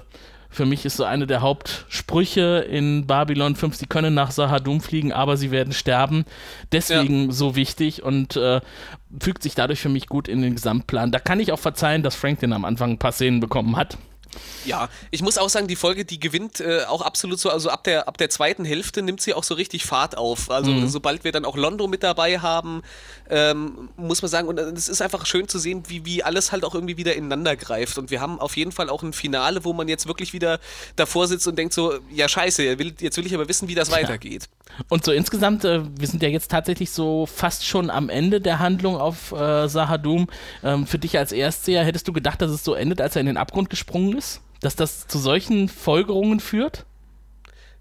[0.50, 5.14] für mich ist so eine der Hauptsprüche in Babylon 5, sie können nach Sahadum fliegen,
[5.14, 6.26] aber sie werden sterben.
[6.72, 8.60] Deswegen so wichtig und äh,
[9.20, 11.12] fügt sich dadurch für mich gut in den Gesamtplan.
[11.12, 13.98] Da kann ich auch verzeihen, dass Franklin am Anfang ein paar Szenen bekommen hat.
[14.66, 17.84] Ja, ich muss auch sagen, die Folge, die gewinnt äh, auch absolut so, also ab
[17.84, 20.52] der, ab der zweiten Hälfte nimmt sie auch so richtig Fahrt auf.
[20.52, 20.88] Also Mhm.
[20.88, 22.84] sobald wir dann auch Londo mit dabei haben,
[23.30, 26.64] ähm, muss man sagen, und es ist einfach schön zu sehen, wie, wie alles halt
[26.64, 27.98] auch irgendwie wieder ineinander greift.
[27.98, 30.60] Und wir haben auf jeden Fall auch ein Finale, wo man jetzt wirklich wieder
[30.96, 33.76] davor sitzt und denkt so, ja scheiße, jetzt will, jetzt will ich aber wissen, wie
[33.76, 34.50] das weitergeht.
[34.88, 38.60] Und so insgesamt, äh, wir sind ja jetzt tatsächlich so fast schon am Ende der
[38.60, 40.28] Handlung auf äh, Sahadum.
[40.64, 43.28] Ähm, für dich als Erstseher, hättest du gedacht, dass es so endet, als er in
[43.28, 44.42] den Abgrund gesprungen ist?
[44.62, 46.86] Dass das zu solchen Folgerungen führt?